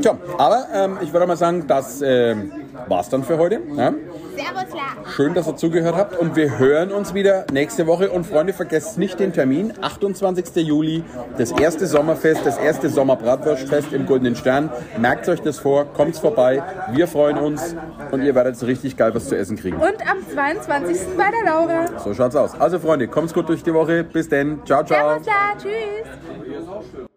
Tja, 0.00 0.16
aber 0.38 0.66
ähm, 0.72 0.98
ich 1.02 1.12
würde 1.12 1.26
mal 1.26 1.36
sagen, 1.36 1.66
das 1.66 2.00
ähm, 2.02 2.52
war's 2.88 3.08
dann 3.08 3.24
für 3.24 3.38
heute. 3.38 3.60
Ja? 3.76 3.92
Servus, 4.36 4.74
La. 4.74 5.10
Schön, 5.10 5.34
dass 5.34 5.46
ihr 5.46 5.56
zugehört 5.56 5.96
habt 5.96 6.18
und 6.18 6.36
wir 6.36 6.58
hören 6.58 6.92
uns 6.92 7.14
wieder 7.14 7.46
nächste 7.52 7.86
Woche. 7.86 8.10
Und 8.10 8.24
Freunde, 8.24 8.52
vergesst 8.52 8.98
nicht 8.98 9.18
den 9.20 9.32
Termin, 9.32 9.72
28. 9.80 10.66
Juli, 10.66 11.04
das 11.36 11.52
erste 11.52 11.86
Sommerfest, 11.86 12.44
das 12.44 12.58
erste 12.58 12.88
Sommerbratwurstfest 12.88 13.92
im 13.92 14.06
Goldenen 14.06 14.36
Stern. 14.36 14.70
Merkt 14.98 15.28
euch 15.28 15.40
das 15.40 15.58
vor, 15.58 15.86
kommt 15.92 16.16
vorbei, 16.16 16.62
wir 16.92 17.06
freuen 17.06 17.38
uns 17.38 17.74
und 18.10 18.22
ihr 18.22 18.34
werdet 18.34 18.56
so 18.56 18.66
richtig 18.66 18.96
geil 18.96 19.14
was 19.14 19.28
zu 19.28 19.36
essen 19.36 19.56
kriegen. 19.56 19.76
Und 19.76 20.08
am 20.08 20.18
22. 20.32 21.16
bei 21.16 21.30
der 21.30 21.52
Laura. 21.52 21.98
So 21.98 22.14
schaut's 22.14 22.36
aus. 22.36 22.58
Also 22.58 22.78
Freunde, 22.78 23.08
kommt's 23.08 23.34
gut 23.34 23.48
durch 23.48 23.62
die 23.62 23.74
Woche. 23.74 24.04
Bis 24.04 24.28
denn. 24.28 24.60
Ciao, 24.64 24.84
ciao. 24.84 25.20
Servus, 25.20 25.26
La. 25.26 25.56
Tschüss. 25.58 27.09